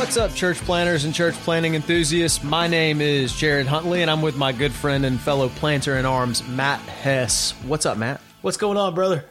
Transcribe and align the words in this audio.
What's 0.00 0.16
up, 0.16 0.34
church 0.34 0.56
planners 0.60 1.04
and 1.04 1.14
church 1.14 1.34
planning 1.34 1.74
enthusiasts? 1.74 2.42
My 2.42 2.66
name 2.66 3.02
is 3.02 3.36
Jared 3.36 3.66
Huntley, 3.66 4.00
and 4.00 4.10
I'm 4.10 4.22
with 4.22 4.34
my 4.34 4.50
good 4.50 4.72
friend 4.72 5.04
and 5.04 5.20
fellow 5.20 5.50
planter 5.50 5.98
in 5.98 6.06
arms, 6.06 6.42
Matt 6.48 6.80
Hess. 6.80 7.52
What's 7.66 7.84
up, 7.84 7.98
Matt? 7.98 8.18
What's 8.40 8.56
going 8.56 8.78
on, 8.78 8.94
brother? 8.94 9.26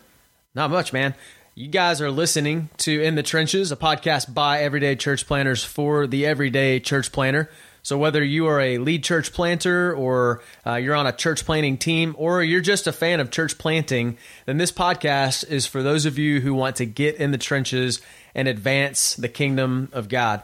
Not 0.53 0.69
much, 0.69 0.93
man. 0.93 1.15
You 1.55 1.69
guys 1.69 2.01
are 2.01 2.11
listening 2.11 2.69
to 2.77 3.01
In 3.01 3.15
the 3.15 3.23
Trenches, 3.23 3.71
a 3.71 3.75
podcast 3.75 4.31
by 4.31 4.61
everyday 4.61 4.95
church 4.95 5.25
planners 5.25 5.63
for 5.63 6.05
the 6.05 6.27
everyday 6.27 6.79
church 6.79 7.11
planner. 7.11 7.49
So, 7.81 7.97
whether 7.97 8.23
you 8.23 8.45
are 8.45 8.59
a 8.59 8.77
lead 8.77 9.03
church 9.03 9.33
planter 9.33 9.91
or 9.91 10.43
uh, 10.67 10.75
you're 10.75 10.95
on 10.95 11.07
a 11.07 11.11
church 11.11 11.45
planting 11.45 11.79
team 11.79 12.13
or 12.15 12.43
you're 12.43 12.61
just 12.61 12.85
a 12.85 12.93
fan 12.93 13.19
of 13.19 13.31
church 13.31 13.57
planting, 13.57 14.19
then 14.45 14.57
this 14.57 14.71
podcast 14.71 15.49
is 15.49 15.65
for 15.65 15.81
those 15.81 16.05
of 16.05 16.19
you 16.19 16.41
who 16.41 16.53
want 16.53 16.75
to 16.75 16.85
get 16.85 17.15
in 17.15 17.31
the 17.31 17.39
trenches 17.39 18.01
and 18.35 18.47
advance 18.47 19.15
the 19.15 19.27
kingdom 19.29 19.89
of 19.93 20.09
God. 20.09 20.43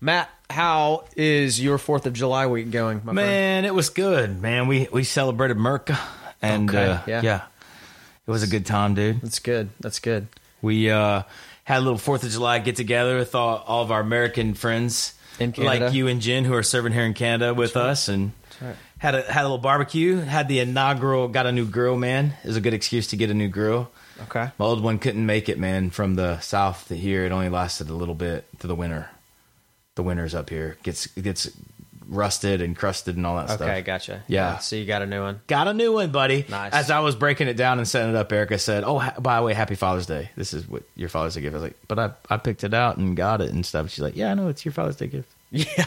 Matt, 0.00 0.30
how 0.50 1.04
is 1.16 1.60
your 1.60 1.78
4th 1.78 2.06
of 2.06 2.12
July 2.12 2.46
week 2.46 2.70
going, 2.70 2.98
my 2.98 3.12
friend? 3.12 3.16
Man, 3.16 3.64
it 3.64 3.74
was 3.74 3.88
good, 3.90 4.40
man. 4.40 4.66
We 4.68 4.88
we 4.92 5.04
celebrated 5.04 5.56
Merca, 5.56 5.98
and 6.42 6.70
Okay, 6.70 6.90
uh, 6.90 6.98
yeah. 7.06 7.22
yeah. 7.22 7.42
it 8.26 8.30
was 8.30 8.42
a 8.42 8.46
good 8.46 8.66
time, 8.66 8.94
dude. 8.94 9.20
That's 9.20 9.38
good. 9.38 9.70
That's 9.80 9.98
good. 9.98 10.28
We 10.62 10.90
uh, 10.90 11.22
had 11.64 11.78
a 11.78 11.80
little 11.80 11.98
Fourth 11.98 12.22
of 12.24 12.30
July 12.30 12.58
get 12.60 12.76
together 12.76 13.16
with 13.16 13.34
all, 13.34 13.62
all 13.66 13.82
of 13.82 13.90
our 13.90 14.00
American 14.00 14.54
friends, 14.54 15.14
In 15.38 15.52
Canada. 15.52 15.84
like 15.86 15.94
you 15.94 16.06
and 16.08 16.20
Jen, 16.20 16.44
who 16.44 16.54
are 16.54 16.62
serving 16.62 16.92
here 16.92 17.04
in 17.04 17.14
Canada 17.14 17.52
with 17.54 17.76
us, 17.76 18.08
and 18.08 18.32
right. 18.60 18.76
had 18.98 19.14
a 19.14 19.22
had 19.30 19.42
a 19.42 19.44
little 19.44 19.58
barbecue. 19.58 20.16
Had 20.16 20.48
the 20.48 20.60
inaugural, 20.60 21.28
got 21.28 21.46
a 21.46 21.52
new 21.52 21.66
grill, 21.66 21.96
man. 21.96 22.34
It 22.44 22.46
was 22.46 22.56
a 22.56 22.60
good 22.60 22.74
excuse 22.74 23.08
to 23.08 23.16
get 23.16 23.30
a 23.30 23.34
new 23.34 23.48
grill. 23.48 23.90
Okay. 24.22 24.50
My 24.58 24.64
old 24.64 24.82
one 24.82 24.98
couldn't 24.98 25.26
make 25.26 25.48
it, 25.50 25.58
man. 25.58 25.90
From 25.90 26.14
the 26.14 26.40
south 26.40 26.88
to 26.88 26.96
here, 26.96 27.26
it 27.26 27.32
only 27.32 27.50
lasted 27.50 27.90
a 27.90 27.94
little 27.94 28.14
bit 28.14 28.46
to 28.60 28.66
the 28.66 28.74
winter. 28.74 29.10
The 29.96 30.02
winters 30.02 30.34
up 30.34 30.48
here 30.50 30.76
gets 30.82 31.06
gets 31.08 31.50
rusted 32.08 32.60
and 32.62 32.76
crusted 32.76 33.16
and 33.16 33.26
all 33.26 33.34
that 33.36 33.46
Okay, 33.46 33.54
stuff. 33.56 33.68
Okay, 33.68 33.82
gotcha. 33.82 34.22
Yeah. 34.28 34.58
So, 34.58 34.76
you 34.76 34.84
got 34.86 35.02
a 35.02 35.06
new 35.06 35.22
one. 35.22 35.40
Got 35.48 35.66
a 35.66 35.74
new 35.74 35.92
one, 35.92 36.12
buddy. 36.12 36.44
Nice. 36.48 36.72
As 36.72 36.88
I 36.90 37.00
was 37.00 37.16
breaking 37.16 37.48
it 37.48 37.56
down 37.56 37.78
and 37.78 37.88
setting 37.88 38.10
it 38.10 38.16
up, 38.16 38.30
Erica 38.32 38.58
said, 38.58 38.84
"Oh, 38.84 39.00
ha- 39.00 39.14
by 39.18 39.38
the 39.38 39.42
way, 39.42 39.54
Happy 39.54 39.74
Father's 39.74 40.06
Day. 40.06 40.30
This 40.36 40.54
is 40.54 40.68
what 40.68 40.84
your 40.94 41.08
Father's 41.08 41.34
Day 41.34 41.40
gift." 41.40 41.54
I 41.54 41.56
was 41.56 41.62
like, 41.64 41.76
"But 41.88 41.98
I, 41.98 42.10
I 42.30 42.36
picked 42.36 42.62
it 42.62 42.74
out 42.74 42.96
and 42.98 43.16
got 43.16 43.40
it 43.40 43.50
and 43.52 43.66
stuff." 43.66 43.90
She's 43.90 44.00
like, 44.04 44.14
"Yeah, 44.16 44.30
I 44.30 44.34
know 44.34 44.48
it's 44.48 44.64
your 44.64 44.72
Father's 44.72 44.96
Day 44.96 45.08
gift." 45.08 45.28
Yeah. 45.50 45.86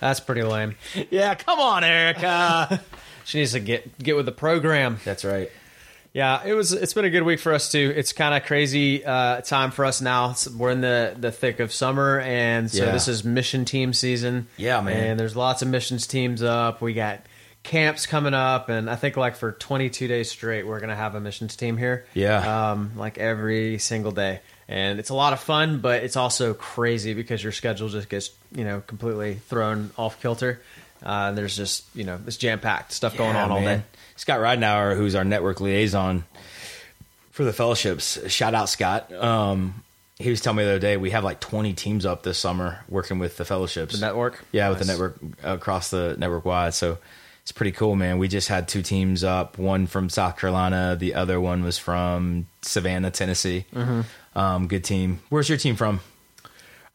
That's 0.00 0.20
pretty 0.20 0.42
lame. 0.42 0.76
Yeah, 1.10 1.34
come 1.34 1.58
on, 1.58 1.84
Erica. 1.84 2.80
She 3.24 3.40
needs 3.40 3.52
to 3.52 3.60
get 3.60 3.98
get 3.98 4.16
with 4.16 4.24
the 4.24 4.32
program. 4.32 5.00
That's 5.04 5.22
right. 5.22 5.50
Yeah, 6.12 6.42
it 6.44 6.54
was. 6.54 6.72
It's 6.72 6.94
been 6.94 7.04
a 7.04 7.10
good 7.10 7.22
week 7.22 7.38
for 7.38 7.52
us 7.52 7.70
too. 7.70 7.92
It's 7.94 8.12
kind 8.12 8.34
of 8.34 8.44
crazy 8.46 9.04
uh, 9.04 9.40
time 9.42 9.70
for 9.70 9.84
us 9.84 10.00
now. 10.00 10.26
It's- 10.30 10.48
we're 10.48 10.70
in 10.70 10.80
the 10.80 11.14
the 11.18 11.30
thick 11.30 11.60
of 11.60 11.72
summer, 11.72 12.18
and 12.20 12.70
so 12.70 12.84
Yeah. 12.86 12.92
this 12.92 13.08
is 13.08 13.24
mission 13.24 13.64
team 13.64 13.92
season. 13.92 14.46
Yeah, 14.56 14.80
man. 14.80 14.96
And 15.10 15.20
there's 15.20 15.36
lots 15.36 15.62
of 15.62 15.68
missions 15.68 16.06
teams 16.06 16.42
up. 16.42 16.80
We 16.80 16.94
got 16.94 17.20
camps 17.62 18.06
coming 18.06 18.34
up, 18.34 18.68
and 18.70 18.88
I 18.88 18.96
think 18.96 19.16
like 19.16 19.36
for 19.36 19.52
22 19.52 20.08
days 20.08 20.30
straight, 20.30 20.66
we're 20.66 20.80
gonna 20.80 20.96
have 20.96 21.14
a 21.14 21.20
missions 21.20 21.54
team 21.56 21.76
here. 21.76 22.06
Yeah. 22.14 22.70
um, 22.72 22.92
like 22.96 23.18
every 23.18 23.78
single 23.78 24.12
day, 24.12 24.40
and 24.66 24.98
it's 24.98 25.10
a 25.10 25.14
lot 25.14 25.34
of 25.34 25.40
fun, 25.40 25.78
but 25.80 26.02
it's 26.02 26.16
also 26.16 26.54
crazy 26.54 27.12
because 27.14 27.42
your 27.42 27.52
schedule 27.52 27.88
just 27.90 28.08
gets 28.08 28.30
you 28.54 28.64
know 28.64 28.80
completely 28.86 29.34
thrown 29.34 29.90
off 29.98 30.20
kilter. 30.22 30.60
Uh, 31.02 31.32
there's 31.32 31.56
just 31.56 31.84
you 31.94 32.04
know 32.04 32.20
it's 32.26 32.36
jam 32.36 32.60
packed 32.60 32.92
stuff 32.92 33.16
going 33.16 33.36
on 33.36 33.50
all 33.50 33.60
man. 33.60 33.78
day. 33.80 33.84
Scott 34.16 34.40
Ridenauer, 34.40 34.96
who's 34.96 35.14
our 35.14 35.24
network 35.24 35.60
liaison 35.60 36.24
for 37.30 37.44
the 37.44 37.52
fellowships, 37.52 38.30
shout 38.30 38.54
out 38.54 38.68
Scott. 38.68 39.12
Um, 39.12 39.84
he 40.18 40.30
was 40.30 40.40
telling 40.40 40.56
me 40.56 40.64
the 40.64 40.70
other 40.70 40.78
day 40.80 40.96
we 40.96 41.10
have 41.10 41.22
like 41.22 41.38
20 41.38 41.72
teams 41.74 42.04
up 42.04 42.24
this 42.24 42.38
summer 42.38 42.84
working 42.88 43.18
with 43.20 43.36
the 43.36 43.44
fellowships. 43.44 43.94
The 43.94 44.04
network? 44.04 44.44
Yeah, 44.50 44.68
with 44.70 44.80
the 44.80 44.84
network 44.84 45.18
across 45.44 45.90
the 45.90 46.16
network 46.18 46.44
wide. 46.44 46.74
So 46.74 46.98
it's 47.42 47.52
pretty 47.52 47.72
cool, 47.72 47.94
man. 47.94 48.18
We 48.18 48.26
just 48.26 48.48
had 48.48 48.66
two 48.66 48.82
teams 48.82 49.22
up. 49.22 49.56
One 49.56 49.86
from 49.86 50.08
South 50.08 50.36
Carolina. 50.36 50.96
The 50.98 51.14
other 51.14 51.40
one 51.40 51.62
was 51.62 51.78
from 51.78 52.48
Savannah, 52.62 53.10
Tennessee. 53.12 53.64
Mm-hmm. 53.72 54.38
Um, 54.38 54.66
good 54.66 54.84
team. 54.84 55.20
Where's 55.28 55.48
your 55.48 55.58
team 55.58 55.76
from? 55.76 56.00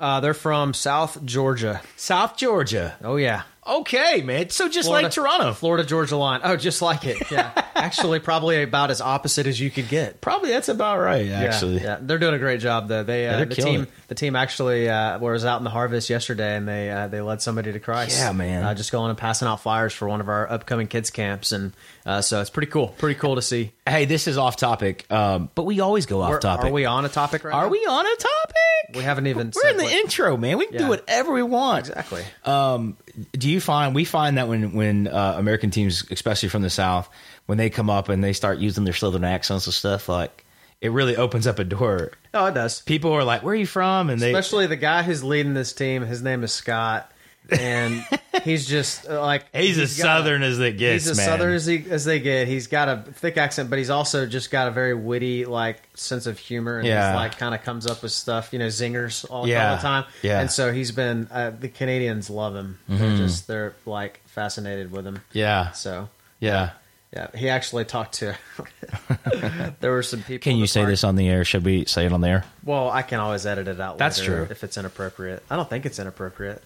Uh, 0.04 0.20
they're 0.20 0.34
from 0.34 0.74
South 0.74 1.24
Georgia. 1.26 1.82
South 1.96 2.36
Georgia. 2.36 2.96
Oh 3.04 3.16
yeah, 3.16 3.44
Okay, 3.66 4.22
man. 4.24 4.50
So 4.50 4.68
just 4.68 4.88
Florida- 4.90 5.06
like 5.08 5.14
Toronto. 5.14 5.54
Florida 5.54 5.86
Georgia 5.88 6.18
line. 6.18 6.42
Oh, 6.44 6.58
just 6.58 6.82
like 6.82 7.06
it. 7.06 7.32
Yeah, 7.32 7.52
actually, 7.76 8.20
probably 8.20 8.62
about 8.62 8.92
as 8.92 9.00
opposite 9.00 9.48
as 9.48 9.58
you 9.58 9.72
could 9.72 9.88
get. 9.88 10.20
Probably 10.20 10.50
that's 10.50 10.68
about 10.68 11.00
right, 11.00 11.30
actually. 11.30 11.76
yeah, 11.76 11.84
yeah. 11.84 11.98
they're 12.02 12.18
doing 12.20 12.34
a 12.34 12.40
great 12.40 12.60
job 12.60 12.90
though. 12.90 13.04
They 13.04 13.26
uh, 13.30 13.38
they're 13.38 13.46
the 13.46 13.56
team 13.56 13.82
it. 13.84 13.90
the 14.10 14.16
team 14.16 14.36
actually 14.36 14.90
uh, 14.90 15.18
was 15.20 15.46
out 15.46 15.60
in 15.60 15.64
the 15.64 15.70
harvest 15.70 16.10
yesterday, 16.10 16.58
and 16.58 16.68
they 16.68 16.92
uh, 16.92 17.08
they 17.08 17.22
led 17.22 17.42
somebody 17.42 17.72
to 17.72 17.80
Christ. 17.80 18.20
Yeah, 18.20 18.34
man. 18.34 18.64
Uh, 18.64 18.74
just 18.74 18.92
going 18.92 19.10
and 19.10 19.18
passing 19.18 19.48
out 19.48 19.62
flyers 19.62 19.94
for 19.94 20.10
one 20.10 20.20
of 20.20 20.28
our 20.28 20.52
upcoming 20.52 20.88
kids 20.88 21.10
camps, 21.10 21.54
and 21.54 21.72
uh, 22.06 22.20
so 22.22 22.42
it's 22.42 22.50
pretty 22.50 22.70
cool. 22.70 22.90
Pretty 22.90 23.18
cool 23.18 23.36
to 23.36 23.42
see. 23.42 23.72
Hey, 23.88 24.04
this 24.04 24.28
is 24.28 24.38
off 24.38 24.58
topic, 24.58 25.10
um, 25.10 25.50
but 25.56 25.64
we 25.64 25.80
always 25.80 26.06
go 26.06 26.22
off 26.22 26.32
We're- 26.32 26.42
topic. 26.42 26.66
Are 26.66 26.72
we 26.74 26.84
on 26.84 27.06
a 27.06 27.10
topic 27.10 27.46
right 27.46 27.54
Are 27.54 27.64
now? 27.68 27.70
we 27.72 27.80
on 27.86 28.06
a 28.06 28.16
topic? 28.18 28.56
We 28.94 29.02
haven't 29.04 29.28
even. 29.28 29.52
We're 29.56 29.70
in 29.72 29.78
the 29.78 29.84
what- 29.84 29.94
intro, 29.94 30.38
man. 30.38 30.58
We 30.58 30.66
can 30.66 30.74
Yeah. 30.76 30.80
do 30.82 30.88
whatever 30.90 31.32
we 31.34 31.44
want. 31.44 31.88
Exactly. 31.88 32.24
Um, 32.46 32.98
do 33.34 33.50
you 33.50 33.62
find 33.62 33.96
we 33.96 34.06
find 34.06 34.38
that 34.38 34.48
when 34.48 34.74
when 34.74 35.08
uh, 35.08 35.36
American 35.38 35.70
teams, 35.72 36.04
especially 36.12 36.50
from 36.50 36.62
the 36.62 36.70
South, 36.70 37.10
when 37.46 37.58
they 37.58 37.70
come 37.70 37.90
up 37.90 38.10
and 38.10 38.24
they 38.24 38.34
start 38.34 38.60
using 38.60 38.84
their 38.84 38.94
Southern 38.94 39.24
accents 39.24 39.66
and 39.68 39.74
stuff, 39.74 40.10
like 40.10 40.46
it 40.82 40.92
really 40.92 41.16
opens 41.16 41.48
up 41.48 41.60
a 41.60 41.64
door. 41.64 42.12
Oh, 42.34 42.46
it 42.48 42.54
does. 42.54 42.82
People 42.82 43.14
are 43.14 43.24
like, 43.24 43.42
"Where 43.44 43.54
are 43.54 43.56
you 43.56 43.66
from?" 43.68 44.10
And 44.10 44.22
they 44.22 44.34
Especially 44.34 44.68
the 44.68 44.76
guy 44.76 45.04
who's 45.04 45.24
leading 45.24 45.54
this 45.54 45.72
team. 45.74 46.04
His 46.06 46.22
name 46.22 46.44
is 46.44 46.52
Scott, 46.52 47.10
and 47.50 48.06
he's 48.44 48.66
just 48.66 49.08
uh, 49.10 49.20
like 49.22 49.46
he's, 49.56 49.78
as 49.78 49.98
got 49.98 50.04
Southern 50.04 50.44
as 50.44 50.60
it 50.60 50.78
gets, 50.78 51.04
He's 51.04 51.12
as 51.12 51.18
man. 51.18 51.26
southern 51.26 51.54
as, 51.54 51.66
he, 51.66 51.86
as 51.90 52.06
they 52.06 52.20
get. 52.20 52.48
He's 52.48 52.68
got 52.68 52.90
a 52.90 53.04
thick 53.14 53.38
accent, 53.38 53.70
but 53.70 53.80
he's 53.80 53.90
also 53.90 54.26
just 54.26 54.50
got 54.52 54.68
a 54.68 54.72
very 54.72 54.94
witty, 54.94 55.46
like 55.46 55.82
sense 55.94 56.26
of 56.26 56.40
humor, 56.40 56.78
and 56.80 56.88
Yeah. 56.88 57.12
just, 57.12 57.16
like 57.16 57.38
kind 57.38 57.54
of 57.54 57.62
comes 57.64 57.86
up 57.86 58.02
with 58.02 58.12
stuff, 58.12 58.54
you 58.54 58.60
know, 58.60 58.68
zingers 58.68 59.26
all, 59.30 59.48
Yeah. 59.48 59.72
all 59.72 59.76
the 59.76 59.82
time. 59.82 60.06
Yeah. 60.22 60.40
and 60.40 60.50
so 60.52 60.72
he's 60.72 60.92
been. 60.92 61.28
Uh, 61.32 61.50
the 61.52 61.70
Canadians 61.70 62.30
love 62.30 62.56
him. 62.56 62.80
Mm-hmm. 62.90 63.00
They're 63.02 63.18
just 63.18 63.48
they're 63.48 63.74
like 63.86 64.22
fascinated 64.26 64.92
with 64.92 65.06
him. 65.06 65.22
yeah, 65.34 65.72
So 65.72 66.10
yeah. 66.40 66.72
yeah, 67.12 67.28
he 67.36 67.50
actually 67.50 67.86
talked 67.86 68.16
to. 68.16 68.36
there 69.80 69.92
were 69.92 70.04
some 70.04 70.22
people. 70.24 70.44
Can 70.44 70.58
you 70.58 70.68
say 70.68 70.82
park- 70.82 70.90
this 70.92 71.04
on 71.04 71.16
the 71.16 71.28
air? 71.30 71.44
Should 71.46 71.66
we 71.66 71.86
say 71.86 72.06
it 72.06 72.14
on 72.14 72.22
the 72.22 72.28
air? 72.30 72.46
Well, 72.64 72.90
I 72.90 73.02
can 73.02 73.20
always 73.20 73.46
edit 73.46 73.68
it 73.68 73.80
out. 73.80 73.98
That's 73.98 74.20
later 74.20 74.46
true. 74.46 74.48
If 74.52 74.64
it's 74.64 74.78
inappropriate, 74.78 75.44
I 75.50 75.56
don't 75.56 75.70
think 75.70 75.86
it's 75.86 76.00
inappropriate. 76.00 76.64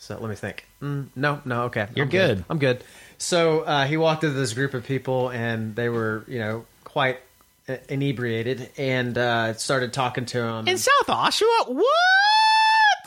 So 0.00 0.18
let 0.18 0.30
me 0.30 0.34
think. 0.34 0.64
Mm, 0.82 1.08
no, 1.14 1.42
no, 1.44 1.64
okay. 1.64 1.86
You're 1.94 2.06
I'm 2.06 2.10
good. 2.10 2.44
I'm 2.48 2.58
good. 2.58 2.82
So 3.18 3.60
uh, 3.60 3.84
he 3.84 3.98
walked 3.98 4.24
into 4.24 4.34
this 4.34 4.54
group 4.54 4.72
of 4.72 4.82
people, 4.82 5.28
and 5.28 5.76
they 5.76 5.90
were, 5.90 6.24
you 6.26 6.38
know, 6.38 6.64
quite 6.84 7.18
uh, 7.68 7.76
inebriated, 7.86 8.70
and 8.78 9.16
uh, 9.18 9.52
started 9.52 9.92
talking 9.92 10.24
to 10.24 10.42
him. 10.42 10.66
In 10.66 10.78
South 10.78 11.06
Oshawa, 11.06 11.68
what? 11.68 11.84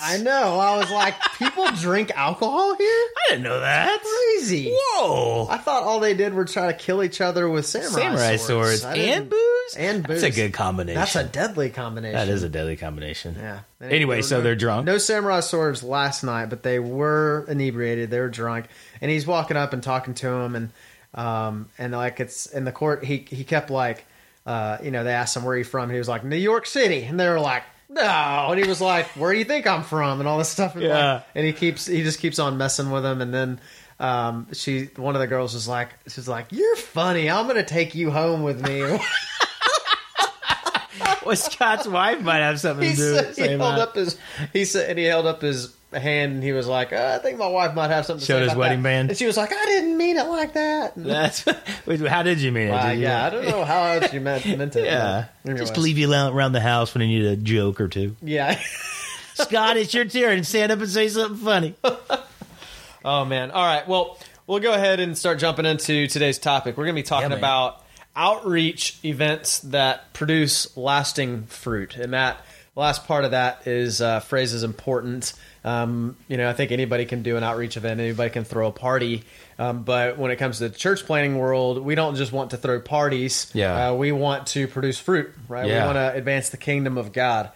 I 0.04 0.18
know. 0.18 0.60
I 0.60 0.78
was 0.78 0.92
like, 0.92 1.16
people 1.38 1.66
drink 1.80 2.12
alcohol 2.16 2.76
here? 2.76 2.88
I 2.88 3.22
didn't 3.30 3.44
know 3.44 3.60
that. 3.62 4.02
Crazy. 4.02 4.72
Whoa! 4.72 5.48
I 5.50 5.58
thought 5.58 5.84
all 5.84 6.00
they 6.00 6.14
did 6.14 6.34
were 6.34 6.46
try 6.46 6.68
to 6.68 6.78
kill 6.78 7.02
each 7.04 7.22
other 7.22 7.48
with 7.50 7.66
samurai, 7.66 7.90
Samurai 7.92 8.36
swords 8.36 8.82
didn't- 8.82 8.98
and 9.22 9.30
booze 9.30 9.76
and 9.78 10.04
booze. 10.08 10.22
That's 10.22 10.36
a 10.36 10.42
good 10.42 10.54
combination. 10.54 11.00
That's 11.00 11.16
a 11.16 11.24
deadly 11.24 11.70
combination. 11.70 12.16
that 12.16 12.28
is 12.28 12.44
a 12.44 12.50
deadly 12.50 12.76
combination. 12.76 13.36
Yeah. 13.40 13.60
Anyway, 13.82 14.22
so 14.22 14.42
they're 14.42 14.56
drunk. 14.56 14.86
No 14.86 14.98
samurai 14.98 15.40
swords 15.40 15.84
last 15.84 16.24
night, 16.24 16.48
but 16.50 16.64
they 16.64 16.80
were 16.80 17.46
inebriated. 17.48 18.10
They 18.12 18.20
were 18.20 18.30
drunk, 18.30 18.66
and 19.02 19.10
he's 19.10 19.26
walking 19.26 19.56
up 19.58 19.72
and 19.74 19.82
talking 19.82 20.14
to 20.16 20.28
him, 20.28 20.56
and 20.56 20.70
um, 21.16 21.70
and 21.78 21.94
like 21.94 22.20
it's 22.20 22.46
in 22.48 22.66
the 22.66 22.72
court. 22.72 23.04
He 23.06 23.26
he 23.30 23.44
kept 23.44 23.70
like, 23.70 24.06
uh, 24.46 24.78
you 24.84 24.92
know, 24.92 25.04
they 25.04 25.14
asked 25.14 25.36
him 25.38 25.44
where 25.44 25.56
he 25.56 25.64
from. 25.64 25.90
He 25.90 25.98
was 25.98 26.08
like 26.10 26.24
New 26.24 26.36
York 26.38 26.66
City, 26.66 27.04
and 27.04 27.20
they 27.20 27.30
were 27.30 27.40
like. 27.40 27.64
No, 27.94 28.48
and 28.50 28.60
he 28.62 28.68
was 28.68 28.82
like, 28.82 29.06
"Where 29.10 29.32
do 29.32 29.38
you 29.40 29.46
think 29.46 29.68
I'm 29.68 29.84
from?" 29.84 30.20
and 30.20 30.28
all 30.28 30.38
this 30.38 30.50
stuff. 30.50 30.74
And, 30.76 30.84
like- 30.84 30.90
Yeah. 30.92 31.22
and 31.36 31.46
he 31.46 31.54
keeps, 31.54 31.86
he 31.86 32.02
just 32.04 32.20
keeps 32.20 32.40
on 32.40 32.58
messing 32.58 32.90
with 32.92 33.06
him. 33.06 33.22
And 33.22 33.34
then 33.34 33.60
um, 34.00 34.48
she, 34.54 34.86
one 34.96 35.16
of 35.16 35.22
the 35.22 35.28
girls 35.28 35.54
was 35.54 35.68
like, 35.68 35.90
"She's 36.08 36.28
like, 36.28 36.48
you're 36.52 36.76
funny. 36.76 37.30
I'm 37.30 37.46
gonna 37.48 37.64
take 37.64 37.94
you 37.96 38.10
home 38.12 38.44
with 38.44 38.62
me." 38.68 39.00
Well, 41.26 41.38
Scott's 41.38 41.88
wife 41.88 42.20
might 42.22 42.40
have 42.42 42.60
something 42.60 42.90
he 42.90 42.96
to 42.96 43.02
do 43.02 43.16
said, 43.34 43.36
he 43.36 43.42
held 43.54 43.62
that. 43.62 43.80
up 43.80 43.96
his 43.96 44.18
he 44.52 44.66
said 44.66 44.90
and 44.90 45.00
he 45.00 45.06
held 45.06 45.26
up 45.26 45.42
his 45.42 45.74
hand 45.96 46.34
and 46.34 46.44
he 46.44 46.52
was 46.52 46.68
like 46.68 46.92
uh, 46.94 47.14
I 47.16 47.22
think 47.22 47.38
my 47.38 47.48
wife 47.48 47.74
might 47.76 47.90
have 47.90 48.06
something 48.06 48.20
to 48.22 48.26
Showed 48.26 48.44
his 48.44 48.56
wedding 48.56 48.80
that. 48.80 48.84
band? 48.90 49.10
and 49.10 49.18
she 49.18 49.26
was 49.26 49.38
like 49.38 49.52
I 49.52 49.66
didn't 49.66 49.98
mean 49.98 50.18
it 50.18 50.28
like 50.28 50.54
that 50.54 50.96
and, 50.96 51.06
That's 51.10 51.44
how 51.44 52.24
did 52.24 52.40
you 52.42 52.52
mean 52.52 52.68
it? 52.70 52.82
Did 52.82 52.98
you- 52.98 53.04
yeah 53.04 53.26
I 53.26 53.30
don't 53.30 53.46
know 53.46 53.64
how 53.64 53.84
else 53.84 54.14
you 54.14 54.22
meant, 54.22 54.46
meant 54.46 54.76
it 54.76 54.86
yeah. 54.86 55.28
but 55.44 55.50
anyways. 55.52 55.70
Just 55.70 55.80
leave 55.82 55.98
you 55.98 56.12
around 56.14 56.54
the 56.54 56.62
house 56.62 56.94
when 56.94 57.08
you 57.08 57.20
need 57.20 57.28
a 57.28 57.36
joke 57.36 57.80
or 57.82 57.88
two. 57.88 58.16
yeah 58.22 58.60
Scott, 59.36 59.78
it's 59.78 59.94
your 59.96 60.06
turn. 60.06 60.44
Stand 60.44 60.72
up 60.72 60.80
and 60.80 60.90
say 60.90 61.08
something 61.08 61.38
funny. 61.38 61.76
oh 63.06 63.26
man 63.26 63.52
all 63.52 63.66
right 63.66 63.88
well 63.88 64.18
we'll 64.48 64.60
go 64.60 64.74
ahead 64.74 65.00
and 65.00 65.18
start 65.18 65.40
jumping 65.40 65.66
into 65.66 66.08
today's 66.08 66.40
topic 66.40 66.78
we're 66.78 66.86
gonna 66.86 66.94
be 66.96 67.04
talking 67.04 67.30
man. 67.30 67.38
about 67.38 67.84
outreach 68.16 68.98
events 69.04 69.60
that 69.60 70.14
produce 70.14 70.78
lasting 70.78 71.44
fruit 71.48 71.98
and 71.98 72.14
that 72.14 72.38
last 72.76 73.06
part 73.06 73.26
of 73.26 73.32
that 73.32 73.68
is 73.68 74.02
uh, 74.02 74.20
phrase 74.20 74.54
is 74.54 74.64
important. 74.64 75.34
Um, 75.66 76.18
you 76.28 76.36
know, 76.38 76.50
I 76.50 76.54
think 76.54 76.72
anybody 76.72 77.06
can 77.06 77.24
do 77.24 77.38
an 77.38 77.44
outreach 77.44 77.78
event, 77.78 78.00
anybody 78.02 78.30
can 78.30 78.44
throw 78.44 78.68
a 78.68 78.72
party. 78.72 79.24
Um, 79.58 79.84
but 79.84 80.18
when 80.18 80.30
it 80.32 80.36
comes 80.38 80.58
to 80.58 80.68
the 80.70 80.76
church 80.76 81.06
planning 81.06 81.38
world, 81.38 81.78
we 81.84 81.96
don't 81.96 82.16
just 82.16 82.32
want 82.34 82.52
to 82.52 82.58
throw 82.58 82.82
parties. 82.82 83.50
Yeah. 83.54 83.90
Uh, 83.92 83.94
we 83.96 84.12
want 84.12 84.48
to 84.48 84.68
produce 84.68 85.00
fruit, 85.00 85.34
right? 85.48 85.66
Yeah. 85.68 85.80
We 85.84 85.86
want 85.86 85.96
to 85.98 86.14
advance 86.18 86.50
the 86.50 86.58
kingdom 86.58 86.98
of 86.98 87.14
God. 87.14 87.52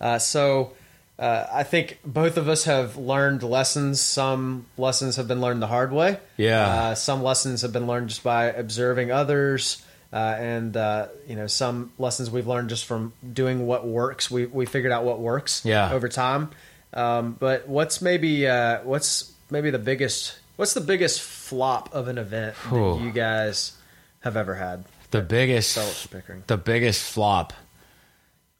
Uh, 0.00 0.18
so 0.18 0.72
uh, 1.18 1.46
I 1.52 1.62
think 1.62 2.00
both 2.04 2.36
of 2.36 2.48
us 2.48 2.64
have 2.64 2.96
learned 2.96 3.44
lessons. 3.44 4.00
Some 4.00 4.66
lessons 4.76 5.16
have 5.16 5.28
been 5.28 5.40
learned 5.40 5.62
the 5.62 5.68
hard 5.68 5.92
way. 5.92 6.18
Yeah. 6.36 6.66
Uh, 6.66 6.94
some 6.96 7.22
lessons 7.22 7.62
have 7.62 7.72
been 7.72 7.86
learned 7.86 8.08
just 8.08 8.24
by 8.24 8.46
observing 8.46 9.12
others. 9.12 9.84
Uh, 10.12 10.36
and 10.38 10.76
uh, 10.76 11.06
you 11.26 11.34
know 11.36 11.46
some 11.46 11.90
lessons 11.98 12.30
we've 12.30 12.46
learned 12.46 12.68
just 12.68 12.84
from 12.84 13.14
doing 13.32 13.66
what 13.66 13.86
works. 13.86 14.30
We 14.30 14.44
we 14.44 14.66
figured 14.66 14.92
out 14.92 15.04
what 15.04 15.20
works 15.20 15.62
Yeah. 15.64 15.90
over 15.90 16.06
time. 16.06 16.50
Um, 16.94 17.36
but 17.38 17.68
what's 17.68 18.02
maybe 18.02 18.46
uh, 18.46 18.82
what's 18.82 19.32
maybe 19.50 19.70
the 19.70 19.78
biggest 19.78 20.38
what's 20.56 20.74
the 20.74 20.80
biggest 20.80 21.20
flop 21.22 21.94
of 21.94 22.08
an 22.08 22.18
event 22.18 22.54
Whew. 22.68 22.98
that 22.98 23.04
you 23.04 23.12
guys 23.12 23.72
have 24.20 24.36
ever 24.36 24.54
had? 24.54 24.84
The 25.10 25.22
biggest 25.22 26.10
Pickering. 26.10 26.44
the 26.46 26.56
biggest 26.56 27.02
flop. 27.02 27.52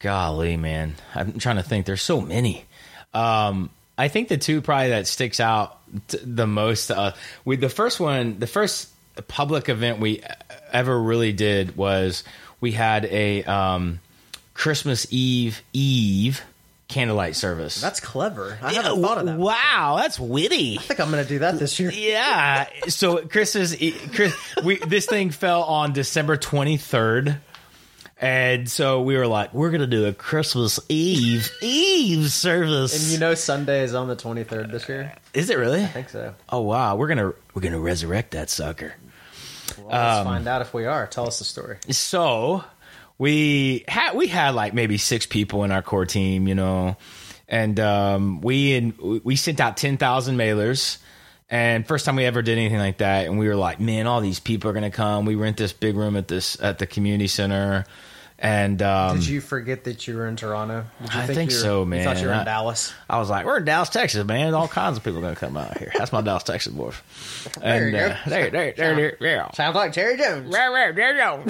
Golly, 0.01 0.57
man. 0.57 0.95
I'm 1.15 1.39
trying 1.39 1.57
to 1.57 1.63
think. 1.63 1.87
There's 1.87 2.03
so 2.03 2.21
many. 2.21 2.65
Um, 3.15 3.71
I 3.97 4.09
think 4.09 4.29
the 4.29 4.37
two 4.37 4.61
probably 4.61 4.89
that 4.91 5.07
sticks 5.07 5.39
out 5.39 5.79
t- 6.09 6.19
the 6.25 6.47
most. 6.47 6.91
Uh, 6.91 7.13
we 7.45 7.57
the 7.57 7.69
first 7.69 8.01
one, 8.01 8.39
the 8.41 8.47
first 8.49 8.89
public 9.29 9.69
event 9.69 10.01
we 10.01 10.23
ever 10.73 11.01
really 11.01 11.33
did 11.33 11.77
was 11.77 12.25
we 12.61 12.73
had 12.73 13.05
a 13.05 13.45
um, 13.45 14.01
Christmas 14.55 15.07
Eve 15.11 15.63
Eve 15.73 16.43
candlelight 16.93 17.35
service. 17.37 17.81
That's 17.81 18.01
clever. 18.01 18.59
I 18.63 18.73
Yeah, 18.73 18.83
haven't 18.83 19.03
thought 19.03 19.19
of 19.19 19.27
that. 19.27 19.39
Wow, 19.39 19.99
that's 20.01 20.21
witty. 20.21 20.79
I 20.79 20.83
think 20.83 21.01
I'm 21.01 21.11
going 21.11 21.23
to 21.23 21.29
do 21.29 21.39
that 21.41 21.59
this 21.59 21.81
year. 21.81 21.91
Yeah. 21.91 22.69
So 22.89 23.27
Chris's 23.27 23.75
Chris, 24.15 24.35
we 24.63 24.77
this 24.79 25.07
thing 25.07 25.31
fell 25.31 25.63
on 25.65 25.93
December 25.93 26.37
twenty 26.37 26.77
third. 26.77 27.39
And 28.21 28.71
so 28.71 29.03
we 29.03 29.17
were 29.17 29.27
like, 29.27 29.53
we're 29.53 29.73
gonna 29.73 29.89
do 29.89 30.07
a 30.07 30.13
Christmas 30.13 30.79
Eve 30.89 31.51
Eve 31.61 32.31
service. 32.31 33.03
And 33.03 33.13
you 33.13 33.19
know 33.19 33.35
Sunday 33.35 33.83
is 33.83 33.95
on 33.95 34.07
the 34.07 34.15
23rd 34.15 34.71
this 34.71 34.89
year. 34.89 35.13
is 35.35 35.51
it 35.51 35.59
really? 35.59 35.83
I 35.83 35.89
think 35.89 36.09
so. 36.09 36.33
Oh 36.49 36.61
wow, 36.61 36.95
we're 36.95 37.09
gonna 37.09 37.33
we're 37.53 37.63
gonna 37.63 37.81
resurrect 37.81 38.31
that 38.31 38.49
sucker. 38.49 38.95
Well, 39.77 39.89
let's 39.89 40.19
Um, 40.21 40.25
find 40.25 40.47
out 40.47 40.61
if 40.63 40.73
we 40.73 40.87
are. 40.87 41.07
Tell 41.09 41.27
us 41.27 41.41
the 41.41 41.45
story. 41.45 41.79
So 41.91 42.63
we 43.23 43.85
had 43.87 44.17
we 44.17 44.27
had 44.27 44.57
like 44.57 44.75
maybe 44.75 44.99
six 44.99 45.27
people 45.27 45.63
in 45.63 45.71
our 45.71 45.81
core 45.81 46.07
team, 46.07 46.49
you 46.49 46.57
know, 46.57 46.97
and 47.47 47.79
um, 47.79 48.41
we 48.41 48.75
and 48.75 48.99
we 48.99 49.37
sent 49.37 49.61
out 49.61 49.77
ten 49.77 49.97
thousand 49.97 50.37
mailers. 50.37 50.99
And 51.49 51.87
first 51.87 52.05
time 52.05 52.17
we 52.17 52.25
ever 52.25 52.43
did 52.43 52.59
anything 52.59 52.81
like 52.81 52.99
that, 52.99 53.27
and 53.27 53.39
we 53.39 53.47
were 53.47 53.55
like, 53.55 53.79
man, 53.79 54.09
all 54.09 54.21
these 54.21 54.41
people 54.41 54.71
are 54.71 54.73
gonna 54.73 54.91
come. 54.91 55.25
We 55.25 55.37
rent 55.37 55.57
this 55.57 55.73
big 55.73 55.95
room 55.95 56.17
at 56.17 56.27
this 56.27 56.61
at 56.61 56.81
the 56.81 56.87
community 56.89 57.29
center, 57.29 57.85
and 58.43 58.83
um, 58.83 59.17
Did 59.19 59.27
you 59.29 59.41
forget 59.41 59.85
that 59.85 60.07
you 60.09 60.17
were 60.17 60.27
in 60.27 60.37
Toronto? 60.37 60.85
Did 61.01 61.15
you 61.15 61.21
I 61.21 61.27
think 61.29 61.51
you 61.53 61.57
were- 61.57 61.63
so, 61.63 61.85
You 61.87 62.03
thought 62.03 62.17
you 62.19 62.25
were 62.25 62.31
man. 62.33 62.41
in 62.41 62.45
Dallas. 62.47 62.93
I 63.09 63.19
was 63.19 63.31
like, 63.31 63.47
we're 63.47 63.59
in 63.59 63.65
Dallas, 63.65 63.89
Texas, 63.89 64.25
man. 64.27 64.53
All 64.53 64.67
kinds 64.69 64.97
of 64.99 65.05
people 65.05 65.21
are 65.21 65.23
gonna 65.23 65.37
come 65.37 65.57
out 65.57 65.79
here. 65.79 65.93
That's 65.97 66.13
my 66.13 66.21
Dallas, 66.21 66.43
Texas. 66.43 66.75
There 66.75 66.93
And 67.63 67.87
you 67.87 67.93
go. 67.93 67.99
uh, 68.07 68.17
there, 68.27 68.51
there, 68.51 68.73
there, 68.77 68.95
there, 68.97 69.17
yeah. 69.21 69.51
Sounds 69.53 69.75
like 69.77 69.93
Jerry 69.93 70.17
Jones. 70.17 70.51
There, 70.53 70.71
there, 70.73 70.93
there 70.93 71.13
you 71.15 71.19
go. 71.19 71.45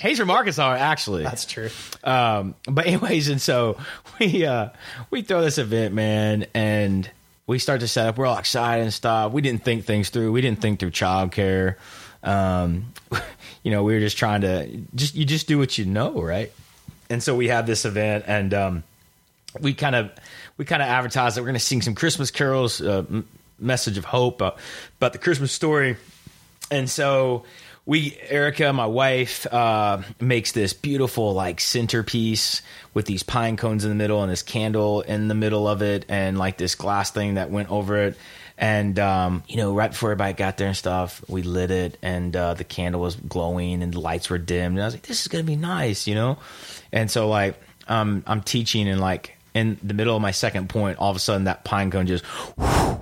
He's 0.00 0.18
from 0.18 0.30
Arkansas, 0.30 0.74
actually. 0.74 1.22
That's 1.22 1.44
true. 1.44 1.70
Um, 2.04 2.54
but 2.68 2.86
anyways, 2.86 3.28
and 3.28 3.40
so 3.40 3.76
we 4.18 4.44
uh 4.44 4.70
we 5.10 5.22
throw 5.22 5.40
this 5.42 5.58
event, 5.58 5.94
man, 5.94 6.46
and 6.54 7.08
we 7.46 7.58
start 7.58 7.80
to 7.80 7.88
set 7.88 8.06
up. 8.08 8.18
We're 8.18 8.26
all 8.26 8.38
excited 8.38 8.82
and 8.82 8.92
stuff. 8.94 9.32
We 9.32 9.42
didn't 9.42 9.64
think 9.64 9.84
things 9.84 10.10
through. 10.10 10.32
We 10.32 10.40
didn't 10.40 10.60
think 10.60 10.80
through 10.80 10.90
childcare. 10.92 11.76
Um, 12.22 12.92
you 13.62 13.70
know, 13.70 13.82
we 13.82 13.94
were 13.94 14.00
just 14.00 14.16
trying 14.16 14.42
to 14.42 14.68
just 14.94 15.14
you 15.14 15.24
just 15.24 15.46
do 15.46 15.58
what 15.58 15.78
you 15.78 15.84
know, 15.84 16.20
right? 16.20 16.52
And 17.10 17.22
so 17.22 17.36
we 17.36 17.48
have 17.48 17.66
this 17.66 17.84
event, 17.84 18.24
and 18.26 18.54
um, 18.54 18.82
we 19.60 19.74
kind 19.74 19.94
of 19.94 20.10
we 20.56 20.64
kind 20.64 20.82
of 20.82 20.88
advertise 20.88 21.34
that 21.34 21.42
we're 21.42 21.48
going 21.48 21.54
to 21.54 21.60
sing 21.60 21.82
some 21.82 21.94
Christmas 21.94 22.30
carols, 22.30 22.80
uh, 22.80 23.04
m- 23.08 23.28
message 23.58 23.98
of 23.98 24.04
hope 24.04 24.42
uh, 24.42 24.52
about 24.98 25.12
the 25.12 25.18
Christmas 25.18 25.52
story. 25.52 25.96
And 26.70 26.88
so 26.88 27.44
we, 27.84 28.16
Erica, 28.28 28.72
my 28.72 28.86
wife, 28.86 29.46
uh, 29.52 30.02
makes 30.20 30.52
this 30.52 30.72
beautiful 30.72 31.32
like 31.32 31.60
centerpiece 31.60 32.62
with 32.94 33.06
these 33.06 33.22
pine 33.22 33.56
cones 33.56 33.84
in 33.84 33.90
the 33.90 33.96
middle 33.96 34.22
and 34.22 34.30
this 34.30 34.42
candle 34.42 35.00
in 35.00 35.28
the 35.28 35.34
middle 35.34 35.66
of 35.66 35.82
it, 35.82 36.06
and 36.08 36.38
like 36.38 36.58
this 36.58 36.74
glass 36.74 37.10
thing 37.10 37.34
that 37.34 37.50
went 37.50 37.70
over 37.70 37.98
it. 37.98 38.16
And 38.62 38.96
um, 39.00 39.42
you 39.48 39.56
know, 39.56 39.74
right 39.74 39.90
before 39.90 40.12
everybody 40.12 40.34
got 40.34 40.56
there 40.56 40.68
and 40.68 40.76
stuff, 40.76 41.20
we 41.28 41.42
lit 41.42 41.72
it, 41.72 41.98
and 42.00 42.34
uh, 42.36 42.54
the 42.54 42.62
candle 42.62 43.00
was 43.00 43.16
glowing, 43.16 43.82
and 43.82 43.92
the 43.92 43.98
lights 43.98 44.30
were 44.30 44.38
dimmed. 44.38 44.76
And 44.76 44.82
I 44.82 44.84
was 44.84 44.94
like, 44.94 45.02
"This 45.02 45.20
is 45.20 45.26
gonna 45.26 45.42
be 45.42 45.56
nice," 45.56 46.06
you 46.06 46.14
know. 46.14 46.38
And 46.92 47.10
so, 47.10 47.28
like, 47.28 47.60
um, 47.88 48.22
I'm 48.24 48.40
teaching, 48.40 48.86
and 48.88 49.00
like 49.00 49.36
in 49.54 49.78
the 49.82 49.94
middle 49.94 50.16
of 50.16 50.22
my 50.22 50.30
second 50.30 50.68
point, 50.68 50.98
all 50.98 51.10
of 51.10 51.16
a 51.16 51.20
sudden 51.20 51.44
that 51.44 51.64
pine 51.64 51.90
cone 51.90 52.06
just 52.06 52.24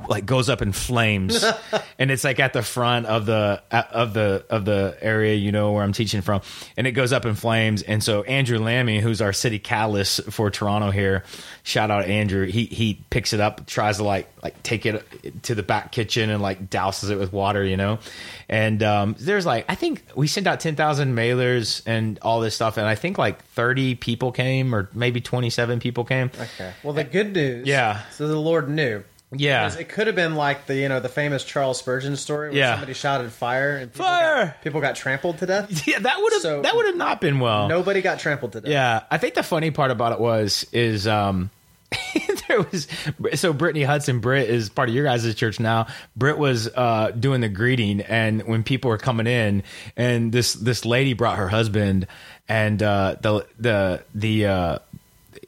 like 0.08 0.26
goes 0.26 0.48
up 0.48 0.60
in 0.60 0.72
flames, 0.72 1.44
and 1.98 2.10
it's 2.10 2.24
like 2.24 2.40
at 2.40 2.52
the 2.52 2.62
front 2.62 3.06
of 3.06 3.26
the 3.26 3.62
of 3.70 4.12
the 4.12 4.44
of 4.50 4.64
the 4.64 4.98
area, 5.00 5.36
you 5.36 5.52
know, 5.52 5.72
where 5.72 5.84
I'm 5.84 5.92
teaching 5.92 6.20
from, 6.20 6.42
and 6.76 6.86
it 6.86 6.92
goes 6.92 7.12
up 7.12 7.24
in 7.24 7.36
flames. 7.36 7.82
And 7.82 8.02
so 8.02 8.24
Andrew 8.24 8.58
Lammy, 8.58 9.00
who's 9.00 9.22
our 9.22 9.32
city 9.32 9.60
catalyst 9.60 10.32
for 10.32 10.50
Toronto 10.50 10.90
here, 10.90 11.22
shout 11.62 11.90
out 11.90 12.06
Andrew. 12.06 12.46
He 12.46 12.64
he 12.64 13.04
picks 13.10 13.32
it 13.32 13.40
up, 13.40 13.66
tries 13.66 13.98
to 13.98 14.04
like 14.04 14.28
like 14.42 14.60
take 14.64 14.84
it 14.84 15.42
to 15.44 15.54
the 15.54 15.62
back 15.62 15.92
kitchen 15.92 16.30
and 16.30 16.42
like 16.42 16.68
douses 16.70 17.10
it 17.10 17.16
with 17.16 17.32
water, 17.32 17.64
you 17.64 17.76
know. 17.76 18.00
And 18.48 18.82
um, 18.82 19.14
there's 19.20 19.46
like 19.46 19.64
I 19.68 19.76
think 19.76 20.02
we 20.16 20.26
sent 20.26 20.48
out 20.48 20.58
ten 20.58 20.74
thousand 20.74 21.14
mailers 21.14 21.82
and 21.86 22.18
all 22.20 22.40
this 22.40 22.56
stuff, 22.56 22.78
and 22.78 22.86
I 22.86 22.96
think 22.96 23.16
like 23.16 23.44
thirty 23.44 23.94
people 23.94 24.32
came, 24.32 24.74
or 24.74 24.90
maybe 24.92 25.20
twenty 25.20 25.50
seven 25.50 25.78
people 25.78 26.04
came. 26.04 26.32
Okay. 26.40 26.72
Well, 26.82 26.92
the 26.92 27.04
good 27.04 27.34
news. 27.34 27.66
Yeah. 27.66 28.02
So 28.12 28.26
the 28.28 28.36
Lord 28.40 28.68
knew. 28.68 29.04
Yeah. 29.32 29.72
It 29.78 29.88
could 29.88 30.08
have 30.08 30.16
been 30.16 30.34
like 30.34 30.66
the 30.66 30.74
you 30.74 30.88
know 30.88 30.98
the 30.98 31.08
famous 31.08 31.44
Charles 31.44 31.78
Spurgeon 31.78 32.16
story 32.16 32.48
where 32.48 32.58
Yeah. 32.58 32.72
somebody 32.74 32.94
shouted 32.94 33.30
fire 33.30 33.76
and 33.76 33.92
people 33.92 34.06
Fire! 34.06 34.46
got, 34.46 34.62
people 34.62 34.80
got 34.80 34.96
trampled 34.96 35.38
to 35.38 35.46
death. 35.46 35.86
Yeah, 35.86 36.00
that 36.00 36.18
would 36.20 36.32
have 36.32 36.42
So- 36.42 36.62
that 36.62 36.74
would 36.74 36.86
have 36.86 36.96
not 36.96 37.20
been 37.20 37.38
well. 37.38 37.68
Nobody 37.68 38.00
got 38.02 38.18
trampled 38.18 38.52
to 38.52 38.60
death. 38.62 38.70
Yeah, 38.70 39.02
I 39.10 39.18
think 39.18 39.34
the 39.34 39.44
funny 39.44 39.70
part 39.70 39.90
about 39.92 40.12
it 40.12 40.20
was 40.20 40.66
is 40.72 41.06
um 41.06 41.50
there 42.48 42.62
was 42.62 42.88
so 43.34 43.52
Brittany 43.52 43.84
Hudson 43.84 44.18
Britt 44.20 44.48
is 44.50 44.68
part 44.68 44.88
of 44.88 44.94
your 44.94 45.04
guys' 45.04 45.32
church 45.36 45.60
now. 45.60 45.86
Britt 46.16 46.38
was 46.38 46.66
uh 46.68 47.12
doing 47.12 47.40
the 47.40 47.48
greeting 47.48 48.00
and 48.00 48.42
when 48.48 48.64
people 48.64 48.90
were 48.90 48.98
coming 48.98 49.26
in 49.28 49.62
and 49.96 50.32
this 50.32 50.54
this 50.54 50.84
lady 50.84 51.12
brought 51.14 51.38
her 51.38 51.48
husband 51.48 52.08
and 52.48 52.82
uh 52.82 53.14
the 53.20 53.46
the 53.60 54.02
the 54.14 54.46
uh 54.46 54.78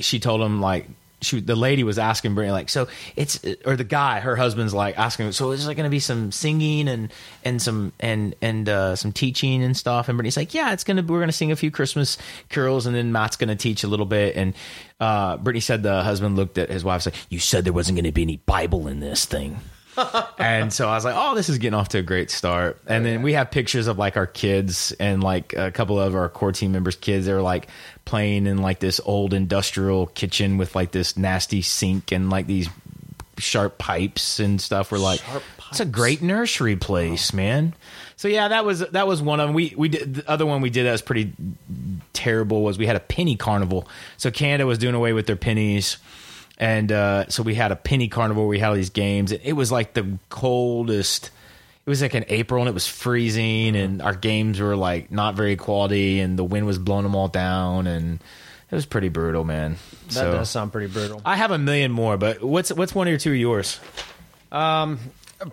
she 0.00 0.20
told 0.20 0.40
him 0.40 0.60
like 0.60 0.86
she 1.22 1.40
the 1.40 1.56
lady 1.56 1.84
was 1.84 1.98
asking 1.98 2.34
Brittany 2.34 2.52
like 2.52 2.68
so 2.68 2.88
it's 3.16 3.40
or 3.64 3.76
the 3.76 3.84
guy 3.84 4.20
her 4.20 4.36
husband's 4.36 4.74
like 4.74 4.98
asking 4.98 5.32
so 5.32 5.52
is 5.52 5.64
there 5.64 5.74
going 5.74 5.84
to 5.84 5.90
be 5.90 6.00
some 6.00 6.32
singing 6.32 6.88
and 6.88 7.12
and 7.44 7.62
some 7.62 7.92
and 8.00 8.34
and 8.42 8.68
uh, 8.68 8.96
some 8.96 9.12
teaching 9.12 9.62
and 9.62 9.76
stuff? 9.76 10.08
And 10.08 10.18
Brittany's 10.18 10.36
like 10.36 10.52
yeah 10.52 10.72
it's 10.72 10.84
gonna 10.84 11.02
we're 11.02 11.20
gonna 11.20 11.32
sing 11.32 11.52
a 11.52 11.56
few 11.56 11.70
Christmas 11.70 12.18
carols 12.48 12.86
and 12.86 12.94
then 12.94 13.12
Matt's 13.12 13.36
gonna 13.36 13.56
teach 13.56 13.84
a 13.84 13.88
little 13.88 14.06
bit. 14.06 14.36
And 14.36 14.54
uh, 15.00 15.36
Brittany 15.36 15.60
said 15.60 15.82
the 15.82 16.02
husband 16.02 16.36
looked 16.36 16.58
at 16.58 16.70
his 16.70 16.84
wife 16.84 17.02
said 17.02 17.14
you 17.28 17.38
said 17.38 17.64
there 17.64 17.72
wasn't 17.72 17.96
gonna 17.96 18.12
be 18.12 18.22
any 18.22 18.36
Bible 18.38 18.88
in 18.88 19.00
this 19.00 19.24
thing 19.24 19.60
and 20.38 20.72
so 20.72 20.88
I 20.88 20.94
was 20.94 21.04
like, 21.04 21.14
"Oh, 21.16 21.34
this 21.34 21.48
is 21.48 21.58
getting 21.58 21.74
off 21.74 21.90
to 21.90 21.98
a 21.98 22.02
great 22.02 22.30
start." 22.30 22.80
And 22.86 23.04
oh, 23.04 23.10
then 23.10 23.22
we 23.22 23.34
have 23.34 23.50
pictures 23.50 23.86
of 23.86 23.98
like 23.98 24.16
our 24.16 24.26
kids 24.26 24.92
and 24.92 25.22
like 25.22 25.52
a 25.54 25.70
couple 25.70 26.00
of 26.00 26.14
our 26.14 26.28
core 26.28 26.52
team 26.52 26.72
members' 26.72 26.96
kids. 26.96 27.26
They 27.26 27.32
were 27.32 27.42
like 27.42 27.68
playing 28.04 28.46
in 28.46 28.58
like 28.58 28.80
this 28.80 29.00
old 29.04 29.34
industrial 29.34 30.06
kitchen 30.06 30.56
with 30.56 30.74
like 30.74 30.92
this 30.92 31.16
nasty 31.16 31.62
sink 31.62 32.12
and 32.12 32.30
like 32.30 32.46
these 32.46 32.68
sharp 33.38 33.78
pipes 33.78 34.40
and 34.40 34.60
stuff. 34.60 34.92
We're 34.92 34.98
like, 34.98 35.20
it's 35.70 35.80
a 35.80 35.84
great 35.84 36.22
nursery 36.22 36.76
place, 36.76 37.32
oh. 37.32 37.36
man. 37.36 37.74
So 38.16 38.28
yeah, 38.28 38.48
that 38.48 38.64
was 38.64 38.80
that 38.80 39.06
was 39.06 39.20
one 39.20 39.40
of 39.40 39.48
them. 39.48 39.54
We 39.54 39.74
we 39.76 39.88
did 39.88 40.14
the 40.14 40.30
other 40.30 40.46
one 40.46 40.62
we 40.62 40.70
did 40.70 40.86
that 40.86 40.92
was 40.92 41.02
pretty 41.02 41.32
terrible. 42.12 42.62
Was 42.62 42.78
we 42.78 42.86
had 42.86 42.96
a 42.96 43.00
penny 43.00 43.36
carnival. 43.36 43.88
So 44.16 44.30
Canada 44.30 44.66
was 44.66 44.78
doing 44.78 44.94
away 44.94 45.12
with 45.12 45.26
their 45.26 45.36
pennies 45.36 45.98
and 46.62 46.92
uh, 46.92 47.28
so 47.28 47.42
we 47.42 47.56
had 47.56 47.72
a 47.72 47.76
penny 47.76 48.06
carnival 48.06 48.46
we 48.46 48.60
had 48.60 48.68
all 48.68 48.74
these 48.76 48.90
games. 48.90 49.32
It 49.32 49.54
was 49.54 49.72
like 49.72 49.94
the 49.94 50.18
coldest. 50.28 51.30
It 51.84 51.90
was 51.90 52.00
like 52.00 52.14
in 52.14 52.24
April 52.28 52.62
and 52.62 52.68
it 52.68 52.74
was 52.74 52.86
freezing, 52.86 53.74
and 53.74 54.00
our 54.00 54.14
games 54.14 54.60
were 54.60 54.76
like 54.76 55.10
not 55.10 55.34
very 55.34 55.56
quality, 55.56 56.20
and 56.20 56.38
the 56.38 56.44
wind 56.44 56.64
was 56.64 56.78
blowing 56.78 57.02
them 57.02 57.16
all 57.16 57.26
down, 57.26 57.88
and 57.88 58.20
it 58.70 58.74
was 58.74 58.86
pretty 58.86 59.08
brutal, 59.08 59.42
man. 59.42 59.76
That 60.06 60.12
so 60.12 60.32
does 60.32 60.50
sound 60.50 60.70
pretty 60.70 60.86
brutal. 60.92 61.20
I 61.24 61.34
have 61.36 61.50
a 61.50 61.58
million 61.58 61.90
more, 61.90 62.16
but 62.16 62.40
what's 62.42 62.70
what's 62.72 62.94
one 62.94 63.08
or 63.08 63.18
two 63.18 63.32
of 63.32 63.36
yours? 63.36 63.80
Um, 64.52 64.98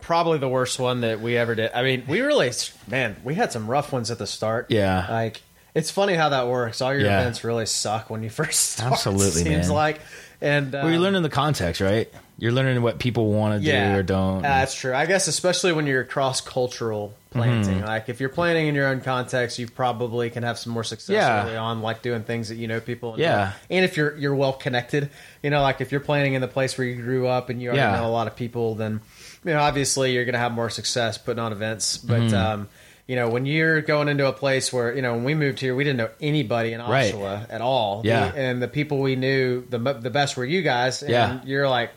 Probably 0.01 0.37
the 0.37 0.47
worst 0.47 0.77
one 0.77 1.01
that 1.01 1.19
we 1.19 1.35
ever 1.35 1.55
did. 1.55 1.71
I 1.73 1.81
mean, 1.81 2.03
we 2.07 2.21
really, 2.21 2.51
man, 2.87 3.15
we 3.23 3.33
had 3.33 3.51
some 3.51 3.65
rough 3.67 3.91
ones 3.91 4.11
at 4.11 4.19
the 4.19 4.27
start. 4.27 4.67
Yeah. 4.69 5.07
Like, 5.09 5.41
It's 5.73 5.89
funny 5.89 6.13
how 6.13 6.29
that 6.29 6.47
works. 6.47 6.79
All 6.79 6.93
your 6.93 7.05
Yeah. 7.05 7.21
events 7.21 7.43
really 7.43 7.65
suck 7.65 8.07
when 8.11 8.21
you 8.21 8.29
first 8.41 8.73
start. 8.73 8.91
Absolutely, 8.91 9.41
seems 9.45 9.67
man. 9.67 9.75
like, 9.75 9.99
and 10.41 10.71
Well, 10.71 10.85
you're 10.87 10.95
um, 10.95 11.01
learning 11.01 11.23
the 11.23 11.29
context, 11.29 11.81
right? 11.81 12.11
You're 12.37 12.53
learning 12.53 12.81
what 12.81 12.99
people 12.99 13.31
want 13.33 13.61
to 13.61 13.67
yeah, 13.67 13.93
do 13.93 13.99
or 13.99 14.03
don't. 14.03 14.37
Uh, 14.37 14.41
that's 14.41 14.73
true. 14.73 14.93
I 14.93 15.05
guess 15.05 15.27
especially 15.27 15.73
when 15.73 15.85
you're 15.87 16.05
cross 16.05 16.39
cultural 16.39 17.13
planting. 17.31 17.75
Mm-hmm. 17.79 17.85
Like 17.85 18.07
if 18.07 18.19
you're 18.21 18.29
planting 18.29 18.67
in 18.67 18.75
your 18.75 18.87
own 18.87 19.01
context, 19.01 19.59
you 19.59 19.67
probably 19.67 20.29
can 20.29 20.43
have 20.43 20.57
some 20.57 20.71
more 20.71 20.85
success 20.85 21.13
Yeah. 21.15 21.43
early 21.45 21.57
on, 21.57 21.81
like 21.81 22.01
doing 22.01 22.23
things 22.23 22.47
that 22.49 22.55
you 22.55 22.67
know 22.69 22.79
people. 22.79 23.11
enjoy. 23.15 23.23
Yeah. 23.23 23.51
and 23.69 23.83
if 23.83 23.97
you're 23.97 24.15
you're 24.17 24.33
well 24.35 24.53
connected, 24.53 25.09
you 25.43 25.49
know, 25.49 25.61
like 25.61 25.81
if 25.81 25.91
you're 25.91 25.99
planting 26.01 26.33
in 26.33 26.41
the 26.41 26.47
place 26.47 26.77
where 26.77 26.87
you 26.87 26.95
grew 27.01 27.27
up 27.27 27.49
and 27.49 27.61
you 27.61 27.69
already 27.69 27.81
Yeah. 27.81 27.97
know 27.99 28.07
a 28.07 28.09
lot 28.09 28.27
of 28.27 28.35
people, 28.37 28.75
then 28.75 29.01
you 29.43 29.51
know 29.53 29.59
obviously 29.59 30.13
you're 30.13 30.25
going 30.25 30.33
to 30.33 30.39
have 30.39 30.53
more 30.53 30.69
success 30.69 31.17
putting 31.17 31.39
on 31.43 31.51
events. 31.51 31.97
But 31.97 32.21
Mm-hmm. 32.21 32.35
um, 32.35 32.67
you 33.09 33.15
know, 33.15 33.27
when 33.27 33.45
you're 33.47 33.81
going 33.81 34.07
into 34.07 34.27
a 34.27 34.31
place 34.33 34.71
where 34.71 34.95
you 34.95 35.01
know 35.01 35.13
when 35.15 35.23
we 35.23 35.33
moved 35.33 35.59
here, 35.59 35.73
we 35.75 35.83
didn't 35.83 35.97
know 35.97 36.11
anybody 36.21 36.73
in 36.73 36.79
Right. 36.79 37.11
Oshawa 37.13 37.47
at 37.49 37.59
all. 37.59 38.03
Yeah. 38.05 38.29
The- 38.29 38.37
and 38.39 38.61
the 38.61 38.67
people 38.67 38.99
we 38.99 39.15
knew 39.15 39.65
the 39.67 39.79
the 39.79 40.11
best 40.11 40.37
were 40.37 40.45
you 40.45 40.61
guys. 40.61 41.01
And 41.01 41.11
Yeah. 41.11 41.39
you're 41.43 41.67
like, 41.67 41.89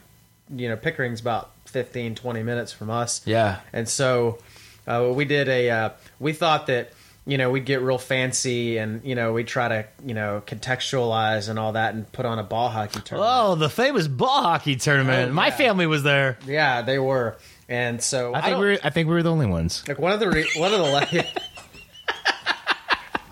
you 0.56 0.68
know, 0.70 0.76
Pickering's 0.76 1.20
about 1.20 1.50
15, 1.66 2.14
20 2.14 2.42
minutes 2.42 2.72
from 2.72 2.88
us. 2.90 3.20
Yeah. 3.26 3.58
And 3.74 3.86
so 3.88 4.38
uh, 4.86 5.12
we 5.14 5.24
did 5.26 5.48
a, 5.48 5.70
uh, 5.70 5.90
we 6.18 6.32
thought 6.32 6.66
that, 6.68 6.90
you 7.26 7.38
know, 7.38 7.50
we'd 7.50 7.64
get 7.66 7.80
real 7.82 7.98
fancy 7.98 8.78
and, 8.78 9.00
you 9.04 9.14
know, 9.14 9.32
we'd 9.32 9.46
try 9.46 9.68
to, 9.68 9.84
you 10.04 10.12
know, 10.14 10.42
contextualize 10.46 11.48
and 11.48 11.58
all 11.58 11.72
that 11.72 11.94
and 11.94 12.10
put 12.12 12.26
on 12.26 12.38
a 12.38 12.42
ball 12.42 12.68
hockey 12.68 13.00
tournament. 13.04 13.32
Oh, 13.34 13.54
the 13.54 13.68
famous 13.70 14.08
ball 14.08 14.42
hockey 14.42 14.76
tournament. 14.76 15.30
Oh, 15.30 15.34
My 15.34 15.50
family 15.50 15.86
was 15.86 16.02
there. 16.02 16.38
Yeah, 16.46 16.82
they 16.82 16.98
were. 16.98 17.36
And 17.72 18.02
so 18.02 18.34
I 18.34 18.42
think 18.42 18.58
we 18.58 18.66
were. 18.66 18.78
I 18.84 18.90
think 18.90 19.08
we 19.08 19.14
were 19.14 19.22
the 19.22 19.32
only 19.32 19.46
ones. 19.46 19.82
like 19.88 19.98
one 19.98 20.12
of 20.12 20.20
the, 20.20 20.28
re- 20.28 20.46
one 20.56 20.74
of 20.74 20.80
the, 20.80 21.26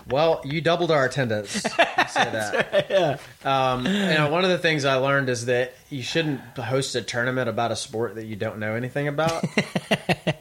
well, 0.09 0.41
you 0.43 0.61
doubled 0.61 0.89
our 0.89 1.05
attendance. 1.05 1.51
Say 1.51 1.69
that. 2.15 3.19
Um, 3.45 3.85
you 3.85 3.91
know, 3.91 4.31
one 4.31 4.43
of 4.43 4.49
the 4.49 4.57
things 4.57 4.83
I 4.83 4.95
learned 4.95 5.29
is 5.29 5.45
that 5.45 5.75
you 5.91 6.01
shouldn't 6.01 6.41
host 6.57 6.95
a 6.95 7.03
tournament 7.03 7.49
about 7.49 7.71
a 7.71 7.75
sport 7.75 8.15
that 8.15 8.25
you 8.25 8.35
don't 8.35 8.57
know 8.57 8.73
anything 8.73 9.07
about. 9.07 9.45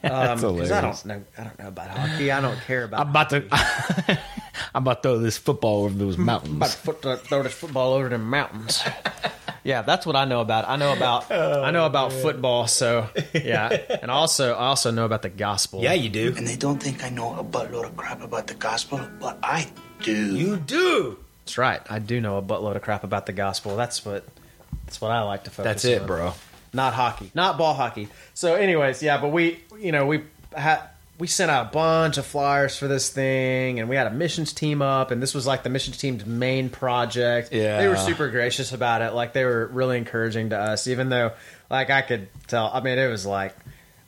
Um, 0.03 0.11
'cause 0.11 0.41
hilarious. 0.41 0.73
I 0.73 0.81
don't 0.81 1.05
know. 1.07 1.23
I 1.39 1.45
don't 1.45 1.59
know 1.59 1.69
about 1.69 1.89
hockey. 1.91 2.33
I 2.33 2.41
don't 2.41 2.59
care 2.63 2.85
about. 2.85 3.01
I'm 3.01 3.11
about 3.11 3.31
to. 3.31 3.45
I'm 4.75 4.83
about 4.83 5.03
to 5.03 5.09
throw 5.09 5.19
this 5.19 5.39
football 5.39 5.85
over 5.85 5.95
those 5.97 6.19
mountains. 6.19 6.51
I'm 6.53 6.57
about 6.57 7.03
to 7.03 7.17
throw 7.19 7.43
this 7.45 7.53
football 7.53 7.93
over 7.93 8.09
the 8.09 8.19
mountains. 8.19 8.83
Yeah, 9.65 9.83
that's 9.83 10.07
what 10.07 10.17
I 10.17 10.25
know 10.25 10.41
about. 10.41 10.69
I 10.69 10.77
know 10.77 10.93
about. 10.93 11.27
Oh, 11.31 11.63
I 11.63 11.71
know 11.71 11.87
about 11.87 12.13
football. 12.13 12.67
So 12.67 13.09
yeah, 13.35 13.69
and 14.03 14.11
also 14.11 14.53
I 14.55 14.67
also 14.67 14.91
know 14.91 15.05
about 15.05 15.23
the 15.23 15.29
gospel. 15.29 15.83
yeah, 15.83 15.93
you 15.95 16.09
do. 16.09 16.35
And 16.37 16.47
they 16.47 16.57
don't 16.57 16.83
think 16.83 17.03
I 17.05 17.09
know 17.09 17.35
a 17.39 17.45
buttload 17.45 17.85
of 17.87 17.97
crap 17.97 18.23
about 18.23 18.47
the 18.47 18.55
gospel, 18.55 19.01
but 19.21 19.39
I 19.43 19.69
do. 20.03 20.37
You 20.37 20.57
do. 20.57 21.19
that's 21.45 21.57
right. 21.59 21.81
I 21.89 21.99
do 21.99 22.21
know 22.21 22.37
a 22.39 22.43
buttload 22.43 22.77
of 22.77 22.83
crap 22.83 23.05
about 23.05 23.27
the 23.27 23.33
gospel. 23.33 23.77
That's 23.77 24.05
what. 24.05 24.25
That's 24.85 25.01
what 25.01 25.11
I 25.13 25.23
like 25.23 25.45
to 25.45 25.51
focus. 25.51 25.65
That's 25.65 25.85
it, 25.85 26.01
on. 26.03 26.07
bro. 26.07 26.33
not 26.73 26.95
hockey, 26.95 27.31
not 27.35 27.57
ball 27.59 27.75
hockey. 27.75 28.09
So, 28.35 28.55
anyways, 28.57 29.03
yeah, 29.03 29.21
but 29.21 29.29
we, 29.29 29.61
you 29.79 29.93
know, 29.93 30.05
we 30.07 30.23
had 30.57 30.81
we 31.21 31.27
sent 31.27 31.51
out 31.51 31.67
a 31.67 31.69
bunch 31.71 32.17
of 32.17 32.25
flyers 32.25 32.77
for 32.79 32.89
this 32.89 33.11
thing, 33.11 33.79
and 33.79 33.89
we 33.91 33.95
had 33.95 34.07
a 34.07 34.11
missions 34.11 34.55
team 34.55 34.81
up, 34.81 35.11
and 35.11 35.23
this 35.23 35.35
was 35.35 35.47
like 35.47 35.63
the 35.63 35.69
missions 35.69 35.99
team's 35.99 36.25
main 36.25 36.71
project. 36.71 37.53
Yeah. 37.53 37.79
they 37.79 37.89
were 37.89 37.97
super 37.97 38.31
gracious 38.31 38.73
about 38.73 39.03
it. 39.03 39.13
Like 39.13 39.35
they 39.35 39.45
were 39.45 39.67
really 39.67 39.99
encouraging 39.99 40.51
to 40.51 40.59
us, 40.59 40.87
even 40.87 41.11
though, 41.11 41.33
like, 41.69 41.91
I 41.91 42.01
could 42.03 42.29
tell. 42.49 42.71
I 42.73 42.81
mean, 42.81 42.99
it 42.99 43.09
was 43.09 43.25
like. 43.27 43.55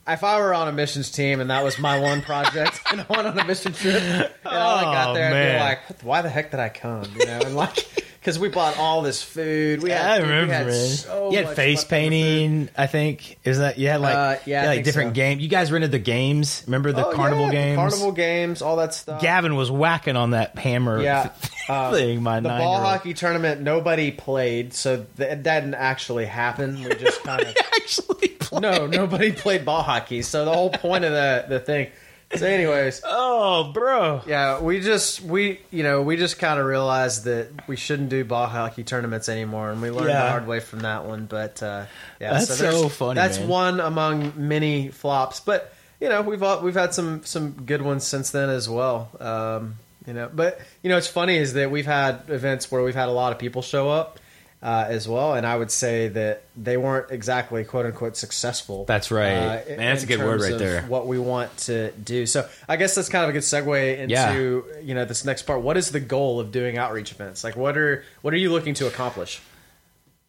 If 0.04 0.24
I 0.24 0.40
were 0.40 0.52
on 0.52 0.66
a 0.66 0.72
missions 0.72 1.12
team 1.12 1.38
and 1.40 1.50
that 1.50 1.62
was 1.62 1.78
my 1.78 2.00
one 2.00 2.22
project, 2.22 2.80
and 2.90 3.02
I 3.02 3.06
went 3.08 3.28
on 3.28 3.38
a 3.38 3.44
mission 3.44 3.72
trip, 3.72 4.02
and 4.02 4.28
all 4.44 4.78
I 4.78 4.82
got 4.82 5.10
Oh, 5.10 5.14
there, 5.14 5.32
I'd 5.32 5.52
be 5.52 5.64
like, 5.64 6.02
"Why 6.02 6.22
the 6.22 6.28
heck 6.28 6.50
did 6.50 6.58
I 6.58 6.70
come?" 6.70 7.04
You 7.16 7.26
know, 7.26 7.40
and 7.44 7.54
like, 7.54 7.86
because 8.22 8.38
we 8.38 8.48
bought 8.48 8.78
all 8.78 9.02
this 9.02 9.20
food. 9.20 9.82
We 9.82 9.90
had, 9.90 10.00
I 10.00 10.22
remember, 10.22 10.52
had 10.54 10.72
so 10.72 11.32
you 11.32 11.38
had 11.44 11.56
face 11.56 11.82
painting. 11.82 12.68
I 12.78 12.86
think 12.86 13.36
is 13.42 13.58
that 13.58 13.78
you 13.78 13.88
had 13.88 14.00
like 14.00 14.14
Uh, 14.14 14.36
yeah, 14.46 14.60
had, 14.62 14.68
like 14.68 14.84
different 14.84 15.10
so. 15.10 15.14
games. 15.14 15.42
You 15.42 15.48
guys 15.48 15.72
rented 15.72 15.90
the 15.90 15.98
games. 15.98 16.62
Remember 16.66 16.92
the 16.92 17.04
Oh, 17.08 17.12
carnival 17.12 17.46
yeah, 17.46 17.50
games? 17.52 17.76
carnival 17.76 18.12
games, 18.12 18.62
all 18.62 18.76
that 18.76 18.94
stuff. 18.94 19.20
Gavin 19.20 19.56
was 19.56 19.72
whacking 19.72 20.14
on 20.14 20.30
that 20.30 20.56
hammer. 20.56 21.02
yeah, 21.02 21.30
uh, 21.68 21.90
thing. 21.90 22.22
My 22.22 22.38
the 22.38 22.48
ball 22.48 22.78
hockey 22.80 23.12
tournament. 23.12 23.60
Nobody 23.60 24.12
played, 24.12 24.72
so 24.72 25.04
th- 25.16 25.28
it 25.32 25.42
didn't 25.42 25.74
actually 25.74 26.26
happen. 26.26 26.84
We 26.84 26.94
just 26.94 27.22
kind 27.24 27.42
of 27.42 27.56
actually 27.74 28.28
played. 28.28 28.62
no, 28.62 28.86
nobody 28.86 29.32
played 29.32 29.64
ball 29.64 29.82
hockey. 29.82 30.22
So 30.22 30.44
the 30.44 30.52
whole 30.52 30.70
point 30.70 31.04
of 31.04 31.10
the 31.10 31.46
the 31.48 31.58
thing. 31.58 31.88
So, 32.34 32.46
anyways, 32.46 33.02
Oh, 33.06 33.72
bro. 33.72 34.22
yeah, 34.26 34.60
we 34.60 34.80
just 34.80 35.20
we 35.20 35.60
you 35.70 35.82
know 35.82 36.02
we 36.02 36.16
just 36.16 36.38
kind 36.38 36.58
of 36.58 36.66
realized 36.66 37.24
that 37.24 37.48
we 37.68 37.76
shouldn't 37.76 38.08
do 38.08 38.24
ball 38.24 38.46
hockey 38.46 38.84
tournaments 38.84 39.28
anymore, 39.28 39.70
and 39.70 39.82
we 39.82 39.90
learned 39.90 40.08
the 40.08 40.18
hard 40.20 40.46
way 40.46 40.60
from 40.60 40.80
that 40.80 41.04
one. 41.04 41.26
But 41.26 41.62
uh, 41.62 41.84
yeah, 42.20 42.32
That's 42.32 42.58
there's- 42.58 42.74
so 42.80 42.88
funny, 42.88 43.16
That's 43.16 43.38
man. 43.38 43.48
one 43.48 43.80
among 43.80 44.32
many 44.36 44.88
flops, 44.88 45.40
but 45.40 45.72
you 46.00 46.08
know 46.08 46.22
we've 46.22 46.42
all, 46.42 46.60
we've 46.62 46.74
had 46.74 46.94
some 46.94 47.22
some 47.24 47.52
good 47.52 47.82
ones 47.82 48.04
since 48.04 48.30
then 48.30 48.48
as 48.50 48.68
well. 48.68 49.10
Um, 49.20 49.76
you 50.06 50.14
know, 50.14 50.30
but 50.32 50.58
you 50.82 50.88
know 50.90 50.96
it's 50.96 51.06
funny 51.06 51.36
is 51.36 51.52
that 51.52 51.70
we've 51.70 51.86
had 51.86 52.22
events 52.28 52.70
where 52.72 52.82
we've 52.82 52.94
had 52.94 53.08
a 53.08 53.12
lot 53.12 53.32
of 53.32 53.38
people 53.38 53.62
show 53.62 53.88
up. 53.88 54.18
Uh, 54.62 54.86
as 54.88 55.08
well, 55.08 55.34
and 55.34 55.44
I 55.44 55.56
would 55.56 55.72
say 55.72 56.06
that 56.06 56.44
they 56.56 56.76
weren't 56.76 57.10
exactly 57.10 57.64
"quote 57.64 57.84
unquote" 57.84 58.16
successful. 58.16 58.84
That's 58.84 59.10
right. 59.10 59.32
uh, 59.32 59.60
Man, 59.70 59.78
that's 59.78 60.04
a 60.04 60.06
good 60.06 60.20
word 60.20 60.40
right 60.40 60.56
there. 60.56 60.82
What 60.82 61.08
we 61.08 61.18
want 61.18 61.56
to 61.66 61.90
do. 61.90 62.26
So 62.26 62.48
I 62.68 62.76
guess 62.76 62.94
that's 62.94 63.08
kind 63.08 63.24
of 63.24 63.30
a 63.30 63.32
good 63.32 63.42
segue 63.42 63.98
into 63.98 64.12
Yeah. 64.12 64.80
you 64.80 64.94
know 64.94 65.04
this 65.04 65.24
next 65.24 65.42
part. 65.42 65.62
What 65.62 65.76
is 65.76 65.90
the 65.90 65.98
goal 65.98 66.38
of 66.38 66.52
doing 66.52 66.78
outreach 66.78 67.10
events? 67.10 67.42
Like, 67.42 67.56
what 67.56 67.76
are 67.76 68.04
what 68.20 68.32
are 68.34 68.36
you 68.36 68.52
looking 68.52 68.74
to 68.74 68.86
accomplish? 68.86 69.40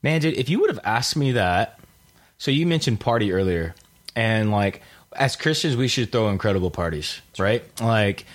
Man, 0.01 0.19
dude, 0.19 0.33
if 0.33 0.49
you 0.49 0.59
would 0.61 0.71
have 0.71 0.79
asked 0.83 1.15
me 1.15 1.33
that, 1.33 1.79
so 2.39 2.49
you 2.49 2.65
mentioned 2.65 2.99
party 2.99 3.31
earlier, 3.33 3.75
and 4.15 4.49
like 4.51 4.81
as 5.15 5.35
Christians, 5.35 5.75
we 5.77 5.87
should 5.87 6.11
throw 6.11 6.29
incredible 6.29 6.71
parties, 6.71 7.21
right? 7.37 7.63
Like 7.79 8.25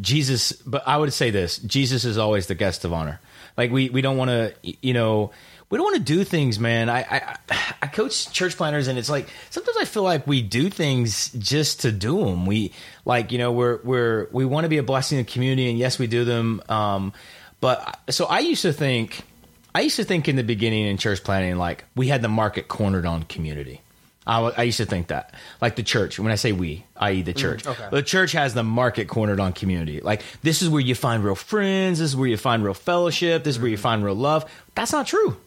Jesus, 0.00 0.52
but 0.52 0.82
I 0.88 0.96
would 0.96 1.12
say 1.12 1.30
this: 1.30 1.58
Jesus 1.58 2.06
is 2.06 2.16
always 2.16 2.46
the 2.46 2.54
guest 2.54 2.86
of 2.86 2.94
honor. 2.94 3.20
Like 3.58 3.70
we 3.70 3.90
we 3.90 4.00
don't 4.00 4.16
want 4.16 4.30
to, 4.30 4.54
you 4.62 4.94
know. 4.94 5.32
We 5.70 5.76
don't 5.76 5.84
want 5.84 5.96
to 5.96 6.02
do 6.02 6.24
things, 6.24 6.58
man. 6.58 6.88
I, 6.88 7.00
I 7.00 7.36
I 7.82 7.86
coach 7.88 8.32
church 8.32 8.56
planners, 8.56 8.88
and 8.88 8.98
it's 8.98 9.10
like 9.10 9.28
sometimes 9.50 9.76
I 9.78 9.84
feel 9.84 10.02
like 10.02 10.26
we 10.26 10.40
do 10.40 10.70
things 10.70 11.30
just 11.32 11.82
to 11.82 11.92
do 11.92 12.24
them. 12.24 12.46
We 12.46 12.72
like, 13.04 13.32
you 13.32 13.38
know, 13.38 13.52
we're 13.52 13.78
we're 13.82 14.28
we 14.32 14.46
want 14.46 14.64
to 14.64 14.70
be 14.70 14.78
a 14.78 14.82
blessing 14.82 15.18
to 15.18 15.24
the 15.24 15.30
community, 15.30 15.68
and 15.68 15.78
yes, 15.78 15.98
we 15.98 16.06
do 16.06 16.24
them. 16.24 16.62
Um, 16.70 17.12
but 17.60 18.00
so 18.08 18.24
I 18.24 18.38
used 18.38 18.62
to 18.62 18.72
think, 18.72 19.24
I 19.74 19.82
used 19.82 19.96
to 19.96 20.04
think 20.04 20.26
in 20.26 20.36
the 20.36 20.42
beginning 20.42 20.86
in 20.86 20.96
church 20.96 21.22
planning, 21.22 21.56
like 21.56 21.84
we 21.94 22.08
had 22.08 22.22
the 22.22 22.28
market 22.28 22.68
cornered 22.68 23.04
on 23.04 23.24
community. 23.24 23.82
I, 24.28 24.40
I 24.58 24.62
used 24.64 24.76
to 24.76 24.84
think 24.84 25.06
that, 25.06 25.34
like 25.60 25.76
the 25.76 25.82
church. 25.82 26.18
When 26.18 26.30
I 26.30 26.34
say 26.34 26.52
we, 26.52 26.84
i.e., 26.96 27.22
the 27.22 27.32
church, 27.32 27.66
okay. 27.66 27.88
the 27.90 28.02
church 28.02 28.32
has 28.32 28.52
the 28.52 28.62
market 28.62 29.08
cornered 29.08 29.40
on 29.40 29.54
community. 29.54 30.00
Like 30.02 30.22
this 30.42 30.60
is 30.60 30.68
where 30.68 30.82
you 30.82 30.94
find 30.94 31.24
real 31.24 31.34
friends. 31.34 31.98
This 31.98 32.10
is 32.10 32.16
where 32.16 32.28
you 32.28 32.36
find 32.36 32.62
real 32.62 32.74
fellowship. 32.74 33.42
This 33.42 33.56
is 33.56 33.62
where 33.62 33.70
you 33.70 33.78
find 33.78 34.04
real 34.04 34.14
love. 34.14 34.48
That's 34.74 34.92
not 34.92 35.06
true. 35.06 35.38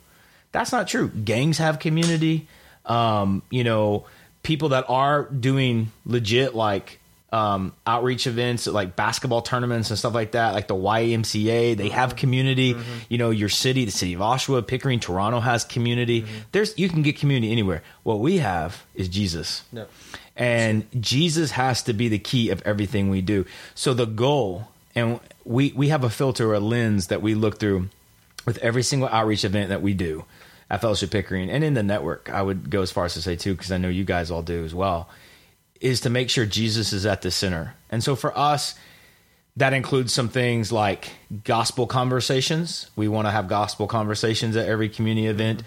That's 0.51 0.71
not 0.71 0.87
true. 0.87 1.09
Gangs 1.09 1.59
have 1.59 1.77
community. 1.77 2.47
Um, 2.85 3.43
you 3.51 3.63
know, 3.63 4.05
people 4.41 4.69
that 4.69 4.85
are 4.89 5.25
doing 5.25 5.91
legit 6.03 6.55
like 6.55 6.99
um, 7.31 7.73
outreach 7.87 8.27
events, 8.27 8.67
like 8.67 8.95
basketball 8.95 9.41
tournaments 9.41 9.89
and 9.89 9.97
stuff 9.97 10.13
like 10.13 10.31
that, 10.31 10.53
like 10.53 10.67
the 10.67 10.75
YMCA, 10.75 11.77
they 11.77 11.85
mm-hmm. 11.85 11.87
have 11.93 12.15
community. 12.15 12.73
Mm-hmm. 12.73 12.97
You 13.09 13.17
know, 13.17 13.29
your 13.29 13.49
city, 13.49 13.85
the 13.85 13.91
city 13.91 14.13
of 14.13 14.19
Oshawa, 14.19 14.65
Pickering, 14.67 14.99
Toronto 14.99 15.39
has 15.39 15.63
community. 15.63 16.23
Mm-hmm. 16.23 16.37
There's 16.51 16.77
you 16.77 16.89
can 16.89 17.01
get 17.01 17.17
community 17.17 17.51
anywhere. 17.51 17.83
What 18.03 18.19
we 18.19 18.39
have 18.39 18.85
is 18.95 19.07
Jesus. 19.07 19.63
Yep. 19.71 19.89
And 20.35 20.85
Jesus 20.99 21.51
has 21.51 21.83
to 21.83 21.93
be 21.93 22.09
the 22.09 22.19
key 22.19 22.49
of 22.49 22.61
everything 22.63 23.09
we 23.09 23.21
do. 23.21 23.45
So 23.75 23.93
the 23.93 24.05
goal, 24.05 24.67
and 24.93 25.19
we 25.45 25.71
we 25.73 25.89
have 25.89 26.03
a 26.03 26.09
filter, 26.09 26.49
or 26.49 26.55
a 26.55 26.59
lens 26.59 27.07
that 27.07 27.21
we 27.21 27.35
look 27.35 27.59
through 27.59 27.89
with 28.45 28.57
every 28.57 28.83
single 28.83 29.07
outreach 29.07 29.45
event 29.45 29.69
that 29.69 29.81
we 29.81 29.93
do 29.93 30.25
at 30.69 30.81
Fellowship 30.81 31.11
Pickering 31.11 31.49
and 31.49 31.63
in 31.63 31.75
the 31.75 31.83
network. 31.83 32.29
I 32.29 32.41
would 32.41 32.69
go 32.69 32.81
as 32.81 32.91
far 32.91 33.05
as 33.05 33.13
to 33.13 33.21
say 33.21 33.35
too, 33.35 33.53
because 33.53 33.71
I 33.71 33.77
know 33.77 33.89
you 33.89 34.03
guys 34.03 34.31
all 34.31 34.41
do 34.41 34.65
as 34.65 34.73
well, 34.73 35.09
is 35.81 36.01
to 36.01 36.09
make 36.09 36.29
sure 36.29 36.45
Jesus 36.45 36.93
is 36.93 37.05
at 37.05 37.23
the 37.23 37.31
center. 37.31 37.75
And 37.89 38.03
so 38.03 38.15
for 38.15 38.37
us, 38.37 38.75
that 39.57 39.73
includes 39.73 40.13
some 40.13 40.29
things 40.29 40.71
like 40.71 41.09
gospel 41.43 41.87
conversations. 41.87 42.89
We 42.95 43.07
want 43.07 43.27
to 43.27 43.31
have 43.31 43.49
gospel 43.49 43.87
conversations 43.87 44.55
at 44.55 44.69
every 44.69 44.87
community 44.87 45.27
event. 45.27 45.63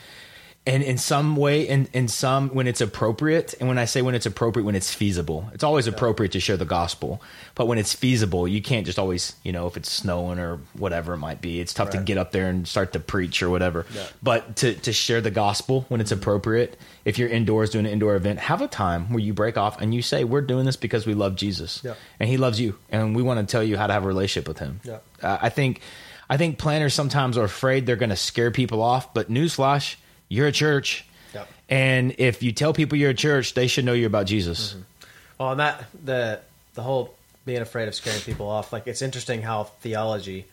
And 0.67 0.83
in 0.83 0.97
some 0.97 1.37
way 1.37 1.69
in, 1.69 1.87
in 1.93 2.09
some 2.09 2.49
when 2.51 2.67
it's 2.67 2.81
appropriate 2.81 3.55
and 3.61 3.69
when 3.69 3.77
i 3.77 3.85
say 3.85 4.01
when 4.01 4.15
it's 4.15 4.25
appropriate 4.25 4.65
when 4.65 4.75
it's 4.75 4.93
feasible 4.95 5.51
it's 5.53 5.63
always 5.65 5.87
appropriate 5.87 6.33
to 6.33 6.41
share 6.41 6.57
the 6.57 6.65
gospel 6.65 7.21
but 7.55 7.67
when 7.67 7.77
it's 7.77 7.93
feasible 7.93 8.49
you 8.49 8.63
can't 8.63 8.87
just 8.87 8.99
always 8.99 9.37
you 9.43 9.53
know 9.53 9.67
if 9.67 9.77
it's 9.77 9.91
snowing 9.91 10.39
or 10.39 10.59
whatever 10.73 11.13
it 11.13 11.19
might 11.19 11.41
be 11.43 11.61
it's 11.61 11.75
tough 11.75 11.91
to 11.91 11.99
get 11.99 12.17
up 12.17 12.33
there 12.33 12.49
and 12.49 12.67
start 12.67 12.93
to 12.95 12.99
preach 13.01 13.43
or 13.43 13.51
whatever 13.51 13.85
Yeah. 13.95 14.07
but 14.23 14.57
to, 14.57 14.73
to 14.75 14.93
share 14.93 15.21
the 15.21 15.31
gospel 15.31 15.85
when 15.89 16.01
it's 16.01 16.13
appropriate 16.13 16.79
if 17.05 17.19
you're 17.19 17.29
indoors 17.29 17.69
doing 17.71 17.85
an 17.85 17.93
indoor 17.93 18.17
event 18.17 18.39
have 18.39 18.63
a 18.63 18.69
time 18.69 19.11
where 19.13 19.21
you 19.21 19.35
break 19.35 19.59
off 19.59 19.81
and 19.83 19.95
you 19.95 20.01
say 20.01 20.25
we're 20.25 20.41
doing 20.41 20.65
this 20.65 20.77
because 20.77 21.07
we 21.07 21.13
love 21.13 21.37
jesus 21.37 21.83
Yeah. 21.85 21.95
and 22.19 22.29
he 22.29 22.39
loves 22.39 22.59
you 22.59 22.79
and 22.89 23.15
we 23.15 23.23
want 23.23 23.47
to 23.47 23.51
tell 23.53 23.63
you 23.63 23.77
how 23.77 23.87
to 23.87 23.93
have 23.93 24.05
a 24.05 24.09
relationship 24.09 24.49
with 24.49 24.61
him 24.61 24.81
Yeah. 24.83 24.99
uh, 25.23 25.37
i 25.43 25.51
think 25.51 25.83
i 26.31 26.39
think 26.39 26.57
planners 26.59 26.95
sometimes 26.95 27.37
are 27.37 27.45
afraid 27.45 27.85
they're 27.85 27.97
going 27.97 28.09
to 28.09 28.17
scare 28.17 28.51
people 28.51 28.81
off 28.81 29.13
but 29.13 29.31
newsflash 29.31 29.97
you're 30.29 30.47
a 30.47 30.53
church 30.53 31.05
Yep. 31.35 31.49
and 31.69 32.15
if 32.19 32.43
you 32.43 32.53
tell 32.53 32.73
people 32.73 32.97
you're 32.97 33.11
a 33.11 33.15
church 33.15 33.55
they 33.55 33.67
should 33.67 33.85
know 33.85 33.93
you're 33.93 34.07
about 34.07 34.27
jesus 34.27 34.73
Mm-hmm. 34.73 34.81
Well, 35.39 35.51
and 35.51 35.61
that 35.61 35.85
the 36.05 36.41
the 36.75 36.83
whole 36.83 37.13
being 37.45 37.61
afraid 37.61 37.89
of 37.89 37.95
scaring 37.97 38.21
people 38.21 38.49
off, 38.49 38.73
like 38.73 38.87
it's 38.87 39.03
interesting 39.03 39.43
how 39.43 39.65
theology 39.65 40.47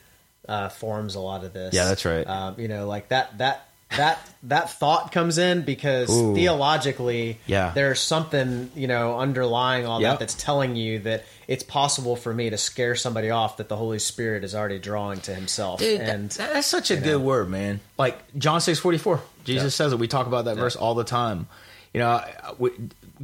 uh, 0.49 0.69
forms 0.69 1.13
a 1.13 1.19
lot 1.19 1.43
of 1.43 1.53
this. 1.53 1.73
Yeah, 1.75 1.85
that's 1.85 2.03
right. 2.03 2.25
Um, 2.27 2.59
you 2.59 2.67
know, 2.67 2.87
like 2.87 3.09
that 3.09 3.37
that 3.37 3.67
that 3.97 4.19
that 4.43 4.71
thought 4.71 5.11
comes 5.11 5.37
in 5.37 5.61
because 5.61 6.09
Ooh. 6.09 6.33
theologically, 6.33 7.39
Yeah. 7.45 7.71
there's 7.75 7.99
something 7.99 8.71
you 8.75 8.87
know 8.87 9.19
underlying 9.19 9.85
all 9.85 10.01
Yep. 10.01 10.13
that 10.13 10.19
that's 10.19 10.33
telling 10.33 10.75
you 10.75 10.99
that 10.99 11.25
it's 11.47 11.63
possible 11.63 12.15
for 12.15 12.33
me 12.33 12.49
to 12.49 12.57
scare 12.57 12.95
somebody 12.95 13.29
off 13.29 13.57
that 13.57 13.67
the 13.69 13.75
Holy 13.75 13.99
Spirit 13.99 14.43
is 14.43 14.55
already 14.55 14.79
drawing 14.79 15.19
to 15.21 15.35
Himself. 15.35 15.79
Dude, 15.79 15.99
and 16.01 16.29
that- 16.31 16.53
that's 16.53 16.67
such 16.67 16.89
a 16.91 16.95
good 16.95 17.13
know. 17.13 17.19
word, 17.19 17.49
man. 17.49 17.79
Like 17.97 18.17
John 18.37 18.61
six 18.61 18.79
forty 18.79 18.97
four, 18.97 19.21
Jesus 19.43 19.73
Yeah. 19.73 19.85
says 19.85 19.93
it. 19.93 19.99
We 19.99 20.07
talk 20.07 20.27
about 20.27 20.45
that 20.45 20.55
verse 20.57 20.75
all 20.75 20.95
the 20.95 21.03
time. 21.03 21.47
You 21.93 21.99
know, 21.99 22.21
we, 22.57 22.71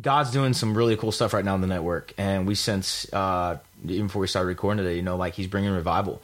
God's 0.01 0.31
doing 0.31 0.53
some 0.53 0.75
really 0.75 0.97
cool 0.97 1.13
stuff 1.13 1.33
right 1.33 1.45
now 1.45 1.55
in 1.55 1.61
the 1.61 1.67
network, 1.67 2.13
and 2.17 2.45
we 2.45 2.53
sense 2.55 3.07
uh, 3.13 3.57
even 3.87 4.07
before 4.07 4.19
we 4.19 4.27
started 4.27 4.47
recording 4.47 4.83
today, 4.83 4.97
you 4.97 5.01
know, 5.03 5.15
like 5.15 5.33
He's 5.35 5.47
bringing 5.47 5.71
revival. 5.71 6.21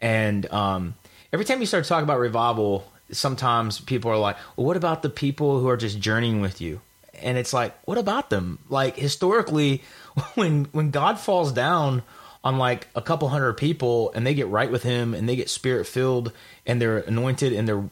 And 0.00 0.44
um, 0.52 0.94
every 1.32 1.46
time 1.46 1.60
you 1.60 1.66
start 1.66 1.86
talking 1.86 2.04
about 2.04 2.18
revival, 2.18 2.84
sometimes 3.10 3.80
people 3.80 4.10
are 4.10 4.18
like, 4.18 4.36
"Well, 4.56 4.66
what 4.66 4.76
about 4.76 5.02
the 5.02 5.10
people 5.10 5.60
who 5.60 5.68
are 5.68 5.76
just 5.76 6.00
journeying 6.00 6.40
with 6.40 6.60
you?" 6.60 6.80
And 7.22 7.38
it's 7.38 7.52
like, 7.52 7.74
what 7.86 7.96
about 7.96 8.28
them? 8.30 8.58
Like 8.68 8.96
historically, 8.96 9.82
when 10.34 10.66
when 10.72 10.90
God 10.90 11.18
falls 11.18 11.52
down 11.52 12.02
on 12.46 12.58
like 12.58 12.86
a 12.94 13.02
couple 13.02 13.28
hundred 13.28 13.54
people 13.54 14.12
and 14.12 14.24
they 14.24 14.32
get 14.32 14.46
right 14.46 14.70
with 14.70 14.84
him 14.84 15.14
and 15.14 15.28
they 15.28 15.34
get 15.34 15.50
spirit 15.50 15.84
filled 15.84 16.30
and 16.64 16.80
they're 16.80 16.98
anointed 16.98 17.52
and 17.52 17.66
they're 17.66 17.82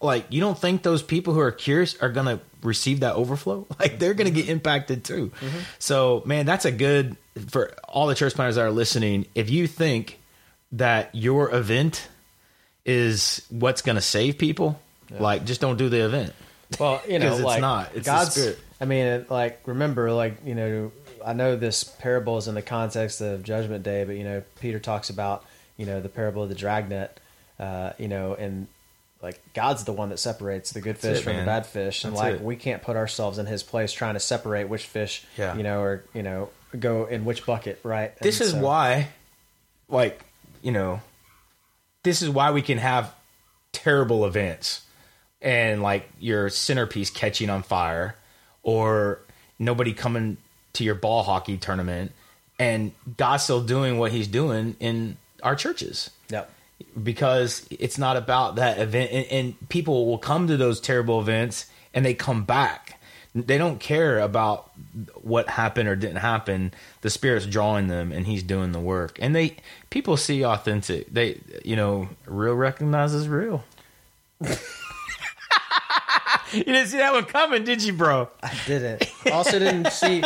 like 0.00 0.24
you 0.28 0.40
don't 0.40 0.56
think 0.56 0.84
those 0.84 1.02
people 1.02 1.34
who 1.34 1.40
are 1.40 1.50
curious 1.50 1.96
are 2.00 2.10
going 2.10 2.26
to 2.26 2.38
receive 2.62 3.00
that 3.00 3.16
overflow 3.16 3.66
like 3.80 3.98
they're 3.98 4.14
going 4.14 4.28
to 4.28 4.32
get 4.32 4.42
mm-hmm. 4.42 4.52
impacted 4.52 5.02
too 5.02 5.32
mm-hmm. 5.40 5.58
so 5.80 6.22
man 6.26 6.46
that's 6.46 6.64
a 6.64 6.70
good 6.70 7.16
for 7.48 7.72
all 7.88 8.06
the 8.06 8.14
church 8.14 8.34
planners 8.34 8.54
that 8.54 8.64
are 8.64 8.70
listening 8.70 9.26
if 9.34 9.50
you 9.50 9.66
think 9.66 10.20
that 10.70 11.12
your 11.12 11.52
event 11.52 12.06
is 12.84 13.44
what's 13.50 13.82
going 13.82 13.96
to 13.96 14.02
save 14.02 14.38
people 14.38 14.80
like 15.10 15.44
just 15.44 15.60
don't 15.60 15.76
do 15.76 15.88
the 15.88 16.04
event 16.04 16.32
Well, 16.80 17.00
you 17.08 17.18
know, 17.18 17.28
'Cause 17.30 17.38
it's 17.38 17.46
like 17.46 17.60
not. 17.60 17.90
It's 17.94 18.06
God's. 18.06 18.32
Spirit. 18.32 18.58
I 18.80 18.84
mean, 18.86 19.26
like 19.30 19.60
remember, 19.66 20.12
like 20.12 20.38
you 20.44 20.54
know, 20.54 20.92
I 21.24 21.32
know 21.34 21.56
this 21.56 21.84
parable 21.84 22.36
is 22.38 22.48
in 22.48 22.54
the 22.54 22.62
context 22.62 23.20
of 23.20 23.42
Judgment 23.44 23.84
Day, 23.84 24.04
but 24.04 24.16
you 24.16 24.24
know, 24.24 24.42
Peter 24.60 24.80
talks 24.80 25.08
about 25.10 25.44
you 25.76 25.86
know 25.86 26.00
the 26.00 26.08
parable 26.08 26.42
of 26.42 26.48
the 26.48 26.54
dragnet, 26.54 27.20
uh, 27.60 27.92
you 27.98 28.08
know, 28.08 28.34
and 28.34 28.66
like 29.22 29.40
God's 29.54 29.84
the 29.84 29.92
one 29.92 30.08
that 30.08 30.18
separates 30.18 30.72
the 30.72 30.80
good 30.80 30.98
fish 30.98 31.18
it, 31.18 31.22
from 31.22 31.34
man. 31.34 31.44
the 31.44 31.46
bad 31.46 31.66
fish, 31.66 32.02
and 32.04 32.12
That's 32.14 32.22
like 32.22 32.34
it. 32.36 32.40
we 32.42 32.56
can't 32.56 32.82
put 32.82 32.96
ourselves 32.96 33.38
in 33.38 33.46
His 33.46 33.62
place 33.62 33.92
trying 33.92 34.14
to 34.14 34.20
separate 34.20 34.68
which 34.68 34.84
fish, 34.86 35.24
Yeah. 35.38 35.54
you 35.56 35.62
know, 35.62 35.80
or 35.80 36.04
you 36.12 36.22
know, 36.22 36.48
go 36.78 37.04
in 37.06 37.24
which 37.24 37.46
bucket, 37.46 37.78
right? 37.84 38.18
this 38.20 38.40
And 38.40 38.46
is 38.48 38.52
so- 38.54 38.60
why 38.60 39.08
like 39.88 40.20
you 40.62 40.72
know 40.72 41.00
this 42.04 42.22
is 42.22 42.30
why 42.30 42.52
we 42.52 42.62
can 42.62 42.78
have 42.78 43.12
terrible 43.72 44.24
events 44.24 44.82
and 45.42 45.82
like 45.82 46.08
your 46.20 46.48
centerpiece 46.48 47.10
catching 47.10 47.50
on 47.50 47.62
fire 47.62 48.14
or 48.62 49.18
nobody 49.58 49.92
coming 49.92 50.36
to 50.74 50.84
your 50.84 50.94
ball 50.94 51.22
hockey 51.22 51.56
tournament 51.56 52.12
and 52.58 52.92
God 53.16 53.38
still 53.38 53.62
doing 53.62 53.98
what 53.98 54.12
he's 54.12 54.28
doing 54.28 54.76
in 54.78 55.16
our 55.42 55.56
churches. 55.56 56.10
Yep. 56.30 56.50
because 57.02 57.66
it's 57.70 57.98
not 57.98 58.16
about 58.16 58.56
that 58.56 58.78
event. 58.78 59.12
And, 59.12 59.26
and 59.26 59.68
people 59.68 60.06
will 60.06 60.18
come 60.18 60.46
to 60.48 60.56
those 60.56 60.80
terrible 60.80 61.20
events 61.20 61.66
and 61.92 62.04
they 62.04 62.14
come 62.14 62.44
back 62.44 62.93
they 63.34 63.58
don't 63.58 63.80
care 63.80 64.20
about 64.20 64.70
what 65.22 65.48
happened 65.48 65.88
or 65.88 65.96
didn't 65.96 66.16
happen 66.18 66.72
the 67.00 67.10
spirit's 67.10 67.46
drawing 67.46 67.88
them 67.88 68.12
and 68.12 68.26
he's 68.26 68.42
doing 68.42 68.70
the 68.72 68.78
work 68.80 69.18
and 69.20 69.34
they 69.34 69.56
people 69.90 70.16
see 70.16 70.44
authentic 70.44 71.12
they 71.12 71.40
you 71.64 71.74
know 71.74 72.08
real 72.26 72.54
recognizes 72.54 73.28
real 73.28 73.64
you 76.52 76.62
didn't 76.64 76.86
see 76.86 76.98
that 76.98 77.12
one 77.12 77.24
coming 77.24 77.64
did 77.64 77.82
you 77.82 77.92
bro 77.92 78.28
I 78.42 78.52
didn't. 78.66 79.10
Also 79.32 79.58
didn't 79.58 79.90
see. 79.90 80.22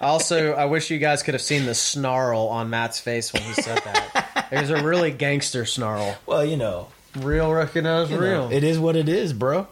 Also, 0.00 0.52
I 0.52 0.66
wish 0.66 0.90
you 0.90 0.98
guys 0.98 1.22
could 1.24 1.34
have 1.34 1.42
seen 1.42 1.66
the 1.66 1.74
snarl 1.74 2.46
on 2.48 2.70
Matt's 2.70 3.00
face 3.00 3.32
when 3.32 3.42
he 3.42 3.52
said 3.54 3.78
that. 3.84 4.48
It 4.52 4.60
was 4.60 4.70
a 4.70 4.82
really 4.82 5.10
gangster 5.10 5.64
snarl. 5.66 6.16
well 6.26 6.44
you 6.44 6.56
know 6.56 6.88
Real 7.16 7.52
recognize 7.52 8.10
you 8.10 8.16
know, 8.16 8.22
real. 8.22 8.52
it 8.52 8.62
is 8.62 8.78
what 8.78 8.94
it 8.94 9.08
is 9.08 9.32
bro 9.32 9.66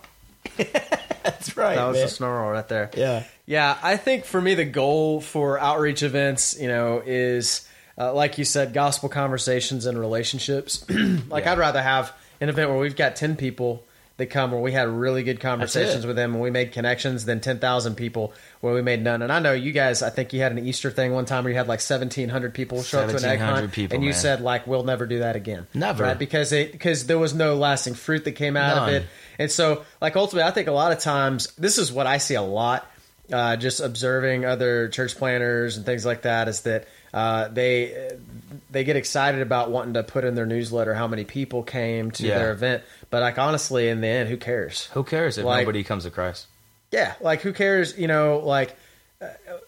that's 1.22 1.56
right 1.56 1.76
that 1.76 1.86
was 1.86 1.96
man. 1.96 2.06
the 2.06 2.10
snarl 2.10 2.50
right 2.50 2.68
there. 2.68 2.90
yeah 2.96 3.24
Yeah, 3.46 3.76
I 3.82 3.96
think 3.96 4.24
for 4.24 4.40
me 4.40 4.54
the 4.54 4.64
goal 4.64 5.20
for 5.20 5.58
outreach 5.58 6.02
events, 6.02 6.58
you 6.58 6.68
know, 6.68 7.02
is 7.04 7.66
uh, 7.96 8.12
like 8.12 8.38
you 8.38 8.44
said, 8.44 8.72
gospel 8.72 9.08
conversations 9.08 9.86
and 9.86 9.98
relationships. 9.98 10.84
like 11.28 11.44
Yeah. 11.44 11.52
I'd 11.52 11.58
rather 11.58 11.82
have 11.82 12.12
an 12.40 12.48
event 12.48 12.70
where 12.70 12.78
we've 12.78 12.96
got 12.96 13.16
ten 13.16 13.36
people 13.36 13.84
that 14.16 14.26
come 14.26 14.52
where 14.52 14.60
we 14.60 14.70
had 14.70 14.88
really 14.88 15.24
good 15.24 15.40
conversations 15.40 16.06
with 16.06 16.14
them 16.14 16.34
and 16.34 16.40
we 16.42 16.48
made 16.48 16.70
connections 16.72 17.24
than 17.24 17.40
ten 17.40 17.58
thousand 17.58 17.96
people 17.96 18.32
where 18.60 18.72
we 18.72 18.80
made 18.80 19.02
none. 19.02 19.22
And 19.22 19.32
I 19.32 19.40
know 19.40 19.52
you 19.52 19.72
guys. 19.72 20.02
I 20.02 20.10
think 20.10 20.32
you 20.32 20.40
had 20.40 20.52
an 20.52 20.64
Easter 20.66 20.90
thing 20.90 21.12
one 21.12 21.24
time 21.24 21.44
where 21.44 21.52
you 21.52 21.58
had 21.58 21.66
like 21.68 21.80
seventeen 21.80 22.28
hundred 22.28 22.54
people 22.54 22.82
show 22.82 23.00
up 23.00 23.10
to 23.10 23.16
an 23.16 23.24
egg 23.24 23.40
1,700 23.40 23.60
hunt, 23.60 23.72
people, 23.72 23.94
and 23.96 24.04
you 24.04 24.10
man. 24.10 24.18
said 24.18 24.40
like 24.40 24.66
we'll 24.66 24.84
never 24.84 25.06
do 25.06 25.18
that 25.20 25.36
again. 25.36 25.66
Never. 25.74 26.04
right? 26.04 26.18
because 26.18 26.52
it 26.52 26.72
because 26.72 27.06
there 27.06 27.18
was 27.18 27.34
no 27.34 27.54
lasting 27.56 27.94
fruit 27.94 28.24
that 28.24 28.32
came 28.32 28.56
out 28.56 28.76
None. 28.76 28.88
of 28.88 28.94
it. 28.94 29.06
And 29.38 29.50
so, 29.50 29.84
like 30.00 30.16
ultimately, 30.16 30.48
I 30.48 30.52
think 30.52 30.68
a 30.68 30.72
lot 30.72 30.92
of 30.92 30.98
times 31.00 31.48
this 31.56 31.78
is 31.78 31.92
what 31.92 32.06
I 32.06 32.18
see 32.18 32.34
a 32.34 32.42
lot. 32.42 32.86
Uh, 33.32 33.56
just 33.56 33.80
observing 33.80 34.44
other 34.44 34.88
church 34.88 35.16
planners 35.16 35.78
and 35.78 35.86
things 35.86 36.04
like 36.04 36.22
that 36.22 36.46
is 36.46 36.60
that 36.62 36.86
uh, 37.14 37.48
they 37.48 38.10
they 38.70 38.84
get 38.84 38.96
excited 38.96 39.40
about 39.40 39.70
wanting 39.70 39.94
to 39.94 40.02
put 40.02 40.24
in 40.24 40.34
their 40.34 40.44
newsletter 40.44 40.92
how 40.92 41.06
many 41.06 41.24
people 41.24 41.62
came 41.62 42.10
to 42.10 42.26
Yeah. 42.26 42.38
their 42.38 42.52
event, 42.52 42.82
but 43.08 43.22
like 43.22 43.38
honestly, 43.38 43.88
in 43.88 44.02
the 44.02 44.08
end, 44.08 44.28
who 44.28 44.36
cares? 44.36 44.86
who 44.92 45.04
cares 45.04 45.38
if 45.38 45.44
Like- 45.46 45.62
nobody 45.64 45.82
comes 45.84 46.04
to 46.04 46.10
christ 46.10 46.46
Yeah, 46.92 47.14
like 47.20 47.40
who 47.40 47.52
cares? 47.54 47.96
You 47.96 48.08
know, 48.08 48.40
like 48.44 48.76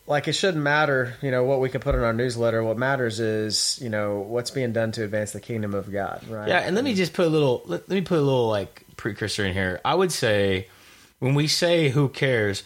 like 0.07 0.29
it 0.29 0.33
shouldn't 0.33 0.63
matter. 0.63 1.15
You 1.23 1.31
know 1.31 1.45
what 1.45 1.61
we 1.61 1.69
can 1.69 1.81
put 1.81 1.95
in 1.95 2.03
our 2.03 2.13
newsletter. 2.13 2.63
What 2.63 2.79
matters 2.79 3.21
is 3.21 3.79
you 3.83 3.89
know 3.89 4.21
what's 4.21 4.51
being 4.51 4.73
done 4.73 4.93
to 4.93 5.05
advance 5.05 5.33
the 5.33 5.41
kingdom 5.41 5.75
of 5.75 5.91
God. 5.91 6.27
Right? 6.29 6.49
Yeah, 6.49 6.59
and 6.59 6.75
let 6.75 6.85
me 6.85 6.95
just 6.95 7.13
put 7.13 7.27
a 7.27 7.29
little 7.29 7.63
let, 7.67 7.89
let 7.89 7.95
me 7.97 8.03
put 8.03 8.19
a 8.19 8.23
little 8.23 8.49
like 8.49 8.85
precursor 8.97 9.45
in 9.45 9.53
here. 9.53 9.81
I 9.85 9.95
would 9.95 10.13
say 10.13 10.69
when 11.19 11.35
we 11.35 11.47
say 11.47 11.89
who 11.89 12.09
cares, 12.09 12.63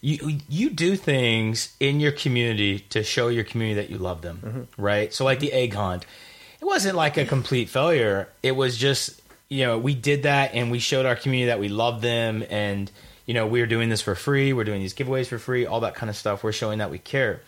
you 0.00 0.38
you 0.48 0.70
do 0.70 0.96
things 0.96 1.74
in 1.80 2.00
your 2.00 2.12
community 2.12 2.80
to 2.90 3.02
show 3.02 3.28
your 3.28 3.44
community 3.44 3.80
that 3.80 3.90
you 3.90 3.98
love 3.98 4.22
them, 4.22 4.40
mm-hmm. 4.44 4.82
right? 4.82 5.12
So 5.12 5.24
like 5.24 5.40
the 5.40 5.52
egg 5.52 5.74
hunt. 5.74 6.06
It 6.60 6.64
wasn't 6.64 6.96
like 6.96 7.16
a 7.16 7.24
complete 7.24 7.68
failure. 7.68 8.28
It 8.42 8.52
was 8.52 8.76
just, 8.78 9.20
you 9.48 9.66
know, 9.66 9.78
we 9.78 9.94
did 9.94 10.22
that 10.22 10.54
and 10.54 10.70
we 10.70 10.78
showed 10.78 11.04
our 11.04 11.14
community 11.14 11.46
that 11.48 11.60
we 11.60 11.68
love 11.68 12.00
them 12.00 12.42
and 12.48 12.90
you 13.26 13.34
know, 13.34 13.46
we 13.46 13.60
are 13.60 13.66
doing 13.66 13.88
this 13.88 14.00
for 14.00 14.14
free, 14.14 14.52
we're 14.52 14.64
doing 14.64 14.80
these 14.80 14.94
giveaways 14.94 15.26
for 15.26 15.38
free, 15.38 15.66
all 15.66 15.80
that 15.80 15.94
kind 15.94 16.08
of 16.08 16.16
stuff. 16.16 16.42
We're 16.44 16.52
showing 16.52 16.78
that 16.78 16.90
we 16.90 16.98
care. 16.98 17.40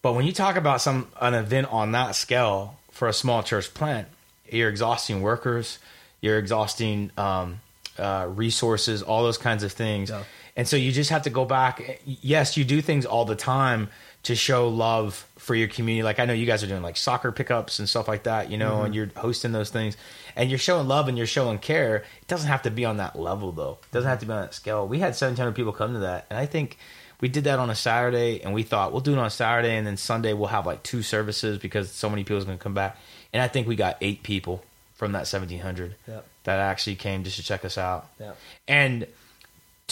But 0.00 0.14
when 0.14 0.26
you 0.26 0.32
talk 0.32 0.56
about 0.56 0.80
some 0.80 1.08
an 1.20 1.34
event 1.34 1.68
on 1.70 1.92
that 1.92 2.14
scale 2.16 2.78
for 2.90 3.06
a 3.08 3.12
small 3.12 3.42
church 3.42 3.72
plant, 3.74 4.08
you're 4.50 4.68
exhausting 4.68 5.22
workers, 5.22 5.78
you're 6.20 6.38
exhausting 6.38 7.10
um, 7.16 7.60
uh, 7.98 8.26
resources, 8.28 9.02
all 9.02 9.22
those 9.22 9.38
kinds 9.38 9.62
of 9.62 9.70
things, 9.72 10.10
Yeah. 10.10 10.24
and 10.56 10.66
so 10.66 10.76
you 10.76 10.90
just 10.92 11.10
have 11.10 11.22
to 11.22 11.30
go 11.30 11.44
back. 11.44 12.00
Yes, 12.04 12.56
you 12.56 12.64
do 12.64 12.80
things 12.82 13.06
all 13.06 13.24
the 13.24 13.36
time 13.36 13.88
to 14.24 14.36
show 14.36 14.68
love 14.68 15.26
for 15.36 15.54
your 15.54 15.68
community. 15.68 16.02
Like 16.02 16.18
I 16.18 16.24
know 16.24 16.32
you 16.32 16.46
guys 16.46 16.62
are 16.62 16.68
doing 16.68 16.82
like 16.82 16.96
soccer 16.96 17.32
pickups 17.32 17.78
and 17.78 17.88
stuff 17.88 18.06
like 18.08 18.24
that, 18.24 18.50
you 18.50 18.56
know, 18.56 18.82
and 18.82 18.86
mm-hmm. 18.86 18.94
you're 18.94 19.10
hosting 19.16 19.52
those 19.52 19.70
things, 19.70 19.96
and 20.36 20.48
you're 20.48 20.58
showing 20.58 20.86
love 20.88 21.08
and 21.08 21.18
you're 21.18 21.26
showing 21.26 21.58
care. 21.58 21.96
It 21.96 22.28
doesn't 22.28 22.48
have 22.48 22.62
to 22.62 22.70
be 22.70 22.84
on 22.84 22.98
that 22.98 23.18
level 23.18 23.52
though. 23.52 23.78
It 23.82 23.92
doesn't 23.92 24.08
have 24.08 24.20
to 24.20 24.26
be 24.26 24.32
on 24.32 24.42
that 24.42 24.54
scale. 24.54 24.86
We 24.86 24.98
had 25.00 25.08
1,700 25.08 25.52
people 25.52 25.72
come 25.72 25.94
to 25.94 26.00
that, 26.00 26.26
and 26.30 26.38
I 26.38 26.46
think 26.46 26.78
we 27.22 27.28
did 27.28 27.44
that 27.44 27.60
on 27.60 27.70
a 27.70 27.74
Saturday, 27.74 28.42
and 28.42 28.52
we 28.52 28.64
thought 28.64 28.92
we'll 28.92 29.00
do 29.00 29.12
it 29.12 29.18
on 29.18 29.30
Saturday, 29.30 29.76
and 29.76 29.86
then 29.86 29.96
Sunday 29.96 30.32
we'll 30.32 30.48
have 30.48 30.66
like 30.66 30.82
two 30.82 31.02
services 31.02 31.56
because 31.58 31.90
so 31.90 32.10
many 32.10 32.24
people 32.24 32.42
are 32.42 32.44
going 32.44 32.58
to 32.58 32.62
come 32.62 32.74
back. 32.74 32.98
And 33.32 33.40
I 33.40 33.48
think 33.48 33.68
we 33.68 33.76
got 33.76 33.96
eight 34.00 34.24
people 34.24 34.62
from 34.94 35.12
that 35.12 35.20
1,700 35.20 35.94
Yep. 36.06 36.26
that 36.44 36.58
actually 36.58 36.96
came 36.96 37.24
just 37.24 37.36
to 37.36 37.42
check 37.42 37.64
us 37.64 37.78
out. 37.78 38.08
Yep. 38.18 38.36
And 38.68 39.06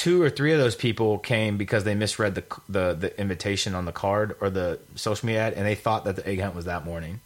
two 0.01 0.23
or 0.23 0.31
three 0.31 0.53
of 0.53 0.59
those 0.59 0.75
people 0.75 1.19
came 1.19 1.59
because 1.59 1.85
they 1.85 1.95
misread 1.95 2.35
the 2.35 2.45
the, 2.71 2.95
the 2.95 3.21
invitation 3.21 3.75
on 3.75 3.85
the 3.85 3.93
card 3.93 4.35
or 4.41 4.49
the 4.49 4.79
social 4.95 5.27
media 5.27 5.43
ad, 5.49 5.53
and 5.53 5.67
they 5.67 5.75
thought 5.75 6.05
that 6.07 6.17
the 6.17 6.27
egg 6.27 6.41
hunt 6.41 6.55
was 6.55 6.65
that 6.65 6.87
morning. 6.87 7.21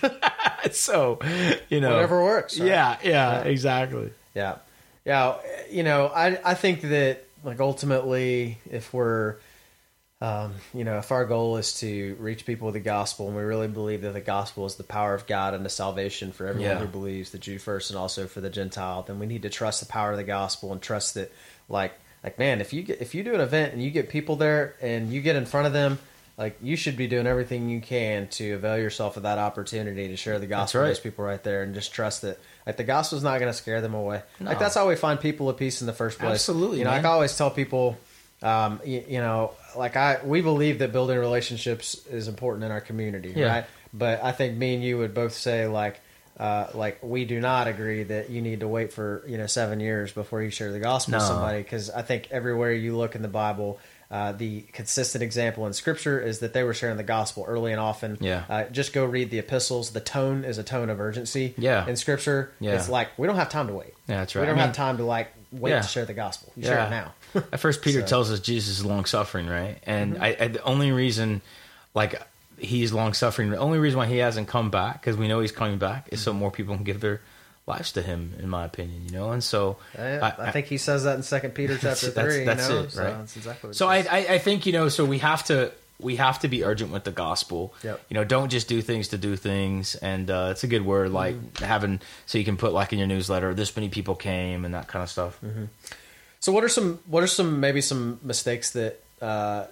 so, 0.72 1.18
you 1.68 1.80
know, 1.80 1.92
Whatever 1.94 2.22
works, 2.22 2.58
right? 2.58 2.68
Yeah, 2.68 2.98
yeah, 3.02 3.40
exactly. 3.42 4.12
Yeah. 4.34 4.56
Yeah. 5.04 5.36
You 5.70 5.82
know, 5.82 6.06
I, 6.06 6.38
I 6.44 6.54
think 6.54 6.82
that, 6.82 7.24
like, 7.44 7.60
ultimately, 7.60 8.58
if 8.70 8.92
we're, 8.94 9.36
um, 10.20 10.54
you 10.72 10.84
know, 10.84 10.98
if 10.98 11.10
our 11.10 11.24
goal 11.24 11.56
is 11.56 11.80
to 11.80 12.14
reach 12.20 12.46
people 12.46 12.66
with 12.66 12.74
the 12.74 12.80
gospel 12.80 13.26
and 13.26 13.36
we 13.36 13.42
really 13.42 13.66
believe 13.68 14.02
that 14.02 14.12
the 14.12 14.20
gospel 14.20 14.66
is 14.66 14.76
the 14.76 14.84
power 14.84 15.14
of 15.14 15.26
God 15.26 15.54
and 15.54 15.64
the 15.64 15.70
salvation 15.70 16.30
for 16.30 16.46
everyone 16.46 16.70
Yeah. 16.70 16.78
who 16.78 16.86
believes, 16.86 17.30
the 17.30 17.38
Jew 17.38 17.58
first 17.58 17.90
and 17.90 17.98
also 17.98 18.26
for 18.28 18.40
the 18.40 18.50
Gentile, 18.50 19.02
then 19.02 19.18
we 19.18 19.26
need 19.26 19.42
to 19.42 19.50
trust 19.50 19.80
the 19.80 19.86
power 19.86 20.12
of 20.12 20.16
the 20.18 20.22
gospel 20.24 20.70
and 20.72 20.80
trust 20.80 21.14
that, 21.14 21.32
like, 21.68 21.92
like 22.24 22.38
man, 22.38 22.60
if 22.60 22.72
you 22.72 22.82
get, 22.82 23.00
if 23.00 23.14
you 23.14 23.22
do 23.22 23.34
an 23.34 23.40
event 23.40 23.72
and 23.72 23.82
you 23.82 23.90
get 23.90 24.08
people 24.08 24.36
there 24.36 24.76
and 24.80 25.12
you 25.12 25.20
get 25.20 25.36
in 25.36 25.44
front 25.46 25.66
of 25.66 25.72
them, 25.72 25.98
like 26.38 26.56
you 26.62 26.76
should 26.76 26.96
be 26.96 27.06
doing 27.06 27.26
everything 27.26 27.68
you 27.68 27.80
can 27.80 28.28
to 28.28 28.52
avail 28.52 28.78
yourself 28.78 29.16
of 29.16 29.24
that 29.24 29.38
opportunity 29.38 30.08
to 30.08 30.16
share 30.16 30.38
the 30.38 30.46
gospel 30.46 30.80
right. 30.80 30.88
with 30.88 30.96
those 30.96 31.02
people 31.02 31.24
right 31.24 31.42
there 31.42 31.62
and 31.62 31.74
just 31.74 31.92
trust 31.92 32.22
that 32.22 32.38
like 32.66 32.76
the 32.76 32.84
gospel's 32.84 33.22
not 33.22 33.38
going 33.38 33.50
to 33.50 33.56
scare 33.56 33.80
them 33.80 33.94
away. 33.94 34.22
Like 34.40 34.58
that's 34.58 34.74
how 34.74 34.88
we 34.88 34.96
find 34.96 35.20
people 35.20 35.48
of 35.48 35.56
peace 35.56 35.80
in 35.80 35.86
the 35.86 35.92
first 35.92 36.18
place. 36.18 36.32
Absolutely, 36.32 36.78
You 36.78 36.84
know, 36.84 36.90
man. 36.90 37.04
I 37.04 37.08
always 37.08 37.36
tell 37.36 37.50
people, 37.50 37.98
um, 38.42 38.80
you, 38.84 39.04
you 39.08 39.18
know, 39.18 39.52
like 39.76 39.96
I 39.96 40.20
we 40.24 40.40
believe 40.40 40.78
that 40.78 40.92
building 40.92 41.18
relationships 41.18 42.06
is 42.06 42.28
important 42.28 42.64
in 42.64 42.70
our 42.70 42.80
community, 42.80 43.34
Yeah. 43.36 43.46
right? 43.46 43.64
But 43.92 44.24
I 44.24 44.32
think 44.32 44.56
me 44.56 44.74
and 44.74 44.82
you 44.82 44.98
would 44.98 45.14
both 45.14 45.34
say 45.34 45.66
like. 45.66 46.00
Uh, 46.38 46.66
like 46.74 46.98
we 47.02 47.24
do 47.26 47.40
not 47.40 47.68
agree 47.68 48.04
that 48.04 48.30
you 48.30 48.40
need 48.40 48.60
to 48.60 48.68
wait 48.68 48.92
for 48.92 49.22
you 49.28 49.36
know 49.38 49.46
seven 49.46 49.80
years 49.80 50.12
before 50.12 50.42
you 50.42 50.50
share 50.50 50.72
the 50.72 50.80
gospel 50.80 51.14
with 51.14 51.22
somebody 51.22 51.58
because 51.62 51.90
I 51.90 52.02
think 52.02 52.28
everywhere 52.30 52.72
you 52.72 52.96
look 52.96 53.14
in 53.14 53.20
the 53.22 53.28
Bible, 53.28 53.78
uh, 54.10 54.32
the 54.32 54.62
consistent 54.72 55.22
example 55.22 55.66
in 55.66 55.74
Scripture 55.74 56.18
is 56.18 56.38
that 56.40 56.54
they 56.54 56.64
were 56.64 56.72
sharing 56.74 56.96
the 56.96 57.02
gospel 57.02 57.44
early 57.46 57.70
and 57.72 57.80
often. 57.80 58.16
Yeah. 58.20 58.44
Uh, 58.48 58.64
just 58.64 58.92
go 58.94 59.04
read 59.04 59.30
the 59.30 59.38
epistles. 59.38 59.90
The 59.90 60.00
tone 60.00 60.44
is 60.44 60.56
a 60.58 60.62
tone 60.64 60.88
of 60.90 61.00
urgency. 61.00 61.54
Yeah. 61.58 61.86
In 61.86 61.96
Scripture, 61.96 62.50
Yeah. 62.60 62.76
it's 62.76 62.88
like 62.88 63.08
we 63.18 63.26
don't 63.26 63.36
have 63.36 63.50
time 63.50 63.66
to 63.68 63.74
wait. 63.74 63.92
Yeah, 64.08 64.18
that's 64.20 64.34
right. 64.34 64.40
We 64.42 64.46
don't 64.46 64.54
I 64.54 64.58
mean- 64.58 64.66
have 64.68 64.74
time 64.76 64.96
to 64.96 65.04
like 65.04 65.32
wait 65.52 65.70
Yeah. 65.70 65.82
to 65.82 65.88
share 65.88 66.06
the 66.06 66.14
gospel. 66.14 66.50
You 66.56 66.64
share 66.64 66.86
it 66.86 66.90
now. 66.90 67.12
At 67.52 67.60
first, 67.60 67.82
Peter 67.82 68.00
So- 68.00 68.06
tells 68.06 68.30
us 68.30 68.40
Jesus 68.40 68.78
is 68.78 68.84
long 68.86 69.04
suffering, 69.04 69.46
right? 69.48 69.78
And 69.84 70.14
Mm-hmm. 70.14 70.22
I, 70.24 70.36
I, 70.40 70.48
the 70.48 70.62
only 70.64 70.92
reason, 70.92 71.42
like, 71.94 72.20
he's 72.62 72.92
long 72.92 73.12
suffering, 73.14 73.50
the 73.50 73.58
only 73.58 73.78
reason 73.78 73.98
why 73.98 74.06
he 74.06 74.18
hasn't 74.18 74.48
come 74.48 74.70
back, 74.70 75.00
because 75.00 75.16
we 75.16 75.28
know 75.28 75.40
he's 75.40 75.52
coming 75.52 75.78
back, 75.78 76.08
is 76.10 76.20
Mm-hmm. 76.20 76.24
so 76.24 76.32
more 76.32 76.50
people 76.50 76.74
can 76.74 76.84
give 76.84 77.00
their 77.00 77.20
lives 77.66 77.92
to 77.92 78.02
him, 78.02 78.34
in 78.40 78.48
my 78.48 78.64
opinion, 78.64 79.04
you 79.06 79.12
know? 79.12 79.30
And 79.32 79.42
so, 79.44 79.76
I, 79.98 80.32
I 80.38 80.50
think 80.50 80.66
he 80.66 80.78
says 80.78 81.04
that 81.04 81.16
in 81.16 81.22
Second 81.22 81.52
Peter 81.54 81.74
chapter 81.78 82.10
That's- 82.10 82.34
three. 82.34 82.44
that's 82.44 82.68
you 82.68 82.74
know? 82.74 82.82
it, 82.82 82.90
So 82.92 83.02
right? 83.04 83.18
that's 83.18 83.36
exactly 83.36 83.72
So 83.74 83.86
I. 83.88 83.98
I, 83.98 84.18
I 84.34 84.38
think 84.38 84.66
you 84.66 84.72
know. 84.72 84.88
So 84.88 85.04
we 85.04 85.18
have 85.18 85.44
to 85.44 85.70
we 86.00 86.16
have 86.16 86.40
to 86.40 86.48
be 86.48 86.64
urgent 86.64 86.90
with 86.90 87.04
the 87.04 87.12
gospel. 87.12 87.72
Yep. 87.84 88.00
You 88.08 88.14
know, 88.14 88.24
don't 88.24 88.48
just 88.50 88.66
do 88.66 88.82
things 88.82 89.08
to 89.08 89.18
do 89.18 89.36
things. 89.36 89.94
And 89.94 90.28
uh, 90.28 90.48
it's 90.50 90.64
a 90.64 90.66
good 90.66 90.84
word, 90.84 91.12
like 91.12 91.36
Mm-hmm. 91.36 91.64
having 91.64 92.00
so 92.26 92.38
you 92.38 92.44
can 92.44 92.56
put 92.56 92.72
like 92.72 92.92
in 92.92 92.98
your 92.98 93.06
newsletter, 93.06 93.54
this 93.54 93.76
many 93.76 93.88
people 93.88 94.16
came 94.16 94.64
and 94.64 94.74
that 94.74 94.88
kind 94.88 95.02
of 95.04 95.08
stuff. 95.10 95.38
Mm-hmm. 95.44 95.66
So 96.40 96.50
what 96.50 96.64
are 96.64 96.68
some 96.68 96.98
what 97.06 97.22
are 97.22 97.28
some 97.28 97.60
maybe 97.60 97.80
some 97.80 98.18
mistakes 98.24 98.72
that 98.72 99.00
uh, 99.20 99.66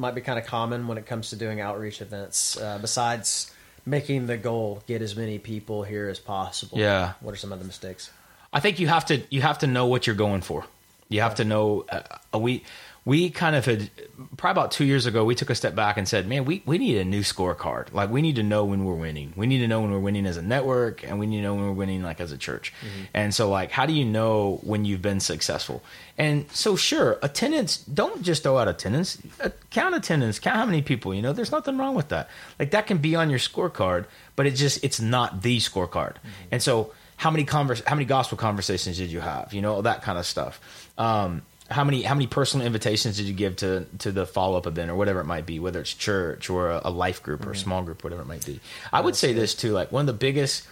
might 0.00 0.14
be 0.14 0.20
kind 0.20 0.38
of 0.38 0.46
common 0.46 0.88
when 0.88 0.98
it 0.98 1.06
comes 1.06 1.30
to 1.30 1.36
doing 1.36 1.60
outreach 1.60 2.00
events 2.00 2.56
uh, 2.56 2.78
besides 2.80 3.52
making 3.86 4.26
the 4.26 4.36
goal 4.36 4.82
get 4.86 5.02
as 5.02 5.14
many 5.14 5.38
people 5.38 5.82
here 5.82 6.08
as 6.08 6.18
possible? 6.18 6.78
Yeah. 6.78 7.12
What 7.20 7.32
are 7.32 7.36
some 7.36 7.52
other 7.52 7.64
mistakes? 7.64 8.10
I 8.52 8.60
think 8.60 8.80
you 8.80 8.88
have 8.88 9.06
to 9.06 9.22
you 9.30 9.42
have 9.42 9.58
to 9.58 9.66
know 9.66 9.86
what 9.86 10.06
you're 10.06 10.16
going 10.16 10.40
for. 10.40 10.64
You 11.08 11.20
have 11.20 11.36
to 11.36 11.44
know. 11.44 11.84
Uh, 11.88 12.38
we 12.38 12.64
we 13.04 13.30
kind 13.30 13.56
of 13.56 13.64
had 13.64 13.90
probably 14.36 14.60
about 14.60 14.70
two 14.72 14.84
years 14.84 15.06
ago. 15.06 15.24
We 15.24 15.34
took 15.34 15.48
a 15.48 15.54
step 15.54 15.74
back 15.74 15.96
and 15.96 16.06
said, 16.06 16.28
"Man, 16.28 16.44
we 16.44 16.62
we 16.66 16.76
need 16.76 16.98
a 16.98 17.04
new 17.04 17.20
scorecard. 17.20 17.92
Like 17.92 18.10
we 18.10 18.20
need 18.20 18.36
to 18.36 18.42
know 18.42 18.64
when 18.64 18.84
we're 18.84 18.94
winning. 18.94 19.32
We 19.36 19.46
need 19.46 19.58
to 19.58 19.68
know 19.68 19.80
when 19.80 19.90
we're 19.90 19.98
winning 19.98 20.26
as 20.26 20.36
a 20.36 20.42
network, 20.42 21.02
and 21.02 21.18
we 21.18 21.26
need 21.26 21.38
to 21.38 21.42
know 21.42 21.54
when 21.54 21.64
we're 21.64 21.72
winning 21.72 22.02
like 22.02 22.20
as 22.20 22.30
a 22.30 22.38
church. 22.38 22.72
And 23.14 23.34
so, 23.34 23.48
like, 23.48 23.70
how 23.70 23.86
do 23.86 23.92
you 23.94 24.04
know 24.04 24.60
when 24.62 24.84
you've 24.84 25.02
been 25.02 25.20
successful? 25.20 25.82
And 26.18 26.44
so, 26.52 26.76
sure, 26.76 27.18
attendance. 27.22 27.78
Don't 27.78 28.22
just 28.22 28.42
throw 28.42 28.58
out 28.58 28.68
attendance. 28.68 29.18
Uh, 29.40 29.48
count 29.70 29.94
attendance. 29.94 30.38
Count 30.38 30.56
how 30.56 30.66
many 30.66 30.82
people. 30.82 31.14
You 31.14 31.22
know, 31.22 31.32
there's 31.32 31.52
nothing 31.52 31.78
wrong 31.78 31.94
with 31.94 32.08
that. 32.10 32.28
Like 32.58 32.72
that 32.72 32.86
can 32.86 32.98
be 32.98 33.16
on 33.16 33.30
your 33.30 33.38
scorecard, 33.38 34.04
but 34.36 34.46
it 34.46 34.52
just 34.52 34.84
it's 34.84 35.00
not 35.00 35.42
the 35.42 35.56
scorecard. 35.58 36.16
And 36.50 36.62
so 36.62 36.92
how 37.16 37.30
many 37.30 37.44
convers 37.44 37.82
how 37.86 37.94
many 37.94 38.06
gospel 38.06 38.38
conversations 38.38 38.96
did 38.96 39.10
you 39.10 39.20
have 39.20 39.52
you 39.52 39.60
know 39.60 39.82
that 39.82 40.00
kind 40.00 40.18
of 40.18 40.24
stuff 40.24 40.88
um 40.96 41.42
how 41.70 41.84
many 41.84 42.02
how 42.02 42.14
many 42.14 42.26
personal 42.26 42.66
invitations 42.66 43.16
did 43.16 43.26
you 43.26 43.34
give 43.34 43.56
to 43.56 43.86
to 43.98 44.12
the 44.12 44.26
follow 44.26 44.58
up 44.58 44.66
event 44.66 44.90
or 44.90 44.94
whatever 44.94 45.20
it 45.20 45.26
might 45.26 45.46
be 45.46 45.60
whether 45.60 45.80
it's 45.80 45.94
church 45.94 46.50
or 46.50 46.70
a, 46.70 46.80
a 46.84 46.90
life 46.90 47.22
group 47.22 47.46
or 47.46 47.52
a 47.52 47.56
small 47.56 47.82
group 47.82 48.02
whatever 48.02 48.22
it 48.22 48.28
might 48.28 48.44
be? 48.44 48.60
I 48.92 49.00
would 49.00 49.16
say 49.16 49.32
this 49.32 49.54
too 49.54 49.72
like 49.72 49.92
one 49.92 50.02
of 50.02 50.06
the 50.06 50.12
biggest 50.12 50.66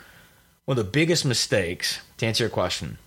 one 0.64 0.78
of 0.78 0.84
the 0.84 0.90
biggest 0.90 1.24
mistakes 1.24 2.00
to 2.18 2.26
answer 2.26 2.44
your 2.44 2.50
question 2.50 2.98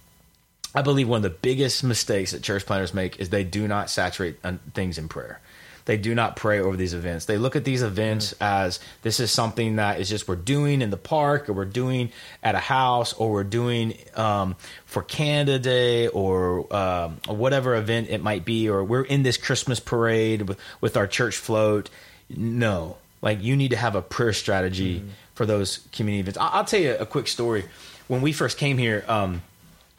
I 0.74 0.82
believe 0.82 1.10
one 1.10 1.18
of 1.18 1.24
the 1.24 1.30
biggest 1.30 1.84
mistakes 1.84 2.32
that 2.32 2.44
church 2.44 2.66
planners 2.66 2.94
make 2.94 3.20
is 3.20 3.30
they 3.30 3.44
do 3.44 3.68
not 3.68 3.90
saturate 3.90 4.38
uh, 4.44 4.54
things 4.74 4.98
in 4.98 5.10
prayer. 5.10 5.42
They 5.86 5.98
do 5.98 6.14
not 6.16 6.36
pray 6.36 6.60
over 6.60 6.78
these 6.78 6.94
events. 6.94 7.26
They 7.26 7.38
look 7.38 7.56
at 7.56 7.64
these 7.64 7.82
events 7.84 8.34
as 8.40 8.80
this 9.02 9.20
is 9.20 9.32
something 9.32 9.78
that 9.78 10.00
is 10.00 10.10
just 10.10 10.28
we're 10.28 10.36
doing 10.36 10.82
in 10.82 10.90
the 10.90 10.98
park 10.98 11.50
or 11.50 11.54
we're 11.54 11.66
doing 11.66 12.12
at 12.44 12.56
a 12.56 12.60
house 12.60 13.14
or 13.14 13.32
we're 13.32 13.44
doing 13.44 13.96
um, 14.16 14.56
for 14.86 15.02
Canada 15.04 15.60
Day 15.60 16.08
or 16.08 16.74
um, 16.76 17.18
whatever 17.28 17.76
event 17.76 18.10
it 18.10 18.22
might 18.22 18.46
be 18.46 18.70
or 18.70 18.84
we're 18.84 19.04
in 19.04 19.24
this 19.24 19.38
Christmas 19.38 19.80
parade 19.80 20.44
with, 20.44 20.60
with 20.82 20.98
our 20.98 21.08
church 21.08 21.36
float. 21.38 21.90
No, 22.30 22.98
like 23.22 23.42
you 23.42 23.56
need 23.56 23.72
to 23.72 23.78
have 23.78 23.96
a 23.96 24.02
prayer 24.02 24.34
strategy 24.34 25.04
for 25.36 25.46
those 25.46 25.80
community 25.92 26.22
events. 26.22 26.38
I- 26.38 26.50
I'll 26.50 26.66
tell 26.66 26.80
you 26.80 26.96
a 26.96 27.06
quick 27.06 27.28
story. 27.28 27.66
When 28.08 28.22
we 28.22 28.34
first 28.34 28.58
came 28.58 28.78
here, 28.78 29.04
um, 29.08 29.42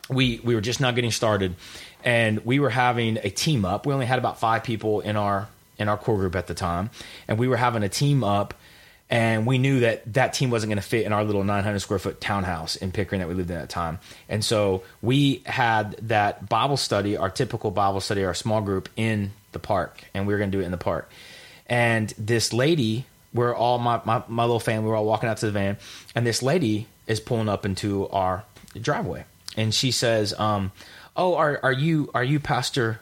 we 0.08 0.40
we 0.42 0.54
were 0.54 0.60
just 0.60 0.80
not 0.80 0.94
getting 0.94 1.12
started 1.12 1.54
and 2.04 2.44
we 2.44 2.58
were 2.58 2.70
having 2.70 3.18
a 3.22 3.30
team 3.30 3.64
up 3.64 3.86
we 3.86 3.94
only 3.94 4.04
had 4.04 4.18
about 4.18 4.38
five 4.40 4.64
people 4.64 5.00
in 5.00 5.16
our 5.16 5.48
in 5.82 5.88
our 5.88 5.98
core 5.98 6.16
group 6.16 6.34
at 6.34 6.46
the 6.46 6.54
time 6.54 6.90
and 7.28 7.38
we 7.38 7.48
were 7.48 7.56
having 7.56 7.82
a 7.82 7.88
team 7.88 8.24
up 8.24 8.54
and 9.12 9.44
we 9.46 9.58
knew 9.58 9.80
that 9.80 10.10
that 10.14 10.32
team 10.32 10.48
wasn't 10.50 10.70
going 10.70 10.80
to 10.80 10.82
fit 10.82 11.04
in 11.04 11.12
our 11.12 11.22
little 11.22 11.44
900 11.44 11.80
square 11.80 11.98
foot 11.98 12.18
townhouse 12.18 12.76
in 12.76 12.92
pickering 12.92 13.18
that 13.18 13.28
we 13.28 13.34
lived 13.34 13.50
in 13.50 13.58
at 13.58 13.60
the 13.60 13.66
time. 13.66 13.98
And 14.26 14.42
so 14.42 14.84
we 15.02 15.42
had 15.44 15.92
that 16.08 16.48
bible 16.48 16.78
study 16.78 17.18
our 17.18 17.28
typical 17.28 17.70
bible 17.70 18.00
study 18.00 18.24
our 18.24 18.32
small 18.32 18.62
group 18.62 18.88
in 18.96 19.32
the 19.52 19.58
park 19.58 20.02
and 20.14 20.26
we 20.26 20.32
were 20.32 20.38
going 20.38 20.50
to 20.50 20.56
do 20.56 20.62
it 20.62 20.64
in 20.64 20.70
the 20.70 20.78
park. 20.78 21.10
And 21.66 22.08
this 22.16 22.54
lady 22.54 23.04
we're 23.34 23.54
all 23.54 23.78
my, 23.78 24.00
my, 24.06 24.22
my 24.28 24.44
little 24.44 24.58
family 24.58 24.88
we're 24.88 24.96
all 24.96 25.04
walking 25.04 25.28
out 25.28 25.36
to 25.38 25.46
the 25.46 25.52
van 25.52 25.76
and 26.14 26.26
this 26.26 26.42
lady 26.42 26.86
is 27.06 27.20
pulling 27.20 27.50
up 27.50 27.66
into 27.66 28.08
our 28.08 28.44
driveway. 28.80 29.26
And 29.58 29.74
she 29.74 29.90
says 29.90 30.32
um, 30.38 30.72
oh 31.18 31.34
are, 31.34 31.60
are 31.62 31.72
you 31.72 32.10
are 32.14 32.24
you 32.24 32.40
pastor 32.40 33.00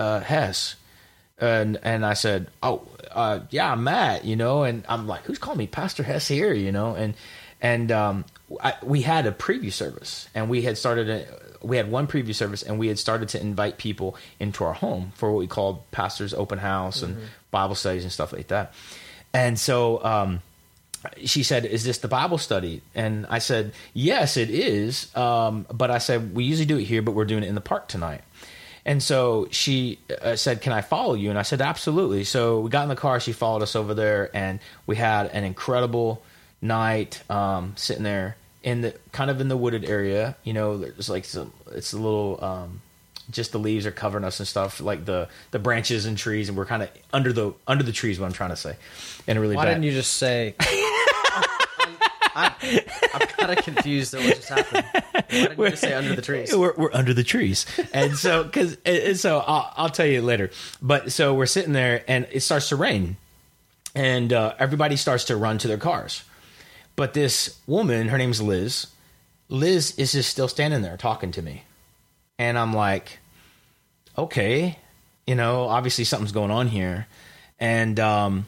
uh, 0.00 0.18
hess 0.18 0.74
and 1.42 1.78
and 1.82 2.06
i 2.06 2.14
said 2.14 2.46
oh 2.62 2.86
uh, 3.10 3.40
yeah 3.50 3.72
i'm 3.72 3.84
matt 3.84 4.24
you 4.24 4.36
know 4.36 4.62
and 4.62 4.84
i'm 4.88 5.06
like 5.06 5.22
who's 5.24 5.38
calling 5.38 5.58
me 5.58 5.66
pastor 5.66 6.02
hess 6.02 6.28
here 6.28 6.54
you 6.54 6.72
know 6.72 6.94
and 6.94 7.14
and 7.60 7.92
um, 7.92 8.24
I, 8.60 8.74
we 8.82 9.02
had 9.02 9.26
a 9.26 9.30
preview 9.32 9.72
service 9.72 10.28
and 10.34 10.48
we 10.48 10.62
had 10.62 10.76
started 10.78 11.08
a, 11.08 11.26
we 11.64 11.76
had 11.76 11.90
one 11.90 12.06
preview 12.06 12.34
service 12.34 12.62
and 12.62 12.78
we 12.78 12.88
had 12.88 12.98
started 12.98 13.28
to 13.30 13.40
invite 13.40 13.78
people 13.78 14.16
into 14.40 14.64
our 14.64 14.72
home 14.72 15.12
for 15.14 15.30
what 15.30 15.38
we 15.38 15.46
called 15.46 15.88
pastors 15.90 16.32
open 16.34 16.58
house 16.58 17.02
and 17.02 17.18
bible 17.50 17.74
studies 17.74 18.02
and 18.02 18.12
stuff 18.12 18.32
like 18.32 18.48
that 18.48 18.72
and 19.34 19.58
so 19.58 20.02
um, 20.04 20.40
she 21.24 21.42
said, 21.42 21.64
"Is 21.64 21.84
this 21.84 21.98
the 21.98 22.08
Bible 22.08 22.38
study?" 22.38 22.82
And 22.94 23.26
I 23.28 23.38
said, 23.38 23.72
"Yes, 23.92 24.36
it 24.36 24.50
is." 24.50 25.14
Um, 25.16 25.66
but 25.72 25.90
I 25.90 25.98
said, 25.98 26.34
"We 26.34 26.44
usually 26.44 26.66
do 26.66 26.78
it 26.78 26.84
here, 26.84 27.02
but 27.02 27.12
we're 27.12 27.24
doing 27.24 27.42
it 27.42 27.48
in 27.48 27.54
the 27.54 27.60
park 27.60 27.88
tonight." 27.88 28.22
And 28.84 29.02
so 29.02 29.46
she 29.50 29.98
uh, 30.20 30.34
said, 30.36 30.60
"Can 30.60 30.72
I 30.72 30.80
follow 30.80 31.14
you?" 31.14 31.30
And 31.30 31.38
I 31.38 31.42
said, 31.42 31.60
"Absolutely." 31.60 32.24
So 32.24 32.60
we 32.60 32.70
got 32.70 32.82
in 32.82 32.88
the 32.88 32.96
car. 32.96 33.20
She 33.20 33.32
followed 33.32 33.62
us 33.62 33.76
over 33.76 33.94
there, 33.94 34.28
and 34.34 34.58
we 34.86 34.96
had 34.96 35.26
an 35.26 35.44
incredible 35.44 36.22
night 36.60 37.22
um, 37.30 37.74
sitting 37.76 38.02
there 38.02 38.36
in 38.62 38.80
the 38.80 38.94
kind 39.12 39.30
of 39.30 39.40
in 39.40 39.48
the 39.48 39.56
wooded 39.56 39.84
area. 39.84 40.36
You 40.42 40.52
know, 40.52 40.78
there's 40.78 41.08
like 41.08 41.24
some. 41.24 41.52
It's 41.72 41.92
a 41.92 41.96
little. 41.98 42.42
Um, 42.42 42.80
just 43.30 43.52
the 43.52 43.58
leaves 43.58 43.86
are 43.86 43.92
covering 43.92 44.24
us 44.24 44.40
and 44.40 44.48
stuff, 44.48 44.80
like 44.80 45.04
the 45.04 45.28
the 45.52 45.60
branches 45.60 46.04
and 46.06 46.18
trees, 46.18 46.48
and 46.48 46.58
we're 46.58 46.66
kind 46.66 46.82
of 46.82 46.90
under 47.12 47.32
the 47.32 47.54
under 47.68 47.84
the 47.84 47.92
trees. 47.92 48.18
What 48.18 48.26
I'm 48.26 48.32
trying 48.32 48.50
to 48.50 48.56
say, 48.56 48.74
in 49.28 49.36
a 49.36 49.40
really 49.40 49.54
Why 49.54 49.64
bad. 49.64 49.74
didn't 49.74 49.84
you 49.84 49.92
just 49.92 50.14
say? 50.14 50.56
I'm, 52.34 52.52
I'm 53.14 53.26
kind 53.28 53.58
of 53.58 53.64
confused 53.64 54.14
at 54.14 54.20
what 54.24 54.36
just 54.36 54.48
happened. 54.48 54.84
Why 55.12 55.20
didn't 55.22 55.58
you 55.58 55.70
just 55.70 55.82
say 55.82 55.92
under 55.94 56.14
the 56.14 56.22
trees? 56.22 56.54
We're, 56.54 56.74
we're 56.76 56.92
under 56.92 57.14
the 57.14 57.24
trees, 57.24 57.66
and 57.92 58.16
so 58.16 58.44
because 58.44 58.76
so 59.20 59.38
I'll, 59.38 59.72
I'll 59.76 59.88
tell 59.90 60.06
you 60.06 60.22
later. 60.22 60.50
But 60.80 61.12
so 61.12 61.34
we're 61.34 61.46
sitting 61.46 61.72
there, 61.72 62.04
and 62.08 62.26
it 62.30 62.40
starts 62.40 62.68
to 62.70 62.76
rain, 62.76 63.16
and 63.94 64.32
uh, 64.32 64.54
everybody 64.58 64.96
starts 64.96 65.24
to 65.24 65.36
run 65.36 65.58
to 65.58 65.68
their 65.68 65.78
cars. 65.78 66.24
But 66.96 67.14
this 67.14 67.58
woman, 67.66 68.08
her 68.08 68.18
name's 68.18 68.40
Liz. 68.40 68.86
Liz 69.48 69.98
is 69.98 70.12
just 70.12 70.30
still 70.30 70.48
standing 70.48 70.82
there 70.82 70.96
talking 70.96 71.30
to 71.32 71.42
me, 71.42 71.64
and 72.38 72.58
I'm 72.58 72.72
like, 72.72 73.18
okay, 74.16 74.78
you 75.26 75.34
know, 75.34 75.64
obviously 75.64 76.04
something's 76.04 76.32
going 76.32 76.50
on 76.50 76.68
here. 76.68 77.06
And 77.58 78.00
um, 78.00 78.46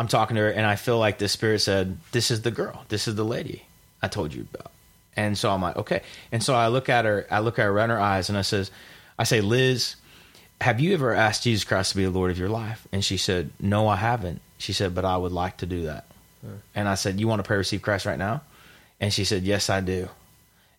I'm 0.00 0.08
talking 0.08 0.36
to 0.36 0.42
her, 0.42 0.50
and 0.50 0.66
I 0.66 0.76
feel 0.76 0.98
like 0.98 1.18
the 1.18 1.28
spirit 1.28 1.60
said, 1.60 1.98
"This 2.12 2.30
is 2.30 2.42
the 2.42 2.50
girl. 2.50 2.84
This 2.88 3.06
is 3.06 3.14
the 3.14 3.24
lady 3.24 3.62
I 4.02 4.08
told 4.08 4.34
you 4.34 4.46
about." 4.52 4.72
And 5.16 5.36
so 5.36 5.50
I'm 5.50 5.60
like, 5.60 5.76
okay. 5.76 6.02
And 6.32 6.42
so 6.42 6.54
I 6.54 6.68
look 6.68 6.88
at 6.88 7.04
her, 7.04 7.26
I 7.30 7.40
look 7.40 7.58
at 7.58 7.64
her 7.64 7.70
around 7.70 7.90
her 7.90 8.00
eyes, 8.00 8.28
and 8.28 8.38
I 8.38 8.42
says, 8.42 8.70
I 9.18 9.24
say, 9.24 9.40
Liz, 9.40 9.96
have 10.60 10.80
you 10.80 10.94
ever 10.94 11.12
asked 11.14 11.42
Jesus 11.42 11.64
Christ 11.64 11.90
to 11.90 11.96
be 11.96 12.04
the 12.04 12.10
Lord 12.10 12.30
of 12.30 12.38
your 12.38 12.48
life? 12.48 12.86
And 12.92 13.04
she 13.04 13.16
said, 13.16 13.50
No, 13.60 13.88
I 13.88 13.96
haven't. 13.96 14.40
She 14.58 14.72
said, 14.72 14.94
But 14.94 15.04
I 15.04 15.16
would 15.16 15.32
like 15.32 15.58
to 15.58 15.66
do 15.66 15.82
that. 15.82 16.06
And 16.74 16.88
I 16.88 16.94
said, 16.94 17.20
You 17.20 17.28
want 17.28 17.40
to 17.40 17.46
pray 17.46 17.56
receive 17.56 17.82
Christ 17.82 18.06
right 18.06 18.18
now? 18.18 18.42
And 18.98 19.12
she 19.12 19.24
said, 19.24 19.42
Yes, 19.42 19.68
I 19.68 19.80
do. 19.80 20.08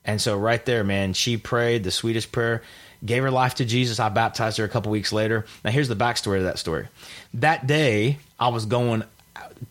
And 0.04 0.20
so 0.20 0.36
right 0.36 0.64
there, 0.66 0.84
man, 0.84 1.14
she 1.14 1.38
prayed 1.38 1.84
the 1.84 1.92
sweetest 1.92 2.32
prayer, 2.32 2.64
gave 3.04 3.24
her 3.24 3.32
life 3.32 3.56
to 3.56 3.66
Jesus. 3.66 4.00
I 4.00 4.10
baptized 4.10 4.58
her 4.58 4.64
a 4.64 4.70
couple 4.70 4.92
weeks 4.92 5.12
later. 5.12 5.46
Now 5.64 5.72
here's 5.72 5.88
the 5.88 5.96
backstory 5.96 6.38
of 6.38 6.44
that 6.44 6.60
story. 6.60 6.88
That 7.36 7.68
day, 7.68 8.20
I 8.40 8.50
was 8.50 8.66
going 8.66 9.04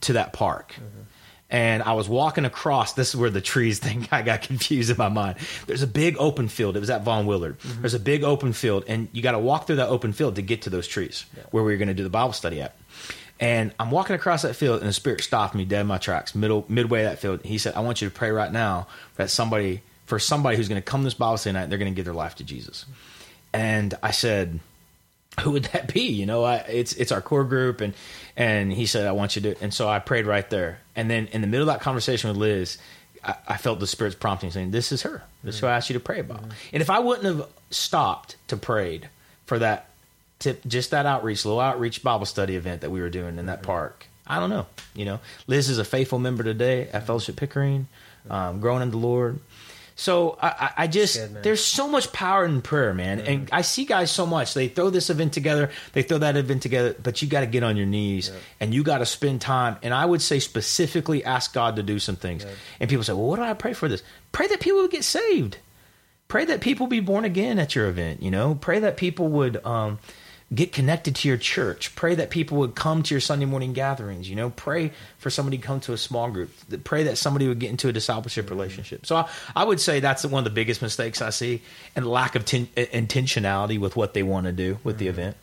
to 0.03 0.13
that 0.15 0.33
park. 0.33 0.75
And 1.53 1.83
I 1.83 1.95
was 1.95 2.09
walking 2.09 2.45
across. 2.45 2.93
This 2.93 3.09
is 3.09 3.17
where 3.17 3.29
the 3.29 3.41
trees 3.41 3.79
thing 3.81 4.07
I 4.13 4.23
got 4.23 4.43
confused 4.43 4.91
in 4.91 4.97
my 4.97 5.09
mind. 5.09 5.39
There's 5.67 5.83
a 5.83 5.89
big 5.89 6.17
open 6.19 6.47
field. 6.49 6.77
It 6.77 6.81
was 6.81 6.91
at 6.91 7.03
Von 7.03 7.27
Willard. 7.27 7.59
Mm-hmm. 7.59 7.83
There's 7.83 7.95
a 7.95 8.01
big 8.01 8.23
open 8.23 8.53
field, 8.53 8.85
and 8.87 9.09
you 9.13 9.21
got 9.21 9.33
to 9.33 9.39
walk 9.39 9.67
through 9.67 9.77
that 9.77 9.89
open 9.89 10.13
field 10.13 10.37
to 10.37 10.43
get 10.43 10.63
to 10.63 10.71
those 10.71 10.87
trees 10.87 11.25
where 11.51 11.65
we 11.65 11.73
were 11.73 11.79
going 11.79 11.89
to 11.89 11.95
do 11.95 12.05
the 12.05 12.11
Bible 12.11 12.33
study 12.33 12.61
at. 12.61 12.77
And 13.41 13.73
I'm 13.81 13.91
walking 13.91 14.15
across 14.15 14.43
that 14.43 14.55
field, 14.55 14.81
and 14.81 14.89
the 14.89 14.93
Spirit 14.93 15.23
stopped 15.23 15.55
me 15.55 15.65
dead 15.65 15.81
in 15.81 15.87
my 15.87 15.99
tracks, 15.99 16.35
middle 16.35 16.67
midway 16.69 17.05
of 17.05 17.11
that 17.11 17.19
field. 17.19 17.41
He 17.43 17.57
said, 17.59 17.75
"I 17.75 17.81
want 17.81 18.03
you 18.03 18.09
to 18.09 18.15
pray 18.15 18.31
right 18.31 18.53
now 18.53 18.87
that 19.17 19.31
somebody 19.31 19.81
for 20.11 20.19
somebody 20.19 20.59
who's 20.59 20.69
going 20.69 20.83
to 20.83 20.85
come 20.85 21.05
this 21.05 21.15
Bible 21.15 21.39
study 21.39 21.55
night. 21.55 21.63
And 21.63 21.73
they're 21.73 21.79
going 21.79 21.93
to 21.93 21.97
give 21.97 22.05
their 22.05 22.13
life 22.13 22.35
to 22.37 22.45
Jesus." 22.45 22.85
And 23.55 23.95
I 24.03 24.11
said, 24.11 24.61
"Who 25.41 25.53
would 25.53 25.65
that 25.73 25.93
be?" 25.93 26.03
You 26.03 26.27
know, 26.27 26.45
I, 26.45 26.57
it's 26.57 26.93
it's 26.93 27.13
our 27.13 27.23
core 27.23 27.45
group, 27.45 27.81
and 27.81 27.95
and 28.37 28.73
he 28.73 28.87
said, 28.87 29.07
"I 29.07 29.13
want 29.13 29.37
you 29.37 29.43
to." 29.43 29.55
And 29.63 29.73
so 29.73 29.89
I 29.89 29.99
prayed 29.99 30.27
right 30.27 30.49
there. 30.51 30.81
And 30.95 31.11
then 31.11 31.29
in 31.29 31.41
the 31.41 31.47
middle 31.47 31.69
of 31.69 31.75
that 31.75 31.83
conversation 31.83 32.29
with 32.29 32.37
Liz, 32.37 32.79
I, 33.25 33.35
I 33.49 33.57
felt 33.57 33.81
the 33.81 33.87
Spirit's 33.87 34.17
prompting, 34.17 34.51
saying, 34.51 34.71
"This 34.71 34.93
is 34.93 35.03
her. 35.03 35.23
This 35.43 35.55
is 35.55 35.61
who 35.61 35.67
I 35.67 35.77
asked 35.77 35.89
you 35.89 35.95
to 35.95 36.01
pray 36.01 36.21
about." 36.21 36.45
And 36.73 36.83
if 36.83 36.91
I 36.91 36.99
wouldn't 36.99 37.25
have 37.25 37.49
stopped 37.71 38.37
to 38.49 38.57
prayed 38.57 39.09
for 39.47 39.59
that 39.59 39.89
tip 40.39 40.63
just 40.67 40.91
that 40.91 41.07
outreach, 41.07 41.45
little 41.45 41.61
outreach 41.61 42.03
Bible 42.03 42.27
study 42.27 42.57
event 42.57 42.81
that 42.81 42.91
we 42.91 43.01
were 43.01 43.11
doing 43.11 43.39
in 43.39 43.47
that 43.47 43.63
park. 43.63 44.07
I 44.27 44.39
don't 44.41 44.51
know. 44.51 44.67
You 44.95 45.05
know, 45.05 45.21
Liz 45.47 45.69
is 45.69 45.79
a 45.79 45.85
faithful 45.85 46.19
member 46.19 46.45
today 46.45 46.89
at 46.93 47.07
Fellowship 47.07 47.37
Pickering, 47.37 47.89
um, 48.29 48.61
growing 48.61 48.83
in 48.83 48.91
the 48.91 48.97
Lord. 48.97 49.41
So 50.01 50.39
I, 50.41 50.49
I, 50.49 50.73
I 50.79 50.87
just 50.87 51.17
good, 51.17 51.43
there's 51.43 51.63
so 51.63 51.87
much 51.87 52.11
power 52.11 52.47
in 52.47 52.63
prayer, 52.63 52.95
man, 52.95 53.21
and 53.21 53.51
I 53.53 53.61
see 53.61 53.85
guys 53.85 54.11
so 54.11 54.25
much. 54.25 54.55
They 54.55 54.69
throw 54.69 54.89
this 54.89 55.11
event 55.11 55.35
together, 55.35 55.71
they 55.93 56.03
throw 56.03 56.17
that 56.17 56.39
event 56.39 56.63
together, 56.63 56.97
but 57.03 57.21
you 57.21 57.29
got 57.29 57.41
to 57.41 57.47
get 57.47 57.63
on 57.63 57.77
your 57.77 57.85
knees 57.85 58.33
and 58.61 58.73
you 58.73 58.83
got 58.83 58.99
to 58.99 59.07
spend 59.07 59.43
time. 59.43 59.77
And 59.83 59.93
I 59.93 60.07
would 60.07 60.23
say 60.23 60.39
specifically 60.39 61.23
ask 61.23 61.53
God 61.53 61.77
to 61.77 61.83
do 61.83 61.99
some 61.99 62.17
things. 62.17 62.47
And 62.81 62.89
people 62.89 63.05
say, 63.05 63.13
"Well, 63.13 63.27
what 63.27 63.37
do 63.37 63.43
I 63.43 63.53
pray 63.53 63.75
for 63.75 63.89
this?" 63.89 64.03
Pray 64.33 64.47
that 64.47 64.61
people 64.61 64.81
would 64.81 64.91
get 64.91 65.05
saved 65.05 65.59
pray 66.29 66.45
that 66.45 66.61
people 66.61 66.87
be 66.87 67.01
born 67.01 67.25
again 67.25 67.59
at 67.59 67.75
your 67.75 67.89
event 67.89 68.23
you 68.23 68.31
know 68.31 68.55
pray 68.55 68.79
that 68.79 68.97
people 68.97 69.27
would 69.27 69.57
um, 69.67 69.99
get 70.53 70.73
connected 70.73 71.15
to 71.15 71.29
your 71.29 71.37
church. 71.37 71.95
Pray 71.95 72.15
that 72.17 72.31
people 72.31 72.59
would 72.59 72.75
come 72.75 73.03
to 73.05 73.15
your 73.15 73.21
sunday 73.21 73.47
morning 73.47 73.73
gatherings 73.73 74.29
you 74.29 74.37
know? 74.37 74.51
Pray 74.51 74.93
for 75.19 75.31
somebody 75.31 75.59
to 75.59 75.63
come 75.63 75.81
to 75.81 75.93
a 75.93 75.99
small 75.99 76.31
group. 76.31 76.51
Pray 76.85 77.05
that 77.05 77.19
somebody 77.19 77.47
would 77.47 77.59
get 77.59 77.71
into 77.71 77.89
a 77.89 77.93
discipleship 77.93 78.51
relationship. 78.51 79.07
So 79.07 79.17
I, 79.17 79.29
I 79.55 79.65
would 79.65 79.81
say 79.81 80.01
that's 80.01 80.25
one 80.25 80.41
of 80.41 80.45
the 80.45 80.55
biggest 80.55 80.83
mistakes 80.83 81.23
i 81.23 81.31
see 81.31 81.63
and 81.95 82.07
lack 82.07 82.35
of 82.35 82.45
ten, 82.45 82.67
intentionality 82.77 83.79
with 83.79 83.97
what 83.97 84.15
they 84.15 84.23
want 84.23 84.47
to 84.47 84.53
do 84.53 84.79
with 84.83 84.99
the 84.99 85.09
event. 85.09 85.37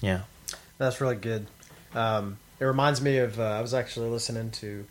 Yeah. 0.00 0.22
That's 0.78 1.00
really 1.00 1.16
good. 1.16 1.46
Um, 1.94 2.38
it 2.60 2.64
reminds 2.64 3.00
me 3.00 3.18
of 3.18 3.38
uh, 3.38 3.42
I 3.42 3.60
was 3.60 3.74
actually 3.74 4.10
listening 4.10 4.50
to 4.52 4.84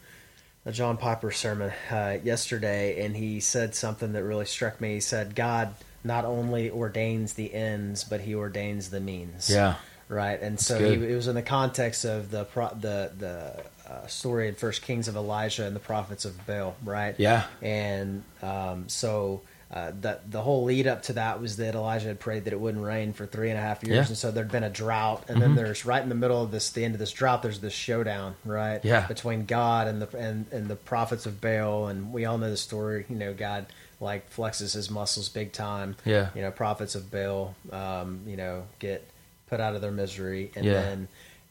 a 0.65 0.71
John 0.71 0.97
Piper 0.97 1.31
sermon 1.31 1.71
uh, 1.89 2.17
yesterday, 2.23 3.05
and 3.05 3.15
he 3.15 3.39
said 3.39 3.75
something 3.75 4.13
that 4.13 4.23
really 4.23 4.45
struck 4.45 4.81
me. 4.81 4.95
He 4.95 4.99
said, 4.99 5.35
"God 5.35 5.73
not 6.07 6.25
only 6.25 6.69
ordains 6.71 7.33
the 7.33 7.53
ends, 7.53 8.03
but 8.03 8.21
He 8.21 8.33
ordains 8.33 8.89
the 8.89 8.99
means." 8.99 9.49
yeah 9.49 9.75
right. 10.09 10.41
And 10.41 10.57
so 10.57 10.79
he, 10.79 10.93
it 10.93 11.15
was 11.15 11.27
in 11.27 11.35
the 11.35 11.41
context 11.41 12.05
of 12.05 12.31
the 12.31 12.45
pro, 12.45 12.69
the 12.69 13.11
the 13.17 13.63
uh, 13.91 14.07
story 14.07 14.47
in 14.47 14.55
First 14.55 14.81
Kings 14.81 15.07
of 15.09 15.15
Elijah 15.17 15.65
and 15.65 15.75
the 15.75 15.81
prophets 15.81 16.23
of 16.25 16.45
Baal, 16.47 16.75
right? 16.83 17.13
Yeah. 17.17 17.43
And 17.61 18.23
um, 18.41 18.87
so. 18.89 19.41
Uh, 19.69 19.91
the 19.99 20.17
the 20.29 20.41
whole 20.41 20.63
lead 20.63 20.87
up 20.87 21.01
to 21.03 21.11
that 21.11 21.41
was 21.41 21.57
that 21.57 21.75
Elijah 21.75 22.07
had 22.07 22.21
prayed 22.21 22.45
that 22.45 22.53
it 22.53 22.57
wouldn't 22.59 22.81
rain 22.85 23.11
for 23.11 23.25
three 23.25 23.49
and 23.49 23.59
a 23.59 23.61
half 23.61 23.83
years, 23.83 23.95
Yeah. 23.95 24.01
Mm-hmm. 24.03 24.11
and 24.11 24.17
so 24.17 24.31
there'd 24.31 24.49
been 24.49 24.63
a 24.63 24.69
drought, 24.69 25.25
and 25.27 25.41
then 25.41 25.55
there's 25.55 25.83
right 25.85 26.01
in 26.01 26.07
the 26.07 26.15
middle 26.15 26.41
of 26.41 26.51
this, 26.51 26.69
the 26.69 26.85
end 26.85 26.95
of 26.95 26.99
this 26.99 27.11
drought, 27.11 27.41
there's 27.41 27.59
this 27.59 27.73
showdown, 27.73 28.35
right? 28.45 28.79
Yeah. 28.85 29.05
Between 29.07 29.45
God 29.45 29.89
and 29.89 30.01
the 30.01 30.17
and, 30.17 30.45
and 30.53 30.69
the 30.69 30.77
prophets 30.77 31.25
of 31.25 31.41
Baal, 31.41 31.87
and 31.87 32.13
we 32.13 32.23
all 32.23 32.37
know 32.37 32.49
the 32.49 32.55
story. 32.55 33.05
You 33.09 33.17
know, 33.17 33.33
God 33.33 33.65
like 33.99 34.31
flexes 34.31 34.73
his 34.73 34.89
muscles 34.91 35.29
big 35.29 35.51
time. 35.51 35.95
Yeah. 36.05 36.29
You 36.35 36.41
know, 36.41 36.51
prophets 36.51 36.95
of 36.95 37.09
Baal, 37.11 37.55
um, 37.71 38.21
you 38.27 38.37
know, 38.37 38.63
get 38.79 39.07
put 39.49 39.59
out 39.59 39.75
of 39.75 39.81
their 39.81 39.91
misery, 39.91 40.51
and 40.55 40.65
Yeah. 40.65 40.73
then 40.73 41.07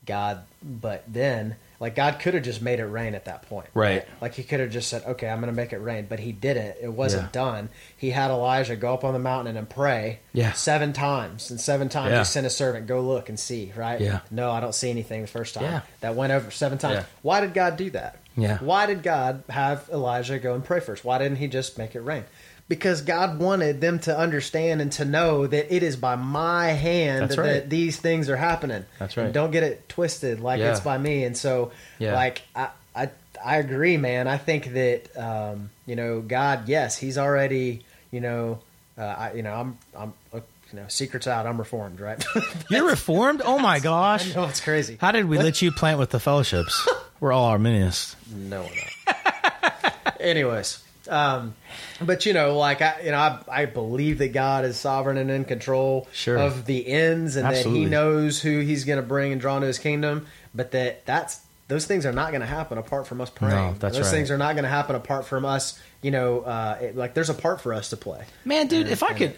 God, 0.07 0.43
but 0.63 1.03
then 1.09 1.57
like 1.79 1.95
God 1.95 2.21
could 2.21 2.33
have 2.33 2.43
just 2.43 2.63
made 2.63 2.79
it 2.81 2.87
rain 2.87 3.15
at 3.15 3.27
that 3.27 3.43
point, 3.51 3.67
Right. 3.75 4.07
Like 4.23 4.33
he 4.35 4.43
could 4.45 4.61
have 4.61 4.71
just 4.71 4.89
said, 4.89 5.03
"Okay, 5.05 5.29
I'm 5.29 5.41
going 5.41 5.53
to 5.53 5.57
make 5.57 5.73
it 5.75 5.79
rain," 5.79 6.07
but 6.09 6.21
he 6.21 6.33
didn't. 6.33 6.77
It 6.81 6.91
wasn't 6.93 7.25
Yeah. 7.25 7.29
done. 7.33 7.69
He 7.97 8.11
had 8.13 8.31
Elijah 8.31 8.77
go 8.77 8.95
up 8.95 9.05
on 9.05 9.13
the 9.13 9.19
mountain 9.19 9.57
and 9.59 9.69
pray, 9.69 10.21
Yeah. 10.33 10.53
seven 10.53 10.93
times, 10.95 11.51
and 11.51 11.61
seven 11.61 11.89
times 11.91 12.13
Yeah. 12.13 12.19
he 12.21 12.25
sent 12.25 12.47
a 12.47 12.51
servant, 12.51 12.87
"Go 12.87 13.01
look 13.03 13.29
and 13.29 13.39
see." 13.39 13.73
Right? 13.77 14.01
Yeah. 14.01 14.21
No, 14.31 14.53
I 14.53 14.61
don't 14.61 14.75
see 14.75 14.89
anything 14.89 15.21
the 15.23 15.29
first 15.29 15.53
time. 15.55 15.65
Yeah. 15.65 15.81
That 16.01 16.15
went 16.15 16.33
over 16.33 16.51
seven 16.51 16.79
times. 16.79 17.05
Why 17.23 17.41
did 17.41 17.53
God 17.53 17.77
do 17.77 17.91
that? 17.91 18.17
Yeah. 18.39 18.57
Why 18.59 18.87
did 18.87 19.03
God 19.03 19.43
have 19.51 19.89
Elijah 19.93 20.39
go 20.39 20.55
and 20.55 20.65
pray 20.65 20.81
first? 20.81 21.05
Why 21.05 21.19
didn't 21.19 21.37
he 21.39 21.49
just 21.49 21.77
make 21.79 21.95
it 21.95 22.01
rain? 22.01 22.25
Because 22.69 23.03
God 23.03 23.39
wanted 23.39 23.81
them 23.81 24.01
to 24.01 24.19
understand 24.19 24.81
and 24.81 24.91
to 24.93 25.05
know 25.05 25.47
that 25.47 25.73
it 25.73 25.85
is 25.85 25.95
by 25.95 26.17
my 26.17 26.69
hand 26.69 27.23
That's 27.31 27.37
that 27.37 27.71
these 27.71 27.97
things 27.99 28.29
are 28.29 28.37
happening. 28.37 28.85
That's 28.99 29.17
And 29.17 29.27
right. 29.27 29.33
don't 29.33 29.53
get 29.53 29.63
it 29.63 29.89
twisted 29.89 30.41
like 30.41 30.59
Yeah. 30.59 30.73
it's 30.73 30.81
by 30.81 30.99
me. 30.99 31.23
And 31.25 31.37
so, 31.37 31.71
Yeah. 32.01 32.15
like, 32.15 32.43
I, 32.57 32.71
I, 32.95 33.11
I 33.45 33.57
agree, 33.59 33.97
man. 33.99 34.27
I 34.27 34.37
think 34.39 34.73
that, 34.73 35.17
um, 35.17 35.71
you 35.87 35.95
know, 35.95 36.21
God, 36.21 36.69
yes, 36.69 36.97
he's 36.99 37.19
already, 37.19 37.85
you 38.11 38.21
know, 38.21 38.59
uh, 38.99 39.03
I, 39.03 39.33
you 39.35 39.43
know, 39.43 39.53
I'm, 39.55 39.79
I'm, 39.97 40.13
uh, 40.35 40.41
you 40.73 40.81
know, 40.81 40.87
secrets 40.89 41.29
out. 41.29 41.47
I'm 41.47 41.59
reformed, 41.59 42.01
right? 42.01 42.25
you're 42.71 42.89
reformed 42.89 43.43
oh 43.45 43.61
my 43.61 43.79
gosh 43.79 44.35
no, 44.35 44.47
it's 44.47 44.61
crazy. 44.61 44.99
how 45.01 45.13
did 45.13 45.27
we 45.27 45.39
let 45.39 45.63
you 45.63 45.71
plant 45.71 46.01
with 46.01 46.11
the 46.11 46.19
fellowships 46.19 46.89
we're 47.21 47.31
all 47.31 47.45
arminians 47.45 48.17
No, 48.35 48.63
we're 48.63 49.15
not. 49.15 49.95
Anyways, 50.21 50.83
um, 51.09 51.55
but 52.01 52.27
you 52.27 52.33
know, 52.33 52.57
like 52.59 52.83
I, 52.83 53.01
you 53.05 53.11
know, 53.11 53.19
I, 53.19 53.39
I 53.49 53.65
believe 53.67 54.19
that 54.19 54.33
God 54.33 54.65
is 54.65 54.77
sovereign 54.77 55.17
and 55.19 55.31
in 55.31 55.45
control 55.45 56.09
Sure. 56.13 56.37
of 56.39 56.67
the 56.67 56.87
ends, 56.89 57.37
and 57.37 57.47
Absolutely. 57.47 57.81
that 57.81 57.85
He 57.87 57.91
knows 57.91 58.41
who 58.41 58.61
He's 58.61 58.85
going 58.85 59.01
to 59.01 59.07
bring 59.07 59.33
and 59.33 59.41
draw 59.41 59.57
into 59.57 59.67
His 59.67 59.79
kingdom. 59.79 60.27
But 60.55 60.71
that 60.73 61.05
that's 61.07 61.41
those 61.69 61.85
things 61.87 62.07
are 62.07 62.13
not 62.13 62.31
going 62.31 62.41
to 62.43 62.47
happen 62.47 62.79
apart 62.79 63.07
from 63.07 63.21
us 63.21 63.29
praying. 63.31 63.55
No, 63.55 63.75
that's 63.79 63.97
those 63.97 64.07
right. 64.07 64.11
things 64.13 64.31
are 64.31 64.39
not 64.39 64.55
going 64.55 64.63
to 64.65 64.69
happen 64.71 64.95
apart 64.97 65.27
from 65.27 65.45
us. 65.45 65.81
You 66.03 66.11
know, 66.13 66.41
uh, 66.41 66.79
it, 66.81 66.97
like 66.97 67.15
there's 67.15 67.31
a 67.31 67.35
part 67.35 67.61
for 67.61 67.75
us 67.75 67.91
to 67.91 67.97
play. 67.97 68.25
Man, 68.45 68.69
dude, 68.69 68.87
if 68.89 69.03
I 69.03 69.13
could, 69.15 69.35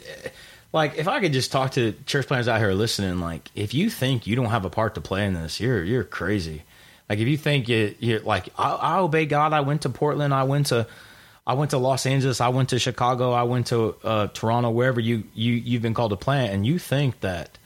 like, 0.72 0.98
if 0.98 1.08
I 1.08 1.20
could 1.20 1.32
just 1.32 1.50
talk 1.50 1.72
to 1.72 1.92
church 2.04 2.26
planners 2.26 2.46
out 2.48 2.58
here 2.60 2.72
listening, 2.72 3.20
like, 3.20 3.50
if 3.54 3.72
you 3.72 3.88
think 3.88 4.26
you 4.26 4.36
don't 4.36 4.50
have 4.50 4.64
a 4.66 4.70
part 4.70 4.94
to 4.96 5.00
play 5.00 5.24
in 5.24 5.32
this, 5.34 5.60
you're 5.60 5.82
you're 5.82 6.04
crazy. 6.04 6.64
Like, 7.08 7.20
if 7.20 7.26
you 7.28 7.38
think 7.38 7.70
you, 7.70 7.94
you're 8.00 8.20
like, 8.20 8.50
I, 8.58 8.72
I 8.72 8.98
obey 8.98 9.24
God. 9.24 9.54
I 9.54 9.60
went 9.60 9.82
to 9.82 9.88
Portland. 9.88 10.34
I 10.34 10.42
went 10.42 10.66
to, 10.66 10.86
I 11.48 11.54
went 11.54 11.70
to 11.70 11.78
Los 11.78 12.04
Angeles. 12.04 12.42
I 12.42 12.48
went 12.48 12.68
to 12.68 12.78
Chicago. 12.78 13.32
I 13.32 13.44
went 13.44 13.68
to 13.68 13.96
uh, 14.04 14.26
Toronto. 14.28 14.68
Wherever 14.68 15.00
you 15.00 15.24
you 15.34 15.54
you've 15.54 15.80
been 15.80 15.94
called 15.94 16.10
to 16.10 16.16
plant, 16.16 16.52
and 16.52 16.66
you 16.66 16.78
think 16.78 17.20
that, 17.20 17.56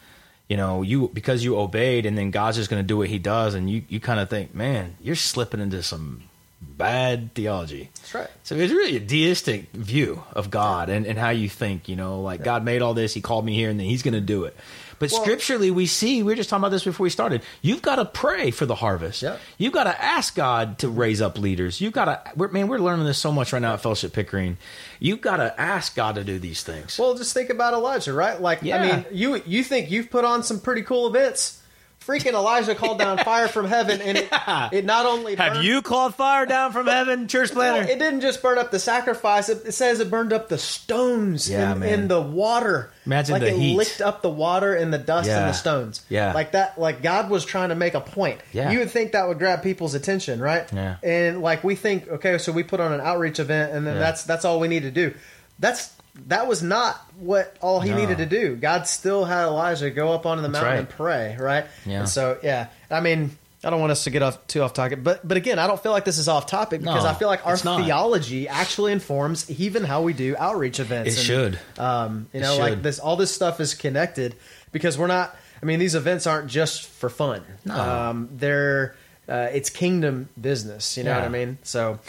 you 0.49 0.57
know, 0.57 0.83
you 0.83 1.11
because 1.12 1.42
you 1.42 1.59
obeyed, 1.59 2.07
and 2.07 2.16
then 2.16 2.31
God's 2.31 2.59
just 2.59 2.71
going 2.71 2.81
to 2.81 2.87
do 2.87 2.97
what 2.97 3.09
He 3.09 3.18
does, 3.18 3.55
and 3.55 3.68
you 3.68 3.83
you 3.88 3.99
kind 3.99 4.21
of 4.21 4.31
think, 4.31 4.55
man, 4.55 4.97
you're 5.01 5.16
slipping 5.16 5.59
into 5.59 5.83
some 5.83 6.23
bad 6.62 7.35
theology. 7.35 7.90
That's 7.97 8.14
right. 8.14 8.31
So 8.45 8.55
it's 8.55 8.73
really 8.73 8.97
a 8.97 9.01
deistic 9.01 9.73
view 9.73 10.23
of 10.33 10.49
God 10.51 10.88
and, 10.88 11.07
and 11.07 11.18
how 11.18 11.31
you 11.31 11.49
think, 11.49 11.88
you 11.88 11.97
know, 11.97 12.23
like 12.23 12.45
God 12.45 12.64
made 12.64 12.83
all 12.83 12.95
this, 12.95 13.12
He 13.12 13.21
called 13.21 13.45
me 13.45 13.55
here, 13.55 13.68
and 13.68 13.81
then 13.81 13.87
He's 13.87 14.03
going 14.03 14.14
to 14.14 14.21
do 14.21 14.45
it. 14.45 14.57
But 15.03 15.11
Well- 15.11 15.23
scripturally, 15.23 15.73
we 15.73 15.87
see, 15.87 16.23
we 16.23 16.33
were 16.33 16.37
just 16.37 16.49
talking 16.49 16.61
about 16.62 16.71
this 16.71 16.85
before 16.85 17.03
we 17.03 17.11
started. 17.11 17.43
You've 17.61 17.83
got 17.83 17.97
to 17.97 18.05
pray 18.05 18.53
for 18.53 18.67
the 18.67 18.77
harvest. 18.77 19.21
Yep. 19.23 19.41
You've 19.59 19.73
got 19.73 19.85
to 19.85 20.01
ask 20.01 20.37
God 20.37 20.79
to 20.79 20.88
raise 20.88 21.21
up 21.21 21.37
leaders. 21.38 21.81
You've 21.81 21.93
got 21.93 22.05
to, 22.05 22.21
we're, 22.37 22.47
man, 22.49 22.69
we're 22.69 22.79
learning 22.79 23.05
this 23.07 23.19
so 23.19 23.33
much 23.33 23.53
right 23.53 23.61
now 23.61 23.73
at 23.75 23.81
Fellowship 23.81 24.12
Pickering. 24.12 24.59
You've 25.01 25.21
got 25.21 25.38
to 25.38 25.61
ask 25.61 25.97
God 25.97 26.15
to 26.15 26.23
do 26.23 26.38
these 26.38 26.62
things. 26.62 27.01
Well, 27.01 27.15
just 27.17 27.35
think 27.35 27.51
about 27.51 27.75
Elijah, 27.75 28.12
right? 28.12 28.41
Like, 28.41 28.61
Yeah. 28.62 28.81
I 28.81 28.87
mean, 28.97 29.07
you 29.11 29.43
you 29.45 29.65
think 29.65 29.91
you've 29.91 30.09
put 30.09 30.25
on 30.25 30.45
some 30.45 30.61
pretty 30.61 30.83
cool 30.83 31.09
events 31.09 31.59
freaking 32.07 32.33
Elijah 32.35 32.75
called 32.75 32.99
down 32.99 33.19
fire 33.19 33.49
from 33.49 33.67
heaven, 33.67 34.01
and 34.01 34.19
it, 34.19 34.29
it 34.73 34.85
not 34.85 35.07
only 35.07 35.37
Have 35.37 35.55
burned- 35.55 35.65
you 35.67 35.83
called 35.83 36.15
fire 36.15 36.47
down 36.47 36.73
from 36.73 36.87
heaven, 36.87 37.29
church 37.29 37.53
planner? 37.53 37.83
it 37.83 37.99
didn't 37.99 38.21
just 38.21 38.43
burn 38.43 38.59
up 38.59 38.71
the 38.71 38.79
sacrifice. 38.79 39.49
It, 39.49 39.67
it 39.67 39.73
says 39.73 40.01
it 40.01 40.11
burned 40.11 40.33
up 40.33 40.49
the 40.49 40.59
stones 40.59 41.49
Yeah, 41.49 41.75
in, 41.83 42.09
the 42.09 42.21
water. 42.21 42.93
Imagine 43.07 43.33
like 43.35 43.43
the 43.43 43.49
it 43.49 43.57
heat. 43.59 43.77
licked 43.77 44.01
up 44.01 44.23
the 44.23 44.31
water 44.31 44.75
and 44.75 44.93
the 44.93 44.99
dust 44.99 45.29
and 45.29 45.49
the 45.49 45.53
stones. 45.53 46.05
Yeah. 46.09 46.33
like 46.33 46.53
that. 46.53 46.79
Like 46.79 47.03
God 47.03 47.31
was 47.31 47.45
trying 47.45 47.71
to 47.71 47.75
make 47.75 47.95
a 47.95 48.01
point. 48.01 48.41
Yeah. 48.53 48.71
you 48.71 48.79
would 48.81 48.91
think 48.91 49.12
that 49.12 49.29
would 49.29 49.38
grab 49.38 49.62
people's 49.62 49.95
attention, 49.95 50.41
right? 50.41 50.71
Yeah. 50.73 50.97
and 51.03 51.41
like 51.43 51.65
we 51.65 51.75
think, 51.75 52.09
okay, 52.09 52.38
so 52.38 52.53
we 52.53 52.62
put 52.62 52.81
on 52.81 52.93
an 52.93 53.01
outreach 53.01 53.38
event, 53.41 53.73
and 53.73 53.87
then 53.87 53.95
Yeah. 53.95 54.01
that's 54.01 54.25
that's 54.25 54.45
all 54.45 54.61
we 54.61 54.69
need 54.69 54.83
to 54.83 54.91
do. 54.91 55.15
That's 55.59 55.93
that 56.27 56.46
was 56.46 56.62
not 56.62 56.96
what 57.18 57.57
all 57.61 57.81
he 57.81 57.90
No. 57.90 57.96
needed 57.96 58.18
to 58.18 58.27
do. 58.27 58.57
God 58.57 58.87
still 58.87 59.25
had 59.25 59.44
Elijah 59.44 59.90
go 59.90 60.12
up 60.12 60.27
onto 60.27 60.42
the 60.42 60.48
That's 60.48 60.62
mountain 60.62 60.70
right. 60.72 60.79
and 60.81 60.88
pray, 60.88 61.37
right? 61.38 61.66
Yeah. 61.87 62.01
And 62.01 62.09
so 62.09 62.38
yeah, 62.42 62.68
I 62.90 63.01
mean. 63.01 63.37
I 63.64 63.70
don't 63.70 63.79
want 63.79 63.92
us 63.92 64.03
to 64.03 64.11
get 64.11 64.22
off 64.22 64.44
too 64.48 64.61
off 64.61 64.72
topic, 64.72 65.05
but 65.05 65.27
but 65.27 65.37
again, 65.37 65.61
I 65.61 65.68
don't 65.68 65.81
feel 65.81 65.92
like 65.92 66.05
this 66.05 66.18
is 66.18 66.27
off 66.27 66.46
topic 66.46 66.81
because 66.81 67.05
No, 67.05 67.09
I 67.11 67.14
feel 67.14 67.29
like 67.29 67.46
our 67.46 67.57
theology 67.57 68.48
actually 68.48 68.90
informs 68.90 69.48
even 69.48 69.85
how 69.85 70.03
we 70.03 70.14
do 70.14 70.35
outreach 70.37 70.81
events. 70.81 71.11
It 71.14 71.18
And, 71.18 71.25
should. 71.25 71.59
Um, 71.79 72.27
you 72.33 72.40
know, 72.40 72.57
like 72.59 72.83
this, 72.83 72.98
all 72.98 73.14
this 73.14 73.33
stuff 73.33 73.61
is 73.61 73.75
connected 73.75 74.35
because 74.72 74.98
we're 74.98 75.07
not. 75.07 75.37
I 75.62 75.66
mean, 75.66 75.79
these 75.79 75.94
events 75.94 76.27
aren't 76.27 76.48
just 76.48 76.88
for 76.88 77.09
fun. 77.09 77.44
No. 77.64 77.77
Um, 77.77 78.31
they're 78.33 78.96
uh, 79.29 79.51
it's 79.53 79.70
kingdom 79.70 80.29
business. 80.40 80.96
You 80.96 81.05
know 81.05 81.14
what 81.14 81.22
I 81.22 81.29
mean? 81.29 81.59
So, 81.62 82.01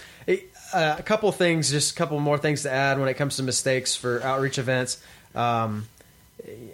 uh, 0.74 0.96
a 1.00 1.04
couple 1.04 1.32
things, 1.32 1.70
just 1.70 1.92
a 1.92 1.96
couple 1.96 2.20
more 2.20 2.38
things 2.38 2.64
to 2.64 2.72
add 2.72 3.00
when 3.00 3.08
it 3.10 3.14
comes 3.16 3.38
to 3.38 3.44
mistakes 3.44 3.96
for 3.96 4.22
outreach 4.24 4.58
events. 4.58 5.02
Um, 5.36 5.88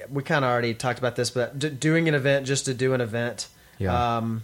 we 0.09 0.23
kind 0.23 0.43
of 0.43 0.49
already 0.51 0.73
talked 0.73 0.99
about 0.99 1.15
this, 1.15 1.29
but 1.29 1.57
d- 1.59 1.69
doing 1.69 2.07
an 2.07 2.15
event 2.15 2.47
just 2.47 2.65
to 2.65 2.73
do 2.73 2.93
an 2.93 3.01
event. 3.01 3.47
Yeah. 3.77 4.17
Um, 4.17 4.43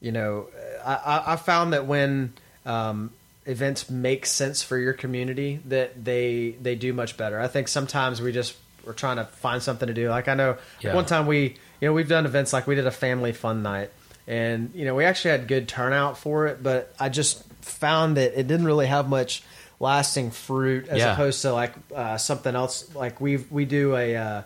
you 0.00 0.12
know, 0.12 0.46
I, 0.84 1.22
I- 1.28 1.36
found 1.36 1.72
that 1.72 1.86
when 1.86 2.32
um, 2.66 3.10
events 3.46 3.88
make 3.90 4.26
sense 4.26 4.62
for 4.62 4.76
your 4.78 4.92
community, 4.92 5.60
that 5.66 6.04
they 6.04 6.50
they 6.62 6.74
do 6.74 6.92
much 6.92 7.16
better. 7.16 7.40
I 7.40 7.48
think 7.48 7.68
sometimes 7.68 8.20
we 8.20 8.30
just 8.32 8.56
we're 8.84 8.92
trying 8.92 9.16
to 9.16 9.24
find 9.24 9.62
something 9.62 9.86
to 9.88 9.94
do. 9.94 10.08
Like 10.10 10.28
I 10.28 10.34
know 10.34 10.56
Yeah. 10.80 10.94
one 10.94 11.06
time 11.06 11.26
we 11.26 11.56
you 11.80 11.88
know 11.88 11.92
we've 11.92 12.08
done 12.08 12.26
events 12.26 12.52
like 12.52 12.66
we 12.66 12.74
did 12.74 12.86
a 12.86 12.90
family 12.92 13.32
fun 13.32 13.62
night, 13.62 13.90
and 14.26 14.70
you 14.74 14.84
know 14.84 14.94
we 14.94 15.04
actually 15.04 15.32
had 15.32 15.48
good 15.48 15.66
turnout 15.68 16.18
for 16.18 16.46
it, 16.46 16.62
but 16.62 16.94
I 17.00 17.08
just 17.08 17.42
found 17.60 18.16
that 18.16 18.38
it 18.38 18.46
didn't 18.46 18.66
really 18.66 18.86
have 18.86 19.08
much 19.08 19.42
lasting 19.80 20.30
fruit 20.30 20.88
as 20.88 20.98
Yeah. 20.98 21.12
opposed 21.12 21.42
to 21.42 21.52
like 21.52 21.72
uh, 21.94 22.16
something 22.18 22.54
else. 22.54 22.92
Like 22.94 23.20
we 23.20 23.36
we 23.50 23.64
do 23.64 23.96
a 23.96 24.16
uh, 24.16 24.42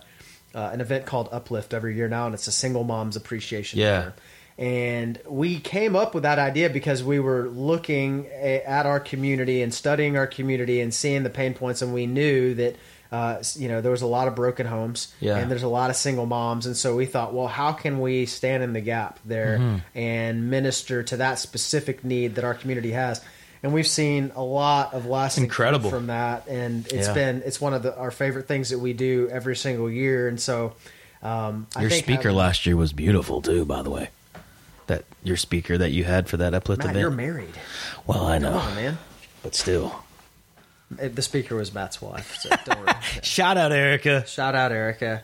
uh, 0.54 0.70
an 0.72 0.80
event 0.80 1.06
called 1.06 1.28
Uplift 1.32 1.72
every 1.72 1.96
year 1.96 2.08
now, 2.08 2.26
and 2.26 2.34
it's 2.34 2.46
a 2.46 2.52
single 2.52 2.84
mom's 2.84 3.16
appreciation. 3.16 3.78
Yeah. 3.80 3.98
dinner. 3.98 4.14
And 4.58 5.18
we 5.26 5.58
came 5.58 5.96
up 5.96 6.14
with 6.14 6.24
that 6.24 6.38
idea 6.38 6.68
because 6.68 7.02
we 7.02 7.18
were 7.18 7.48
looking 7.48 8.26
at 8.28 8.84
our 8.84 9.00
community 9.00 9.62
and 9.62 9.72
studying 9.72 10.18
our 10.18 10.26
community 10.26 10.80
and 10.82 10.92
seeing 10.92 11.22
the 11.22 11.30
pain 11.30 11.54
points, 11.54 11.80
and 11.80 11.94
we 11.94 12.06
knew 12.06 12.52
that 12.54 12.76
uh, 13.12 13.42
you 13.54 13.68
know 13.68 13.80
there 13.80 13.92
was 13.92 14.02
a 14.02 14.06
lot 14.06 14.26
of 14.26 14.34
broken 14.34 14.66
homes, 14.66 15.12
Yeah. 15.20 15.36
and 15.36 15.50
there's 15.50 15.62
a 15.62 15.68
lot 15.68 15.90
of 15.90 15.96
single 15.96 16.26
moms, 16.26 16.66
and 16.66 16.76
so 16.76 16.96
we 16.96 17.06
thought, 17.06 17.32
well, 17.34 17.46
how 17.46 17.72
can 17.72 18.00
we 18.00 18.26
stand 18.26 18.62
in 18.64 18.72
the 18.72 18.80
gap 18.80 19.18
there 19.24 19.58
Mm-hmm. 19.58 19.98
and 19.98 20.50
minister 20.50 21.02
to 21.04 21.18
that 21.18 21.38
specific 21.38 22.04
need 22.04 22.34
that 22.36 22.44
our 22.44 22.54
community 22.54 22.92
has? 22.92 23.20
And 23.62 23.72
we've 23.72 23.86
seen 23.86 24.32
a 24.34 24.42
lot 24.42 24.92
of 24.94 25.06
lasting 25.06 25.44
Incredible. 25.44 25.88
from 25.90 26.08
that, 26.08 26.48
and 26.48 26.84
it's 26.88 27.06
Yeah. 27.08 27.14
been 27.14 27.42
it's 27.46 27.60
one 27.60 27.74
of 27.74 27.82
the, 27.84 27.96
our 27.96 28.10
favorite 28.10 28.48
things 28.48 28.70
that 28.70 28.78
we 28.80 28.92
do 28.94 29.28
every 29.30 29.54
single 29.56 29.88
year, 29.90 30.26
and 30.28 30.40
so. 30.40 30.72
Um, 31.24 31.68
I 31.76 31.82
Your 31.82 31.90
think 31.90 32.04
speaker 32.04 32.22
having- 32.30 32.36
last 32.38 32.66
year 32.66 32.76
was 32.76 32.92
beautiful 32.92 33.40
too, 33.40 33.64
by 33.64 33.82
the 33.82 33.90
way. 33.90 34.08
That 34.88 35.04
your 35.22 35.36
speaker 35.36 35.78
that 35.78 35.92
you 35.92 36.02
had 36.02 36.28
for 36.28 36.36
that 36.38 36.52
uplift 36.52 36.80
Matt, 36.80 36.90
event. 36.96 37.00
you're 37.00 37.10
married. 37.12 37.54
well, 38.08 38.26
I 38.26 38.40
Come 38.40 38.42
know, 38.52 38.58
on, 38.58 38.74
man. 38.74 38.98
but 39.44 39.54
still. 39.54 40.02
The 40.96 41.22
speaker 41.22 41.56
was 41.56 41.72
Matt's 41.74 42.00
wife, 42.00 42.36
so 42.40 42.50
don't 42.64 42.80
worry. 42.80 42.94
Shout 43.22 43.56
out, 43.56 43.72
Erica. 43.72 44.26
Shout 44.26 44.54
out 44.54 44.72
Erica. 44.72 45.22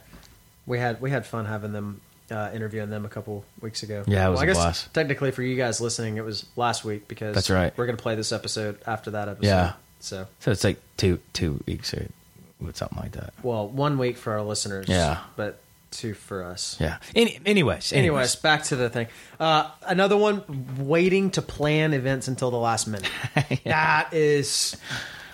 We 0.66 0.78
had 0.78 1.00
we 1.00 1.10
had 1.10 1.26
fun 1.26 1.46
having 1.46 1.72
them 1.72 2.00
uh, 2.30 2.50
interviewing 2.54 2.90
them 2.90 3.04
a 3.04 3.08
couple 3.08 3.44
weeks 3.60 3.82
ago. 3.82 4.04
Yeah, 4.06 4.26
it 4.26 4.30
was 4.30 4.36
well, 4.36 4.42
I 4.42 4.46
guess 4.46 4.56
blast. 4.56 4.94
Technically, 4.94 5.30
for 5.30 5.42
you 5.42 5.56
guys 5.56 5.80
listening, 5.80 6.16
it 6.16 6.24
was 6.24 6.44
last 6.56 6.84
week 6.84 7.08
because 7.08 7.34
That's 7.34 7.50
right. 7.50 7.72
We're 7.76 7.86
going 7.86 7.96
to 7.96 8.02
play 8.02 8.14
this 8.14 8.32
episode 8.32 8.78
after 8.86 9.12
that 9.12 9.28
episode. 9.28 9.46
Yeah. 9.48 9.72
So, 10.00 10.26
So 10.40 10.50
it's 10.50 10.64
like 10.64 10.78
two 10.96 11.20
two 11.32 11.62
weeks 11.66 11.94
or 11.94 12.06
something 12.74 12.98
like 12.98 13.12
that. 13.12 13.32
well, 13.42 13.68
one 13.68 13.98
week 13.98 14.16
for 14.16 14.32
our 14.32 14.42
listeners. 14.42 14.86
Yeah. 14.88 15.18
but 15.36 15.60
two 15.90 16.14
for 16.14 16.44
us. 16.44 16.76
Yeah. 16.78 16.98
Any, 17.14 17.40
anyways, 17.46 17.92
Anyways, 17.92 18.36
back 18.36 18.64
to 18.64 18.76
the 18.76 18.90
thing. 18.90 19.06
Uh, 19.40 19.70
another 19.86 20.16
one, 20.16 20.76
waiting 20.78 21.30
to 21.30 21.42
plan 21.42 21.94
events 21.94 22.28
until 22.28 22.50
the 22.50 22.58
last 22.58 22.86
minute. 22.86 23.10
That 23.64 24.12
is 24.12 24.76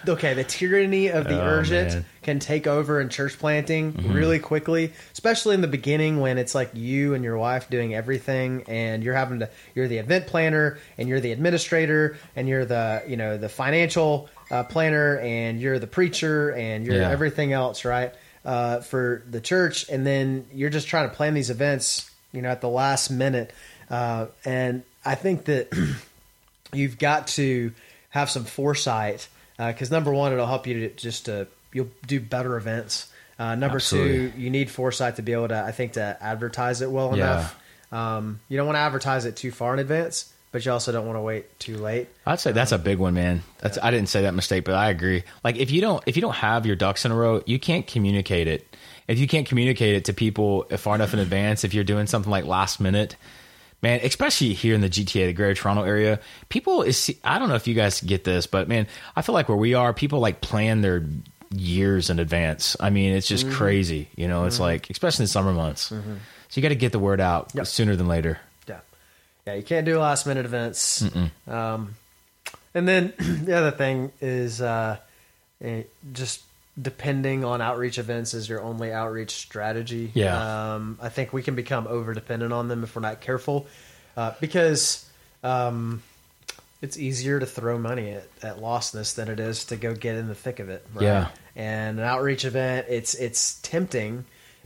okay. 0.09 0.35
The 0.35 0.45
tyranny 0.45 1.09
of 1.09 1.25
the 1.29 1.41
Oh, 1.41 1.47
urgent 1.47 1.89
man. 1.91 2.05
can 2.23 2.39
take 2.39 2.67
over 2.67 3.01
in 3.01 3.09
church 3.09 3.39
planting 3.39 4.13
really 4.13 4.39
quickly, 4.39 4.93
especially 5.13 5.55
in 5.55 5.61
the 5.61 5.69
beginning 5.69 6.21
when 6.21 6.39
it's 6.39 6.55
like 6.55 6.71
you 6.75 7.15
and 7.15 7.23
your 7.25 7.37
wife 7.39 7.69
doing 7.71 7.95
everything, 7.95 8.65
and 8.69 9.03
you're 9.03 9.15
having 9.15 9.41
to. 9.41 9.51
You're 9.75 9.89
the 9.89 9.99
event 9.99 10.27
planner, 10.27 10.79
and 10.99 11.09
you're 11.09 11.21
the 11.21 11.33
administrator, 11.33 12.17
and 12.37 12.49
you're 12.49 12.65
the 12.65 13.03
you 13.07 13.17
know 13.17 13.37
the 13.39 13.49
financial 13.49 14.29
uh, 14.51 14.65
planner, 14.65 15.19
and 15.19 15.61
you're 15.61 15.79
the 15.79 15.87
preacher, 15.87 16.51
and 16.53 16.85
you're 16.87 16.97
Yeah. 16.97 17.11
everything 17.11 17.53
else, 17.53 17.85
right? 17.85 18.13
Uh, 18.45 18.81
for 18.81 19.23
the 19.31 19.41
church, 19.41 19.89
and 19.89 20.07
then 20.07 20.47
you're 20.53 20.71
just 20.71 20.87
trying 20.89 21.09
to 21.09 21.15
plan 21.17 21.33
these 21.35 21.49
events, 21.51 22.11
you 22.33 22.43
know, 22.43 22.51
at 22.51 22.61
the 22.61 22.69
last 22.69 23.11
minute. 23.11 23.53
Uh, 23.91 24.27
and 24.45 24.83
I 25.05 25.15
think 25.15 25.47
that 25.47 25.69
you've 26.73 26.99
got 26.99 27.27
to 27.29 27.73
have 28.11 28.31
some 28.31 28.45
foresight 28.45 29.29
because 29.57 29.91
number 29.91 30.13
one, 30.13 30.33
it'll 30.33 30.47
help 30.47 30.67
you 30.67 30.89
to 30.89 30.95
just 30.97 31.27
to 31.27 31.47
you'll 31.73 31.91
do 32.07 32.21
better 32.21 32.57
events. 32.57 33.09
Uh, 33.39 33.55
number 33.57 33.77
Absolutely. 33.77 34.31
two, 34.31 34.39
you 34.41 34.51
need 34.51 34.71
foresight 34.71 35.17
to 35.17 35.23
be 35.23 35.33
able 35.33 35.49
to, 35.49 35.61
I 35.61 35.73
think, 35.73 35.95
to 35.95 36.17
advertise 36.21 36.81
it 36.83 36.91
well 36.91 37.17
Yeah. 37.17 37.33
enough. 37.33 37.61
Um, 37.91 38.41
you 38.49 38.57
don't 38.57 38.67
want 38.67 38.77
to 38.77 38.81
advertise 38.81 39.25
it 39.25 39.35
too 39.37 39.51
far 39.51 39.73
in 39.75 39.81
advance, 39.81 40.33
but 40.53 40.65
you 40.65 40.71
also 40.73 40.93
don't 40.93 41.05
want 41.07 41.17
to 41.17 41.21
wait 41.21 41.59
too 41.59 41.77
late. 41.77 42.09
I'd 42.27 42.39
say 42.41 42.53
that's 42.53 42.71
a 42.73 42.79
big 42.79 42.99
one, 42.99 43.15
man. 43.15 43.43
That's 43.61 43.77
I 43.83 43.91
didn't 43.91 44.09
say 44.09 44.23
that 44.23 44.35
mistake, 44.35 44.65
but 44.65 44.75
I 44.75 44.91
agree. 44.91 45.25
Like 45.43 45.57
if 45.57 45.71
you 45.73 45.81
don't 45.81 46.03
if 46.07 46.15
you 46.17 46.23
don't 46.23 46.35
have 46.37 46.65
your 46.67 46.77
ducks 46.77 47.05
in 47.05 47.11
a 47.13 47.15
row, 47.17 47.43
you 47.47 47.59
can't 47.59 47.87
communicate 47.87 48.47
it. 48.49 48.67
If 49.09 49.19
you 49.19 49.27
can't 49.27 49.47
communicate 49.47 49.97
it 49.97 50.05
to 50.07 50.13
people 50.15 50.63
far 50.77 50.95
enough 50.95 51.13
in 51.13 51.19
advance, 51.21 51.63
if 51.65 51.75
you're 51.75 51.85
doing 51.85 52.07
something 52.07 52.31
like 52.31 52.45
last 52.47 52.81
minute, 52.81 53.17
man, 53.85 54.01
especially 54.03 54.55
here 54.55 54.75
in 54.75 54.81
the 54.81 54.89
GTA, 54.89 55.27
the 55.27 55.33
Greater 55.35 55.55
Toronto 55.55 55.85
area, 55.85 56.19
people 56.49 56.83
is 56.83 57.15
I 57.23 57.39
don't 57.39 57.49
know 57.51 57.55
if 57.55 57.69
you 57.69 57.75
guys 57.75 58.01
get 58.01 58.25
this, 58.25 58.47
but 58.49 58.67
man, 58.67 58.89
I 59.15 59.21
feel 59.23 59.35
like 59.35 59.49
where 59.49 59.59
we 59.59 59.75
are, 59.75 59.93
people 59.93 60.19
like 60.21 60.41
plan 60.41 60.81
their 60.81 61.05
years 61.55 62.09
in 62.11 62.19
advance. 62.19 62.77
I 62.81 62.89
mean, 62.91 63.15
it's 63.15 63.29
just 63.29 63.49
crazy. 63.51 64.09
You 64.17 64.27
know, 64.27 64.47
it's 64.47 64.59
like 64.59 64.91
especially 64.91 65.23
in 65.23 65.27
the 65.27 65.33
summer 65.33 65.53
months. 65.53 65.83
So 65.83 66.01
you 66.55 66.63
got 66.63 66.71
to 66.71 66.75
get 66.77 66.93
the 66.93 66.99
word 66.99 67.21
out 67.21 67.51
Yep. 67.55 67.67
sooner 67.67 67.95
than 67.95 68.09
later. 68.09 68.41
Yeah, 68.67 68.81
yeah, 69.47 69.55
you 69.55 69.63
can't 69.63 69.85
do 69.85 69.99
last 69.99 70.27
minute 70.27 70.47
events. 70.47 71.05
Um, 71.47 71.95
and 72.75 72.89
then 72.89 73.13
the 73.19 73.55
other 73.57 73.71
thing 73.71 74.13
is 74.21 74.61
uh, 74.63 74.97
eh, 75.61 75.83
just 76.13 76.43
depending 76.81 77.45
on 77.45 77.61
outreach 77.61 77.99
events 77.99 78.35
as 78.35 78.49
your 78.49 78.61
only 78.61 78.93
outreach 78.93 79.31
strategy. 79.33 80.11
Yeah. 80.15 80.75
um, 80.75 80.99
I 81.01 81.09
think 81.09 81.33
we 81.33 81.43
can 81.43 81.55
become 81.55 81.87
over 81.87 82.15
dependent 82.15 82.53
on 82.53 82.69
them 82.69 82.83
if 82.83 82.95
we're 82.97 83.03
not 83.03 83.21
careful, 83.21 83.67
uh, 84.17 84.33
because 84.41 85.09
um, 85.45 86.03
it's 86.83 86.99
easier 86.99 87.39
to 87.39 87.47
throw 87.47 87.79
money 87.79 88.11
at, 88.11 88.27
at 88.43 88.59
lostness 88.59 89.15
than 89.15 89.29
it 89.29 89.39
is 89.41 89.67
to 89.67 89.77
go 89.77 89.95
get 89.95 90.17
in 90.17 90.27
the 90.27 90.35
thick 90.35 90.59
of 90.59 90.69
it. 90.69 90.85
Right? 90.95 91.05
Yeah. 91.05 91.29
and 91.55 91.99
an 91.99 92.05
outreach 92.05 92.45
event, 92.45 92.87
it's 92.89 93.15
it's 93.15 93.61
tempting 93.63 94.25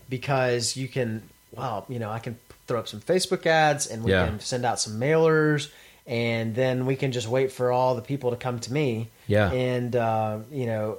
because 0.09 0.77
you 0.77 0.88
can, 0.88 1.23
well, 1.53 1.85
you 1.88 1.99
know, 1.99 2.11
I 2.11 2.18
can 2.18 2.38
throw 2.66 2.79
up 2.79 2.88
some 2.88 3.01
Facebook 3.01 3.44
ads 3.47 3.87
and 3.87 4.03
we 4.03 4.12
Yeah. 4.12 4.27
can 4.27 4.40
send 4.40 4.64
out 4.64 4.81
some 4.81 4.99
mailers, 4.99 5.71
and 6.07 6.55
then 6.55 6.87
we 6.87 6.97
can 6.97 7.12
just 7.12 7.29
wait 7.29 7.53
for 7.53 7.71
all 7.71 7.94
the 7.94 8.03
people 8.03 8.31
to 8.31 8.37
come 8.37 8.59
to 8.61 8.73
me. 8.73 9.11
Yeah. 9.27 9.53
and 9.53 9.94
uh, 9.94 10.38
you 10.51 10.64
know, 10.64 10.97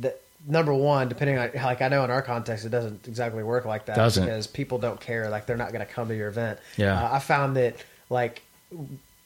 the 0.00 0.14
number 0.46 0.72
one, 0.74 1.08
depending 1.08 1.38
on 1.38 1.50
like 1.54 1.80
I 1.82 1.88
know 1.88 2.04
in 2.04 2.10
our 2.10 2.22
context, 2.22 2.64
it 2.64 2.70
doesn't 2.70 3.08
exactly 3.08 3.42
work 3.42 3.64
like 3.64 3.86
that 3.86 3.96
Doesn't. 3.96 4.24
because 4.24 4.46
people 4.46 4.78
don't 4.78 5.00
care, 5.00 5.28
like 5.30 5.46
they're 5.46 5.56
not 5.56 5.72
going 5.72 5.86
to 5.86 5.92
come 5.92 6.08
to 6.08 6.16
your 6.16 6.28
event. 6.28 6.58
Yeah. 6.76 7.02
Uh, 7.02 7.14
I 7.14 7.18
found 7.18 7.56
that 7.56 7.76
like 8.10 8.42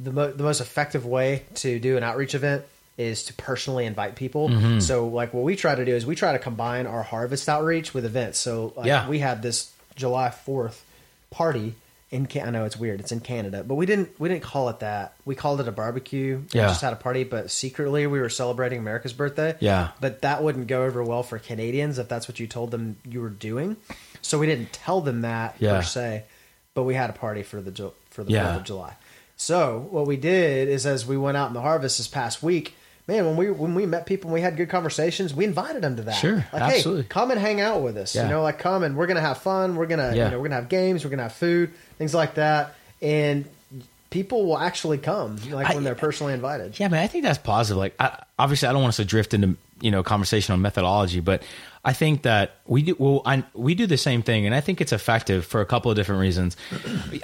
the 0.01 0.13
mo- 0.13 0.33
the 0.33 0.43
most 0.45 0.61
effective 0.61 1.05
way 1.07 1.43
to 1.57 1.79
do 1.79 1.97
an 1.97 2.03
outreach 2.03 2.35
event 2.35 2.65
is 2.97 3.25
to 3.25 3.33
personally 3.35 3.87
invite 3.87 4.17
people. 4.17 4.49
Mm-hmm. 4.49 4.81
So 4.81 5.07
like 5.07 5.33
what 5.33 5.45
we 5.45 5.55
try 5.57 5.75
to 5.75 5.85
do 5.85 5.95
is 5.95 6.05
we 6.05 6.15
try 6.17 6.33
to 6.33 6.39
combine 6.39 6.87
our 6.87 7.03
harvest 7.03 7.49
outreach 7.49 7.95
with 7.95 8.05
events. 8.05 8.39
So 8.39 8.73
like, 8.77 8.87
Yeah. 8.87 9.09
we 9.09 9.21
had 9.21 9.41
this 9.43 9.73
July 9.95 10.29
4th 10.47 10.81
party 11.31 11.75
in 12.11 12.27
Can- 12.27 12.47
I 12.47 12.51
know 12.51 12.65
it's 12.65 12.77
weird. 12.77 13.01
It's 13.01 13.13
in 13.13 13.21
Canada, 13.21 13.63
but 13.67 13.75
we 13.75 13.85
didn't 13.87 14.19
we 14.19 14.29
didn't 14.29 14.43
call 14.43 14.69
it 14.71 14.81
that. 14.81 15.15
We 15.25 15.35
called 15.35 15.61
it 15.61 15.69
a 15.69 15.73
barbecue. 15.73 16.39
We 16.55 16.61
Yeah. 16.61 16.69
just 16.69 16.81
had 16.81 16.93
a 16.93 16.97
party, 16.97 17.25
but 17.25 17.51
secretly 17.51 18.07
we 18.07 18.19
were 18.21 18.29
celebrating 18.31 18.79
America's 18.79 19.13
birthday. 19.13 19.57
Yeah. 19.61 19.89
But 20.01 20.23
that 20.23 20.43
wouldn't 20.43 20.67
go 20.69 20.85
over 20.85 21.03
well 21.05 21.23
for 21.23 21.39
Canadians 21.39 21.99
if 21.99 22.09
that's 22.09 22.27
what 22.29 22.41
you 22.41 22.47
told 22.47 22.71
them 22.71 22.97
you 23.07 23.21
were 23.21 23.29
doing. 23.29 23.77
So 24.23 24.39
we 24.39 24.47
didn't 24.47 24.73
tell 24.73 25.01
them 25.01 25.21
that 25.23 25.57
Yeah. 25.59 25.77
per 25.77 25.83
se. 25.83 26.25
but 26.75 26.85
we 26.85 26.95
had 26.95 27.11
a 27.11 27.13
party 27.13 27.43
for 27.43 27.61
the 27.61 27.91
for 28.11 28.23
the 28.23 28.31
Yeah. 28.33 28.45
Fourth 28.47 28.57
of 28.59 28.65
July. 28.65 28.93
So 29.37 29.87
what 29.91 30.07
we 30.07 30.17
did 30.17 30.69
is, 30.69 30.87
as 30.87 31.05
we 31.05 31.17
went 31.17 31.37
out 31.37 31.49
in 31.49 31.55
the 31.55 31.61
harvest 31.61 31.99
this 31.99 32.07
past 32.09 32.41
week, 32.43 32.77
man, 33.09 33.25
when 33.27 33.37
we 33.37 33.51
when 33.51 33.75
we 33.75 33.87
met 33.87 34.07
people 34.07 34.29
and 34.29 34.35
we 34.35 34.41
had 34.41 34.57
good 34.57 34.69
conversations, 34.69 35.35
we 35.35 35.45
invited 35.45 35.83
them 35.83 35.97
to 35.97 36.03
that. 36.03 36.13
Sure, 36.13 36.37
like, 36.53 36.63
absolutely. 36.63 37.03
Hey, 37.03 37.09
come 37.09 37.31
and 37.33 37.41
hang 37.41 37.61
out 37.61 37.83
with 37.83 37.97
us. 37.97 38.15
Yeah. 38.15 38.25
You 38.25 38.29
know, 38.31 38.43
like 38.43 38.59
come 38.59 38.83
and 38.85 38.97
we're 38.97 39.07
gonna 39.09 39.21
have 39.21 39.39
fun. 39.39 39.75
We're 39.77 39.87
gonna 39.87 40.13
Yeah. 40.15 40.27
you 40.27 40.31
know 40.33 40.39
we're 40.39 40.49
gonna 40.49 40.61
have 40.61 40.69
games. 40.69 41.05
We're 41.05 41.11
gonna 41.11 41.25
have 41.25 41.33
food, 41.33 41.73
things 41.97 42.15
like 42.15 42.35
that, 42.35 42.75
and 43.03 43.47
people 44.11 44.47
will 44.47 44.59
actually 44.59 44.99
come 44.99 45.37
like 45.51 45.71
I- 45.71 45.75
when 45.75 45.85
they're 45.85 45.95
personally 45.95 46.33
invited. 46.35 46.79
Yeah, 46.79 46.89
man, 46.89 47.03
I 47.03 47.07
think 47.09 47.25
that's 47.25 47.39
positive. 47.39 47.79
Like, 47.79 47.95
I, 48.01 48.23
obviously, 48.39 48.69
I 48.69 48.73
don't 48.73 48.83
want 48.83 48.91
us 48.91 48.97
to 48.97 49.05
drift 49.05 49.35
into 49.35 49.57
you 49.81 49.91
know 49.91 50.03
conversation 50.03 50.53
on 50.53 50.63
methodology, 50.63 51.21
but 51.21 51.43
I 51.89 51.95
think 51.95 52.21
that 52.25 52.57
we 52.67 52.83
do 52.83 52.97
well. 52.99 53.23
I, 53.25 53.45
we 53.55 53.75
do 53.75 53.87
the 53.87 53.97
same 53.97 54.21
thing, 54.21 54.45
and 54.45 54.55
I 54.55 54.61
think 54.61 54.83
it's 54.83 54.93
effective 54.93 55.47
for 55.47 55.63
a 55.63 55.65
couple 55.65 55.91
of 55.91 55.97
different 55.97 56.21
reasons. 56.21 56.55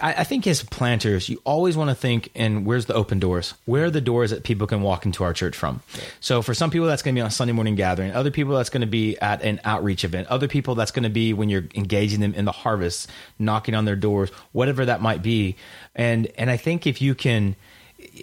I, 0.01 0.15
I 0.15 0.25
think 0.25 0.47
as 0.47 0.63
planters, 0.63 1.29
you 1.29 1.43
always 1.45 1.77
want 1.77 1.91
to 1.91 1.95
think, 1.95 2.31
and 2.35 2.65
where's 2.65 2.87
the 2.87 2.95
open 2.95 3.21
doors? 3.21 3.53
Where 3.67 3.85
are 3.85 3.91
the 3.91 4.01
doors 4.01 4.31
that 4.31 4.43
people 4.43 4.67
can 4.67 4.81
walk 4.81 5.05
into 5.05 5.23
our 5.23 5.35
church 5.35 5.55
from? 5.55 5.83
So, 6.21 6.41
for 6.41 6.55
some 6.55 6.71
people, 6.71 6.87
that's 6.87 7.03
going 7.03 7.15
to 7.15 7.19
be 7.19 7.21
on 7.21 7.27
a 7.27 7.31
Sunday 7.31 7.53
morning 7.53 7.75
gathering. 7.75 8.13
Other 8.13 8.31
people, 8.31 8.57
that's 8.57 8.71
going 8.71 8.81
to 8.81 8.87
be 8.87 9.19
at 9.19 9.43
an 9.43 9.61
outreach 9.65 10.03
event. 10.03 10.29
Other 10.29 10.49
people, 10.49 10.75
that's 10.75 10.93
going 10.93 11.03
to 11.03 11.11
be 11.11 11.35
when 11.35 11.51
you're 11.51 11.67
engaging 11.75 12.21
them 12.21 12.33
in 12.33 12.47
the 12.47 12.53
harvest, 12.53 13.11
knocking 13.39 13.75
on 13.75 13.85
their 13.85 13.97
doors, 13.97 14.31
whatever 14.53 14.87
that 14.87 15.03
might 15.03 15.23
be. 15.23 15.57
And 15.95 16.27
and 16.39 16.49
I 16.49 16.57
think 16.57 16.87
if 16.87 17.03
you 17.03 17.15
can 17.15 17.55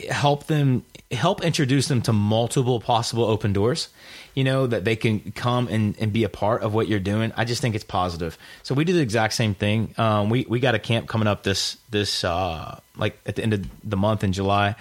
help 0.10 0.48
them 0.48 0.86
help 1.12 1.44
introduce 1.44 1.88
them 1.88 2.02
to 2.02 2.14
multiple 2.14 2.80
possible 2.80 3.26
open 3.26 3.54
doors 3.54 3.90
you 4.34 4.44
know 4.44 4.68
that 4.68 4.86
they 4.86 4.96
can 4.96 5.32
come 5.32 5.68
and, 5.68 5.96
and 6.00 6.14
be 6.14 6.24
a 6.24 6.30
part 6.30 6.64
of 6.64 6.74
what 6.74 6.88
you're 6.88 7.00
doing. 7.00 7.34
I 7.36 7.46
just 7.46 7.62
think 7.62 7.76
it's 7.76 7.84
positive. 7.84 8.38
So 8.64 8.76
we 8.76 8.86
do 8.86 8.94
the 8.94 9.02
exact 9.02 9.34
same 9.34 9.54
thing. 9.54 9.94
Um, 9.98 10.30
we, 10.30 10.46
we 10.48 10.60
got 10.60 10.76
a 10.76 10.80
camp 10.80 11.08
coming 11.08 11.28
up 11.28 11.44
this 11.44 11.78
this 11.90 12.24
uh, 12.24 12.80
like 12.98 13.20
at 13.26 13.36
the 13.36 13.44
end 13.44 13.54
of 13.54 13.90
the 13.90 13.98
month 13.98 14.24
in 14.24 14.32
july. 14.32 14.76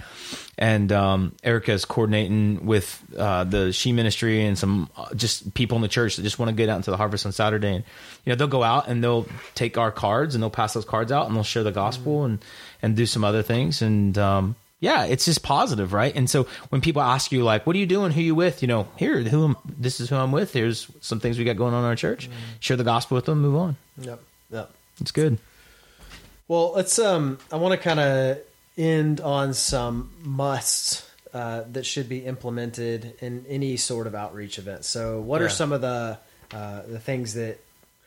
And 0.56 0.92
um, 0.92 1.34
erica 1.42 1.72
is 1.72 1.84
coordinating 1.86 2.66
with 2.66 3.02
uh, 3.16 3.44
the 3.44 3.72
she 3.72 3.92
ministry 3.92 4.44
and 4.44 4.58
some 4.58 4.90
uh, 4.96 5.12
just 5.14 5.54
people 5.54 5.76
in 5.76 5.82
the 5.82 5.88
church 5.88 6.16
that 6.16 6.22
just 6.22 6.38
want 6.38 6.50
to 6.50 6.54
get 6.54 6.68
out 6.68 6.76
into 6.76 6.90
the 6.90 6.96
harvest 6.96 7.26
on 7.26 7.32
saturday. 7.32 7.76
And 7.76 7.84
you 8.24 8.30
know 8.30 8.36
they'll 8.36 8.46
go 8.46 8.62
out 8.62 8.88
and 8.88 9.02
they'll 9.02 9.26
take 9.54 9.78
our 9.78 9.90
cards 9.90 10.34
and 10.34 10.42
they'll 10.42 10.50
pass 10.50 10.74
those 10.74 10.84
cards 10.84 11.10
out 11.10 11.26
and 11.26 11.34
they'll 11.34 11.42
share 11.42 11.64
the 11.64 11.72
gospel 11.72 12.24
and 12.24 12.44
and 12.82 12.96
do 12.96 13.06
some 13.06 13.24
other 13.24 13.42
things. 13.42 13.82
And 13.82 14.16
um, 14.18 14.54
yeah, 14.80 15.04
it's 15.04 15.26
just 15.26 15.42
positive, 15.42 15.92
right? 15.92 16.14
And 16.14 16.28
so 16.28 16.44
when 16.70 16.80
people 16.80 17.02
ask 17.02 17.30
you 17.30 17.44
like, 17.44 17.66
"What 17.66 17.76
are 17.76 17.78
you 17.78 17.86
doing? 17.86 18.12
Who 18.12 18.20
you 18.22 18.34
with?" 18.34 18.62
You 18.62 18.68
know, 18.68 18.88
here, 18.96 19.20
who 19.20 19.44
am, 19.44 19.56
this 19.64 20.00
is 20.00 20.08
who 20.08 20.16
I'm 20.16 20.32
with. 20.32 20.52
Here's 20.52 20.90
some 21.00 21.20
things 21.20 21.38
we 21.38 21.44
got 21.44 21.56
going 21.56 21.74
on 21.74 21.84
in 21.84 21.88
our 21.88 21.96
church. 21.96 22.30
Share 22.60 22.76
the 22.78 22.84
gospel 22.84 23.14
with 23.14 23.26
them. 23.26 23.40
Move 23.40 23.56
on. 23.56 23.76
Yep. 23.98 24.22
Yep. 24.50 24.70
It's 25.00 25.12
good. 25.12 25.38
Well, 26.48 26.72
let's. 26.74 26.98
Um, 26.98 27.38
I 27.52 27.56
want 27.56 27.72
to 27.72 27.78
kind 27.78 28.00
of 28.00 28.38
end 28.78 29.20
on 29.20 29.52
some 29.52 30.10
musts 30.22 31.06
uh, 31.34 31.64
that 31.72 31.84
should 31.84 32.08
be 32.08 32.24
implemented 32.24 33.14
in 33.20 33.44
any 33.48 33.76
sort 33.76 34.06
of 34.06 34.14
outreach 34.14 34.58
event. 34.58 34.84
So, 34.84 35.20
what 35.20 35.42
are 35.42 35.50
some 35.50 35.72
of 35.72 35.82
the 35.82 36.18
uh, 36.52 36.82
the 36.88 36.98
things 36.98 37.34
that 37.34 37.58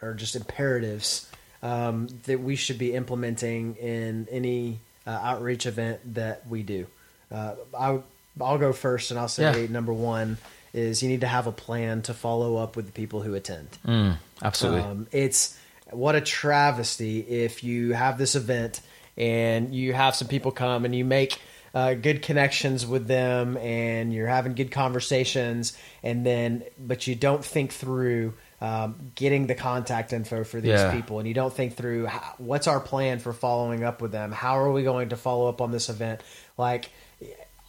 are 0.01 0.13
just 0.13 0.35
imperatives 0.35 1.29
um, 1.61 2.07
that 2.25 2.41
we 2.41 2.55
should 2.55 2.77
be 2.77 2.93
implementing 2.93 3.75
in 3.75 4.27
any 4.29 4.79
uh, 5.05 5.09
outreach 5.11 5.65
event 5.65 6.15
that 6.15 6.47
we 6.47 6.63
do? 6.63 6.87
Uh, 7.31 7.55
I, 7.77 7.99
I'll 8.41 8.57
go 8.57 8.73
first, 8.73 9.11
and 9.11 9.19
I'll 9.19 9.27
say 9.27 9.63
Yeah. 9.63 9.67
number 9.71 9.93
one 9.93 10.37
is 10.73 11.03
you 11.03 11.09
need 11.09 11.21
to 11.21 11.27
have 11.27 11.45
a 11.47 11.51
plan 11.51 12.01
to 12.03 12.13
follow 12.13 12.57
up 12.57 12.75
with 12.75 12.87
the 12.87 12.91
people 12.91 13.21
who 13.21 13.35
attend. 13.35 13.67
Mm, 13.85 14.17
absolutely. 14.41 14.81
Um, 14.81 15.07
it's 15.11 15.55
what 15.91 16.15
a 16.15 16.21
travesty 16.21 17.19
if 17.19 17.63
you 17.63 17.93
have 17.93 18.17
this 18.17 18.35
event 18.35 18.81
and 19.15 19.75
you 19.75 19.93
have 19.93 20.15
some 20.15 20.27
people 20.27 20.51
come 20.51 20.85
and 20.85 20.95
you 20.95 21.05
make 21.05 21.39
uh, 21.75 21.93
good 21.93 22.23
connections 22.23 22.87
with 22.87 23.05
them 23.07 23.57
and 23.57 24.11
you're 24.11 24.27
having 24.27 24.55
good 24.55 24.71
conversations 24.71 25.77
and 26.01 26.25
then 26.25 26.63
but 26.79 27.05
you 27.05 27.13
don't 27.15 27.45
think 27.45 27.71
through 27.71 28.33
um, 28.63 28.95
getting 29.15 29.45
the 29.47 29.55
contact 29.55 30.13
info 30.13 30.43
for 30.43 30.59
these 30.61 30.71
Yeah. 30.79 30.91
people 30.95 31.19
and 31.19 31.27
you 31.27 31.33
don't 31.33 31.53
think 31.53 31.75
through 31.75 32.05
how, 32.07 32.33
what's 32.37 32.65
our 32.67 32.79
plan 32.79 33.19
for 33.19 33.33
following 33.33 33.83
up 33.83 34.01
with 34.01 34.11
them 34.11 34.31
how 34.31 34.57
are 34.57 34.71
we 34.71 34.83
going 34.83 35.09
to 35.09 35.17
follow 35.17 35.49
up 35.49 35.59
on 35.61 35.71
this 35.71 35.89
event 35.89 36.21
like 36.57 36.89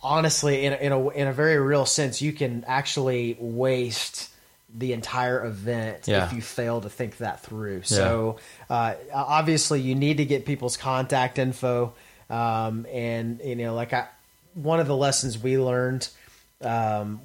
honestly 0.03 0.65
in 0.67 0.73
a, 0.73 0.77
in 0.77 0.93
a 0.93 1.09
in 1.11 1.27
a 1.29 1.33
very 1.33 1.59
real 1.59 1.87
sense 1.87 2.21
you 2.23 2.33
can 2.33 2.65
actually 2.67 3.37
waste 3.41 4.31
the 4.77 4.93
entire 4.93 5.45
event 5.45 6.07
Yeah. 6.07 6.27
if 6.27 6.33
you 6.33 6.43
fail 6.43 6.81
to 6.81 6.91
think 6.91 7.19
that 7.19 7.41
through. 7.45 7.83
So 7.85 8.39
uh, 8.69 8.95
obviously, 9.15 9.81
you 9.81 9.95
need 9.95 10.17
to 10.17 10.25
get 10.25 10.45
people's 10.47 10.77
contact 10.77 11.39
info, 11.39 11.95
um, 12.29 12.85
and 12.93 13.41
you 13.45 13.55
know, 13.55 13.73
like 13.77 13.93
I, 13.93 14.09
one 14.55 14.81
of 14.81 14.89
the 14.89 14.97
lessons 14.97 15.39
we 15.39 15.59
learned 15.59 16.09
um, 16.61 17.21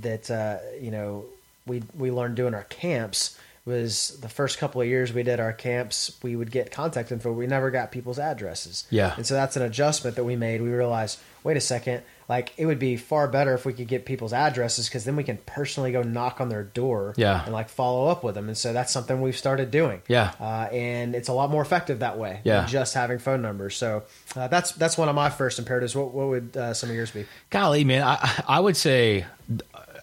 that 0.00 0.28
uh, 0.32 0.56
you 0.80 0.90
know 0.90 1.26
we 1.68 1.82
we 1.96 2.10
learned 2.10 2.34
doing 2.36 2.54
our 2.54 2.64
camps 2.64 3.38
was 3.64 4.18
the 4.22 4.28
first 4.30 4.56
couple 4.58 4.80
of 4.80 4.86
years 4.88 5.12
we 5.12 5.22
did 5.22 5.38
our 5.40 5.52
camps 5.52 6.16
we 6.22 6.34
would 6.34 6.50
get 6.50 6.70
contact 6.70 7.12
info 7.12 7.30
we 7.30 7.46
never 7.46 7.70
got 7.70 7.92
people's 7.92 8.18
addresses 8.18 8.86
Yeah. 8.88 9.12
and 9.16 9.26
so 9.26 9.34
that's 9.34 9.56
an 9.56 9.62
adjustment 9.62 10.16
that 10.16 10.24
we 10.24 10.36
made 10.36 10.62
we 10.62 10.70
realized 10.70 11.18
wait 11.44 11.58
a 11.58 11.60
second 11.60 12.02
like 12.30 12.52
it 12.56 12.64
would 12.64 12.78
be 12.78 12.96
far 12.96 13.28
better 13.28 13.52
if 13.52 13.66
we 13.66 13.74
could 13.74 13.86
get 13.88 14.06
people's 14.06 14.32
addresses 14.32 14.86
because 14.88 15.04
then 15.04 15.16
we 15.16 15.24
can 15.24 15.36
personally 15.44 15.92
go 15.92 16.02
knock 16.02 16.40
on 16.40 16.48
their 16.48 16.62
door 16.62 17.12
Yeah. 17.18 17.44
and 17.44 17.52
like 17.52 17.68
follow 17.68 18.08
up 18.08 18.24
with 18.24 18.34
them 18.36 18.48
and 18.48 18.56
so 18.56 18.72
that's 18.72 18.90
something 18.90 19.20
we've 19.20 19.36
started 19.36 19.70
doing 19.70 20.00
Yeah. 20.08 20.32
uh, 20.40 20.68
and 20.72 21.14
it's 21.14 21.28
a 21.28 21.34
lot 21.34 21.50
more 21.50 21.60
effective 21.60 21.98
that 21.98 22.16
way 22.16 22.40
Yeah. 22.44 22.60
than 22.60 22.68
just 22.70 22.94
having 22.94 23.18
phone 23.18 23.42
numbers 23.42 23.76
so 23.76 24.04
uh, 24.34 24.48
that's 24.48 24.72
that's 24.72 24.96
one 24.96 25.10
of 25.10 25.14
my 25.14 25.28
first 25.28 25.58
imperatives 25.58 25.94
what, 25.94 26.14
what 26.14 26.28
would 26.28 26.56
uh, 26.56 26.72
some 26.72 26.88
of 26.88 26.96
yours 26.96 27.10
be 27.10 27.26
Golly, 27.50 27.84
man, 27.84 28.02
I 28.02 28.44
I 28.48 28.60
would 28.60 28.78
say, 28.78 29.26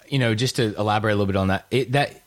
you 0.09 0.19
know, 0.19 0.35
just 0.35 0.57
to 0.57 0.75
elaborate 0.75 1.13
a 1.13 1.15
little 1.15 1.27
bit 1.27 1.35
on 1.35 1.47
that, 1.47 1.65
it, 1.71 1.91
that 1.93 2.21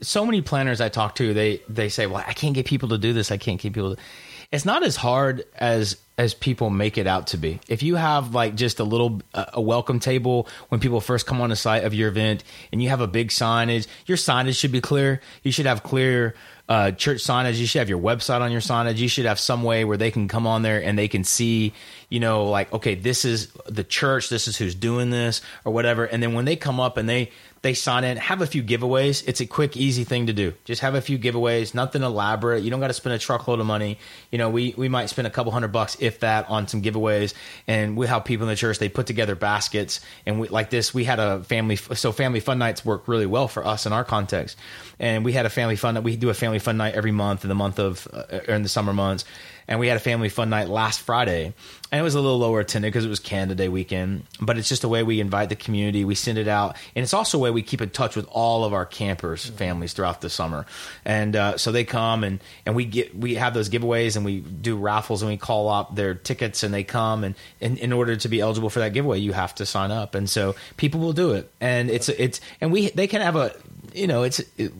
so 0.00 0.24
many 0.24 0.42
planners 0.42 0.80
I 0.80 0.88
talk 0.88 1.16
to, 1.16 1.34
they 1.34 1.60
they 1.68 1.88
say, 1.88 2.06
well, 2.06 2.22
I 2.26 2.32
can't 2.32 2.54
get 2.54 2.66
people 2.66 2.90
to 2.90 2.98
do 2.98 3.12
this. 3.12 3.30
I 3.32 3.36
can't 3.36 3.60
get 3.60 3.72
people. 3.72 3.96
to... 3.96 4.02
It's 4.50 4.64
not 4.64 4.82
as 4.82 4.96
hard 4.96 5.44
as 5.56 5.96
as 6.16 6.34
people 6.34 6.70
make 6.70 6.98
it 6.98 7.06
out 7.06 7.28
to 7.28 7.36
be. 7.36 7.60
If 7.68 7.82
you 7.82 7.96
have 7.96 8.34
like 8.34 8.54
just 8.54 8.80
a 8.80 8.84
little 8.84 9.20
a 9.34 9.60
welcome 9.60 10.00
table 10.00 10.48
when 10.68 10.80
people 10.80 11.00
first 11.00 11.26
come 11.26 11.40
on 11.40 11.50
the 11.50 11.56
site 11.56 11.84
of 11.84 11.94
your 11.94 12.08
event, 12.08 12.44
and 12.72 12.82
you 12.82 12.88
have 12.88 13.00
a 13.00 13.06
big 13.06 13.28
signage, 13.28 13.86
your 14.06 14.16
signage 14.16 14.58
should 14.58 14.72
be 14.72 14.80
clear. 14.80 15.20
You 15.42 15.52
should 15.52 15.66
have 15.66 15.82
clear 15.82 16.34
uh, 16.68 16.90
church 16.90 17.18
signage. 17.18 17.56
You 17.56 17.66
should 17.66 17.78
have 17.78 17.88
your 17.88 18.00
website 18.00 18.40
on 18.40 18.52
your 18.52 18.60
signage. 18.60 18.96
You 18.98 19.08
should 19.08 19.24
have 19.24 19.40
some 19.40 19.62
way 19.62 19.84
where 19.84 19.96
they 19.96 20.10
can 20.10 20.28
come 20.28 20.46
on 20.46 20.62
there 20.62 20.82
and 20.82 20.98
they 20.98 21.08
can 21.08 21.24
see, 21.24 21.72
you 22.08 22.20
know, 22.20 22.44
like 22.44 22.72
okay, 22.72 22.94
this 22.94 23.24
is 23.24 23.50
the 23.66 23.84
church. 23.84 24.28
This 24.28 24.48
is 24.48 24.56
who's 24.56 24.74
doing 24.74 25.10
this 25.10 25.40
or 25.64 25.72
whatever. 25.72 26.04
And 26.04 26.22
then 26.22 26.34
when 26.34 26.44
they 26.44 26.56
come 26.56 26.78
up 26.78 26.96
and 26.96 27.08
they 27.08 27.30
they 27.62 27.74
sign 27.74 28.04
in, 28.04 28.16
have 28.16 28.40
a 28.40 28.46
few 28.46 28.62
giveaways. 28.62 29.24
It's 29.26 29.40
a 29.40 29.46
quick, 29.46 29.76
easy 29.76 30.04
thing 30.04 30.26
to 30.26 30.32
do. 30.32 30.54
Just 30.64 30.82
have 30.82 30.94
a 30.94 31.00
few 31.00 31.18
giveaways. 31.18 31.74
Nothing 31.74 32.02
elaborate. 32.02 32.62
You 32.62 32.70
don't 32.70 32.80
got 32.80 32.88
to 32.88 32.94
spend 32.94 33.14
a 33.14 33.18
truckload 33.18 33.58
of 33.58 33.66
money. 33.66 33.98
You 34.30 34.38
know, 34.38 34.50
we 34.50 34.74
we 34.76 34.88
might 34.88 35.06
spend 35.06 35.26
a 35.26 35.30
couple 35.30 35.50
hundred 35.52 35.72
bucks 35.72 35.96
if 36.00 36.20
that 36.20 36.48
on 36.48 36.68
some 36.68 36.82
giveaways. 36.82 37.34
And 37.66 37.96
we 37.96 38.06
have 38.06 38.24
people 38.24 38.46
in 38.46 38.50
the 38.50 38.56
church. 38.56 38.78
They 38.78 38.88
put 38.88 39.06
together 39.06 39.34
baskets 39.34 40.00
and 40.26 40.38
we 40.38 40.48
like 40.48 40.70
this. 40.70 40.94
We 40.94 41.04
had 41.04 41.18
a 41.18 41.42
family. 41.44 41.76
So 41.76 42.12
family 42.12 42.40
fun 42.40 42.58
nights 42.58 42.84
work 42.84 43.08
really 43.08 43.26
well 43.26 43.48
for 43.48 43.66
us 43.66 43.86
in 43.86 43.92
our 43.92 44.04
context. 44.04 44.56
And 45.00 45.24
we 45.24 45.32
had 45.32 45.46
a 45.46 45.50
family 45.50 45.76
fun. 45.76 46.00
We 46.02 46.16
do 46.16 46.30
a 46.30 46.34
family 46.34 46.58
fun 46.58 46.76
night 46.76 46.94
every 46.94 47.12
month 47.12 47.44
in 47.44 47.48
the 47.48 47.54
month 47.54 47.78
of 47.78 48.06
uh, 48.12 48.38
in 48.48 48.62
the 48.62 48.68
summer 48.68 48.92
months. 48.92 49.24
And 49.68 49.78
we 49.78 49.86
had 49.86 49.98
a 49.98 50.00
family 50.00 50.30
fun 50.30 50.48
night 50.48 50.68
last 50.68 51.00
Friday, 51.00 51.52
and 51.92 52.00
it 52.00 52.02
was 52.02 52.14
a 52.14 52.20
little 52.20 52.38
lower 52.38 52.60
attended 52.60 52.90
because 52.90 53.04
it 53.04 53.08
was 53.10 53.20
Canada 53.20 53.54
Day 53.54 53.68
weekend. 53.68 54.24
But 54.40 54.56
it's 54.56 54.68
just 54.68 54.82
a 54.82 54.88
way 54.88 55.02
we 55.02 55.20
invite 55.20 55.50
the 55.50 55.56
community. 55.56 56.06
We 56.06 56.14
send 56.14 56.38
it 56.38 56.48
out, 56.48 56.76
and 56.96 57.02
it's 57.02 57.12
also 57.12 57.36
a 57.36 57.40
way 57.40 57.50
we 57.50 57.62
keep 57.62 57.82
in 57.82 57.90
touch 57.90 58.16
with 58.16 58.26
all 58.30 58.64
of 58.64 58.72
our 58.72 58.86
campers' 58.86 59.44
families 59.44 59.92
throughout 59.92 60.22
the 60.22 60.30
summer. 60.30 60.64
And 61.04 61.36
uh, 61.36 61.58
so 61.58 61.70
they 61.70 61.84
come 61.84 62.24
and 62.24 62.40
and 62.64 62.74
we 62.74 62.86
get 62.86 63.14
we 63.14 63.34
have 63.34 63.52
those 63.52 63.68
giveaways, 63.68 64.16
and 64.16 64.24
we 64.24 64.40
do 64.40 64.74
raffles, 64.76 65.20
and 65.20 65.30
we 65.30 65.36
call 65.36 65.68
up 65.68 65.94
their 65.94 66.14
tickets, 66.14 66.62
and 66.62 66.72
they 66.72 66.84
come. 66.84 67.22
And, 67.22 67.34
and 67.60 67.78
in 67.78 67.92
order 67.92 68.16
to 68.16 68.28
be 68.28 68.40
eligible 68.40 68.70
for 68.70 68.78
that 68.78 68.94
giveaway, 68.94 69.18
you 69.18 69.32
have 69.32 69.54
to 69.56 69.66
sign 69.66 69.90
up, 69.90 70.14
and 70.14 70.30
so 70.30 70.56
people 70.78 71.00
will 71.00 71.12
do 71.12 71.32
it. 71.32 71.52
And 71.60 71.90
it's 71.90 72.08
it's 72.08 72.40
and 72.62 72.72
we 72.72 72.88
they 72.90 73.06
can 73.06 73.20
have 73.20 73.36
a 73.36 73.54
you 73.92 74.06
know 74.06 74.22
it's 74.22 74.40
it, 74.56 74.72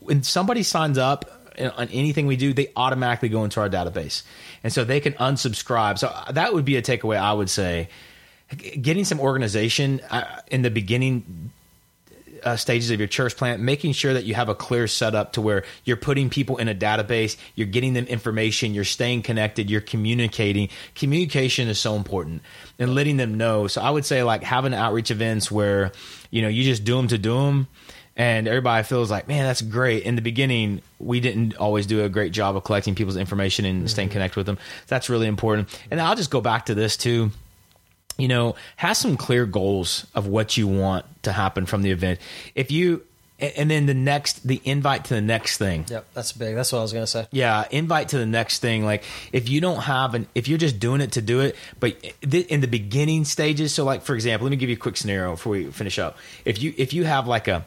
when 0.00 0.22
somebody 0.22 0.62
signs 0.62 0.98
up 0.98 1.35
on 1.58 1.88
anything 1.88 2.26
we 2.26 2.36
do, 2.36 2.52
they 2.52 2.72
automatically 2.76 3.28
go 3.28 3.44
into 3.44 3.60
our 3.60 3.68
database, 3.68 4.22
and 4.62 4.72
so 4.72 4.84
they 4.84 5.00
can 5.00 5.14
unsubscribe. 5.14 5.98
So 5.98 6.12
that 6.30 6.54
would 6.54 6.64
be 6.64 6.76
a 6.76 6.82
takeaway. 6.82 7.16
I 7.16 7.32
would 7.32 7.50
say, 7.50 7.88
getting 8.80 9.04
some 9.04 9.20
organization 9.20 10.00
uh, 10.10 10.40
in 10.48 10.62
the 10.62 10.70
beginning 10.70 11.50
uh, 12.46 12.56
stages 12.56 12.90
of 12.90 13.00
your 13.00 13.08
church 13.08 13.36
plant, 13.36 13.60
making 13.60 13.92
sure 13.92 14.14
that 14.14 14.24
you 14.24 14.34
have 14.34 14.48
a 14.48 14.54
clear 14.54 14.86
setup 14.86 15.32
to 15.32 15.40
where 15.40 15.64
you're 15.84 15.96
putting 15.96 16.30
people 16.30 16.56
in 16.58 16.68
a 16.68 16.74
database, 16.74 17.36
you're 17.56 17.66
getting 17.66 17.92
them 17.94 18.06
information, 18.06 18.72
you're 18.72 18.84
staying 18.84 19.22
connected, 19.22 19.68
you're 19.68 19.80
communicating. 19.80 20.68
Communication 20.94 21.68
is 21.68 21.80
so 21.80 21.96
important 21.96 22.42
and 22.78 22.94
letting 22.94 23.16
them 23.16 23.36
know. 23.36 23.66
So 23.66 23.80
I 23.80 23.90
would 23.90 24.04
say 24.04 24.22
like 24.22 24.42
having 24.42 24.74
outreach 24.74 25.10
events 25.10 25.50
where 25.50 25.92
you 26.30 26.42
know 26.42 26.48
you 26.48 26.62
just 26.62 26.84
do 26.84 26.96
them 26.96 27.08
to 27.08 27.18
do 27.18 27.34
them 27.34 27.66
and 28.16 28.48
everybody 28.48 28.82
feels 28.82 29.10
like, 29.10 29.28
man, 29.28 29.44
that's 29.44 29.60
great. 29.60 30.04
In 30.04 30.16
the 30.16 30.22
beginning, 30.22 30.80
we 30.98 31.20
didn't 31.20 31.56
always 31.56 31.86
do 31.86 32.02
a 32.02 32.08
great 32.08 32.32
job 32.32 32.56
of 32.56 32.64
collecting 32.64 32.94
people's 32.94 33.16
information 33.16 33.66
and 33.66 33.80
mm-hmm. 33.80 33.86
staying 33.88 34.08
connected 34.08 34.36
with 34.38 34.46
them. 34.46 34.58
That's 34.86 35.10
really 35.10 35.26
important. 35.26 35.68
And 35.90 36.00
I'll 36.00 36.16
just 36.16 36.30
go 36.30 36.40
back 36.40 36.66
to 36.66 36.74
this 36.74 36.96
too. 36.96 37.30
You 38.16 38.28
know, 38.28 38.56
have 38.76 38.96
some 38.96 39.18
clear 39.18 39.44
goals 39.44 40.06
of 40.14 40.26
what 40.26 40.56
you 40.56 40.66
want 40.66 41.04
to 41.24 41.32
happen 41.32 41.66
from 41.66 41.82
the 41.82 41.90
event. 41.90 42.18
If 42.54 42.70
you, 42.70 43.02
and 43.38 43.70
then 43.70 43.84
the 43.84 43.92
next, 43.92 44.48
the 44.48 44.62
invite 44.64 45.04
to 45.06 45.14
the 45.14 45.20
next 45.20 45.58
thing. 45.58 45.84
Yep, 45.86 46.06
that's 46.14 46.32
big. 46.32 46.54
That's 46.54 46.72
what 46.72 46.78
I 46.78 46.82
was 46.82 46.94
gonna 46.94 47.06
say. 47.06 47.26
Yeah, 47.30 47.66
invite 47.70 48.08
to 48.08 48.18
the 48.18 48.24
next 48.24 48.60
thing. 48.60 48.86
Like 48.86 49.04
if 49.32 49.50
you 49.50 49.60
don't 49.60 49.82
have 49.82 50.14
an, 50.14 50.26
if 50.34 50.48
you're 50.48 50.56
just 50.56 50.80
doing 50.80 51.02
it 51.02 51.12
to 51.12 51.20
do 51.20 51.40
it, 51.40 51.56
but 51.78 52.02
th- 52.22 52.46
in 52.46 52.62
the 52.62 52.68
beginning 52.68 53.26
stages. 53.26 53.74
So 53.74 53.84
like 53.84 54.00
for 54.00 54.14
example, 54.14 54.46
let 54.46 54.52
me 54.52 54.56
give 54.56 54.70
you 54.70 54.76
a 54.76 54.78
quick 54.78 54.96
scenario 54.96 55.32
before 55.32 55.52
we 55.52 55.70
finish 55.70 55.98
up. 55.98 56.16
If 56.46 56.62
you 56.62 56.72
if 56.78 56.94
you 56.94 57.04
have 57.04 57.28
like 57.28 57.46
a 57.48 57.66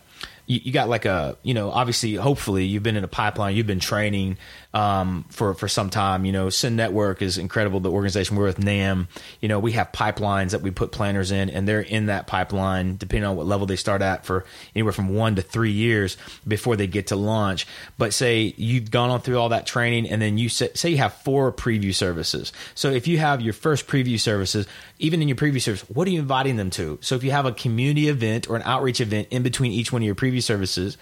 you, 0.49 0.59
you 0.63 0.71
got 0.73 0.89
like 0.89 1.05
a 1.05 1.37
you 1.43 1.53
know 1.53 1.71
obviously 1.71 2.15
hopefully 2.15 2.65
you've 2.65 2.83
been 2.83 2.97
in 2.97 3.03
a 3.05 3.07
pipeline 3.07 3.55
you've 3.55 3.67
been 3.67 3.79
training 3.79 4.37
um, 4.73 5.25
for 5.29 5.53
for 5.53 5.67
some 5.67 5.89
time 5.89 6.25
you 6.25 6.31
know 6.31 6.49
Send 6.49 6.75
Network 6.75 7.21
is 7.21 7.37
incredible 7.37 7.79
the 7.79 7.91
organization 7.91 8.35
we're 8.35 8.45
with 8.45 8.59
NAM 8.59 9.07
you 9.39 9.47
know 9.47 9.59
we 9.59 9.71
have 9.73 9.91
pipelines 9.91 10.51
that 10.51 10.61
we 10.61 10.71
put 10.71 10.91
planners 10.91 11.31
in 11.31 11.49
and 11.49 11.67
they're 11.67 11.79
in 11.79 12.07
that 12.07 12.27
pipeline 12.27 12.97
depending 12.97 13.29
on 13.29 13.37
what 13.37 13.45
level 13.45 13.67
they 13.67 13.75
start 13.75 14.01
at 14.01 14.25
for 14.25 14.43
anywhere 14.75 14.91
from 14.91 15.09
one 15.09 15.35
to 15.35 15.41
three 15.41 15.71
years 15.71 16.17
before 16.47 16.75
they 16.75 16.87
get 16.87 17.07
to 17.07 17.15
launch. 17.15 17.67
But 17.97 18.13
say 18.13 18.53
you've 18.57 18.91
gone 18.91 19.11
on 19.11 19.21
through 19.21 19.37
all 19.37 19.49
that 19.49 19.67
training 19.67 20.09
and 20.09 20.21
then 20.21 20.37
you 20.37 20.49
say, 20.49 20.69
say 20.73 20.89
you 20.89 20.97
have 20.97 21.13
four 21.13 21.53
preview 21.53 21.93
services. 21.93 22.51
So 22.73 22.89
if 22.89 23.07
you 23.07 23.19
have 23.19 23.41
your 23.41 23.53
first 23.53 23.87
preview 23.87 24.19
services 24.19 24.67
even 24.97 25.21
in 25.21 25.27
your 25.27 25.37
preview 25.37 25.61
service 25.61 25.81
what 25.89 26.07
are 26.07 26.11
you 26.11 26.19
inviting 26.19 26.55
them 26.55 26.71
to? 26.71 26.97
So 27.01 27.15
if 27.15 27.23
you 27.23 27.31
have 27.31 27.45
a 27.45 27.51
community 27.51 28.09
event 28.09 28.49
or 28.49 28.55
an 28.55 28.63
outreach 28.63 28.99
event 28.99 29.27
in 29.29 29.43
between 29.43 29.71
each 29.71 29.91
one 29.91 30.01
of 30.01 30.05
your 30.05 30.15
preview 30.15 30.38
services 30.41 30.97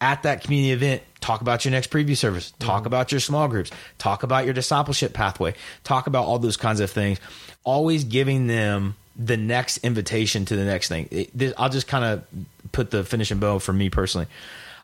at 0.00 0.22
that 0.24 0.42
community 0.42 0.72
event 0.72 1.02
talk 1.20 1.40
about 1.40 1.64
your 1.64 1.72
next 1.72 1.90
preview 1.90 2.16
service 2.16 2.52
talk 2.58 2.80
mm-hmm. 2.80 2.86
about 2.88 3.10
your 3.10 3.20
small 3.20 3.48
groups 3.48 3.70
talk 3.98 4.22
about 4.22 4.44
your 4.44 4.52
discipleship 4.52 5.12
pathway 5.12 5.54
talk 5.84 6.06
about 6.06 6.24
all 6.24 6.38
those 6.38 6.56
kinds 6.56 6.80
of 6.80 6.90
things 6.90 7.18
always 7.64 8.04
giving 8.04 8.46
them 8.46 8.94
the 9.18 9.36
next 9.36 9.78
invitation 9.78 10.44
to 10.44 10.56
the 10.56 10.64
next 10.64 10.88
thing. 10.88 11.08
It- 11.10 11.36
this- 11.36 11.54
i'll 11.58 11.68
just 11.68 11.86
kind 11.86 12.04
of 12.04 12.24
put 12.72 12.90
the 12.90 13.04
finishing 13.04 13.38
bow 13.38 13.58
for 13.58 13.72
me 13.72 13.90
personally. 13.90 14.26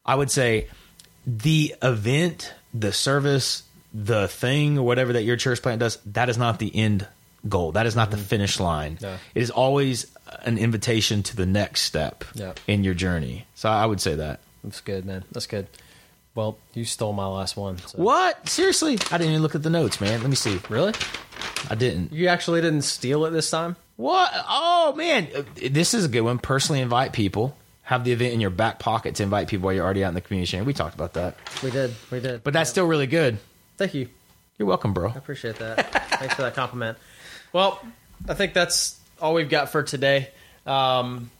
I 0.04 0.14
would 0.14 0.30
say 0.30 0.68
the 1.26 1.74
event 1.82 2.52
the 2.74 2.92
service 2.92 3.62
the 3.94 4.26
thing 4.26 4.78
or 4.78 4.86
whatever 4.86 5.12
that 5.12 5.22
your 5.22 5.36
church 5.36 5.60
plant 5.62 5.78
does 5.78 5.98
that 6.06 6.28
is 6.28 6.38
not 6.38 6.58
the 6.58 6.74
end 6.74 7.06
goal 7.48 7.72
that 7.72 7.86
is 7.86 7.96
not 7.96 8.10
the 8.10 8.16
finish 8.16 8.60
line 8.60 8.98
No. 9.00 9.14
it 9.34 9.42
is 9.42 9.50
always 9.50 10.06
an 10.42 10.58
invitation 10.58 11.22
to 11.24 11.36
the 11.36 11.46
next 11.46 11.82
step 11.82 12.24
Yeah. 12.34 12.52
in 12.68 12.84
your 12.84 12.94
journey 12.94 13.46
so 13.54 13.68
i 13.68 13.84
would 13.84 14.00
say 14.00 14.14
that 14.14 14.40
That's 14.64 14.80
good, 14.80 15.04
man. 15.04 15.24
That's 15.32 15.46
good. 15.48 15.66
Well, 16.36 16.56
you 16.72 16.84
stole 16.84 17.12
my 17.12 17.26
last 17.26 17.56
one. 17.56 17.78
so- 17.78 17.98
What? 17.98 18.48
Seriously? 18.48 18.94
I 19.10 19.18
didn't 19.18 19.30
even 19.32 19.42
look 19.42 19.54
at 19.56 19.62
the 19.64 19.70
notes, 19.70 20.00
man. 20.00 20.20
Let 20.20 20.30
me 20.30 20.36
see. 20.36 20.60
Really? 20.70 20.94
I 21.68 21.74
didn't. 21.74 22.12
You 22.12 22.28
actually 22.28 22.60
didn't 22.62 22.82
steal 22.82 23.26
it 23.26 23.30
this 23.32 23.50
time? 23.50 23.74
What? 23.96 24.30
Oh 24.48 24.94
man, 24.96 25.28
Uh, 25.36 25.42
this 25.70 25.92
is 25.94 26.04
a 26.04 26.08
good 26.08 26.22
one. 26.22 26.38
Personally 26.38 26.80
invite 26.80 27.12
people. 27.12 27.56
Have 27.82 28.04
the 28.04 28.12
event 28.12 28.32
in 28.34 28.40
your 28.40 28.50
back 28.50 28.78
pocket 28.78 29.16
to 29.16 29.22
invite 29.24 29.48
people 29.48 29.64
while 29.66 29.74
you're 29.74 29.84
already 29.84 30.04
out 30.04 30.08
in 30.08 30.14
the 30.14 30.20
community. 30.22 30.58
We 30.62 30.72
talked 30.72 30.94
about 30.94 31.14
that, 31.14 31.36
We 31.62 31.70
did. 31.72 31.92
We 32.12 32.20
did. 32.20 32.44
but 32.44 32.52
that's 32.54 32.70
still 32.70 32.86
really 32.86 33.08
good. 33.08 33.38
thank 33.76 33.92
you. 33.92 34.08
You're 34.58 34.68
welcome, 34.68 34.92
bro. 34.94 35.10
I 35.10 35.18
appreciate 35.18 35.56
that. 35.56 35.90
Thanks 36.20 36.34
for 36.34 36.42
that 36.42 36.54
compliment. 36.62 36.96
Well, 37.52 37.80
I 38.28 38.34
think 38.34 38.54
that's 38.54 38.98
all 39.20 39.34
we've 39.34 39.48
got 39.50 39.70
for 39.70 39.82
today. 39.82 40.30
Um, 40.66 41.30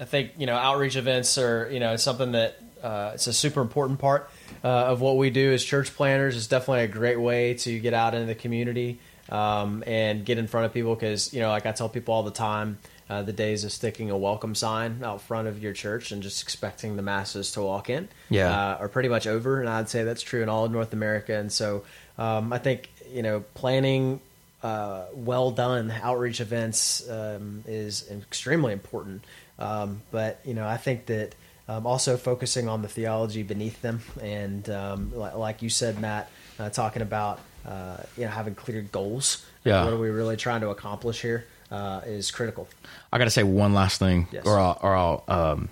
I 0.00 0.04
think 0.04 0.32
you 0.38 0.46
know 0.46 0.56
outreach 0.56 0.96
events 0.96 1.38
are 1.38 1.68
you 1.70 1.80
know 1.80 1.96
something 1.96 2.32
that 2.32 2.60
uh, 2.82 3.12
it's 3.14 3.26
a 3.26 3.32
super 3.32 3.60
important 3.62 3.98
part 3.98 4.30
uh, 4.62 4.68
of 4.68 5.00
what 5.00 5.16
we 5.16 5.30
do 5.30 5.52
as 5.52 5.64
church 5.64 5.94
planners. 5.94 6.36
It's 6.36 6.46
definitely 6.46 6.84
a 6.84 6.88
great 6.88 7.18
way 7.18 7.54
to 7.54 7.78
get 7.78 7.94
out 7.94 8.14
into 8.14 8.26
the 8.26 8.34
community 8.34 8.98
um, 9.30 9.82
and 9.86 10.24
get 10.24 10.38
in 10.38 10.46
front 10.46 10.66
of 10.66 10.74
people 10.74 10.94
because 10.94 11.32
you 11.32 11.40
know 11.40 11.48
like 11.48 11.66
I 11.66 11.72
tell 11.72 11.88
people 11.88 12.14
all 12.14 12.22
the 12.22 12.30
time. 12.30 12.78
Uh, 13.08 13.22
the 13.22 13.32
days 13.32 13.62
of 13.62 13.70
sticking 13.70 14.10
a 14.10 14.18
welcome 14.18 14.52
sign 14.52 15.00
out 15.04 15.20
front 15.20 15.46
of 15.46 15.62
your 15.62 15.72
church 15.72 16.10
and 16.10 16.24
just 16.24 16.42
expecting 16.42 16.96
the 16.96 17.02
masses 17.02 17.52
to 17.52 17.62
walk 17.62 17.88
in 17.88 18.08
Yeah. 18.30 18.50
uh, 18.50 18.78
are 18.80 18.88
pretty 18.88 19.08
much 19.08 19.28
over, 19.28 19.60
and 19.60 19.68
I'd 19.68 19.88
say 19.88 20.02
that's 20.02 20.22
true 20.22 20.42
in 20.42 20.48
all 20.48 20.64
of 20.64 20.72
North 20.72 20.92
America. 20.92 21.32
And 21.38 21.52
so, 21.52 21.84
um, 22.18 22.52
I 22.52 22.58
think 22.58 22.90
you 23.12 23.22
know, 23.22 23.44
planning 23.54 24.20
uh, 24.62 25.04
well 25.14 25.50
done 25.50 25.90
outreach 26.02 26.40
events 26.40 27.08
um, 27.08 27.62
is 27.66 28.10
extremely 28.10 28.72
important. 28.72 29.24
Um, 29.58 30.02
but 30.10 30.40
you 30.44 30.54
know, 30.54 30.66
I 30.66 30.76
think 30.76 31.06
that 31.06 31.34
um, 31.68 31.86
also 31.86 32.16
focusing 32.16 32.68
on 32.68 32.82
the 32.82 32.88
theology 32.88 33.42
beneath 33.42 33.80
them, 33.82 34.00
and 34.22 34.68
um, 34.70 35.12
like, 35.14 35.34
like 35.34 35.62
you 35.62 35.68
said, 35.70 35.98
Matt, 36.00 36.30
uh, 36.58 36.70
talking 36.70 37.02
about 37.02 37.40
uh, 37.66 37.98
you 38.16 38.24
know 38.24 38.30
having 38.30 38.54
clear 38.54 38.82
goals. 38.82 39.44
Yeah. 39.64 39.84
What 39.84 39.92
are 39.94 39.98
we 39.98 40.10
really 40.10 40.36
trying 40.36 40.60
to 40.60 40.68
accomplish 40.70 41.20
here? 41.22 41.46
Uh, 41.68 42.00
is 42.06 42.30
critical. 42.30 42.68
I 43.12 43.18
got 43.18 43.24
to 43.24 43.30
say 43.30 43.42
one 43.42 43.74
last 43.74 43.98
thing, 43.98 44.28
Yes. 44.30 44.46
or 44.46 44.56
I'll, 44.56 44.78
or 44.80 44.94
I'll, 44.94 45.24
um, 45.26 45.68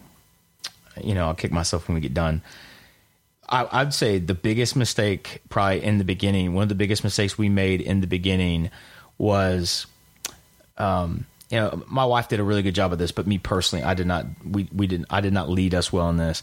you 1.01 1.15
know, 1.15 1.27
I'll 1.29 1.35
kick 1.37 1.53
myself 1.53 1.87
when 1.87 1.95
we 1.95 2.01
get 2.01 2.13
done. 2.15 2.43
I, 3.49 3.69
I'd 3.71 3.95
say 3.95 4.19
the 4.19 4.35
biggest 4.35 4.77
mistake, 4.77 5.43
probably 5.49 5.83
in 5.83 5.99
the 5.99 6.05
beginning, 6.05 6.55
one 6.55 6.63
of 6.63 6.69
the 6.69 6.75
biggest 6.75 7.05
mistakes 7.05 7.37
we 7.37 7.49
made 7.49 7.81
in 7.81 8.01
the 8.01 8.07
beginning 8.07 8.71
was, 9.19 9.87
um, 10.79 11.27
you 11.51 11.59
know, 11.59 11.83
my 11.87 12.05
wife 12.05 12.29
did 12.29 12.41
a 12.41 12.45
really 12.45 12.63
good 12.63 12.75
job 12.75 12.93
of 12.93 12.99
this, 12.99 13.13
but 13.13 13.27
me 13.27 13.39
personally, 13.39 13.85
I 13.85 13.95
did 13.95 14.07
not. 14.07 14.27
We 14.45 14.69
we 14.73 14.87
didn't. 14.87 15.07
I 15.11 15.21
did 15.21 15.33
not 15.33 15.49
lead 15.49 15.75
us 15.75 15.93
well 15.93 16.09
in 16.09 16.17
this. 16.17 16.43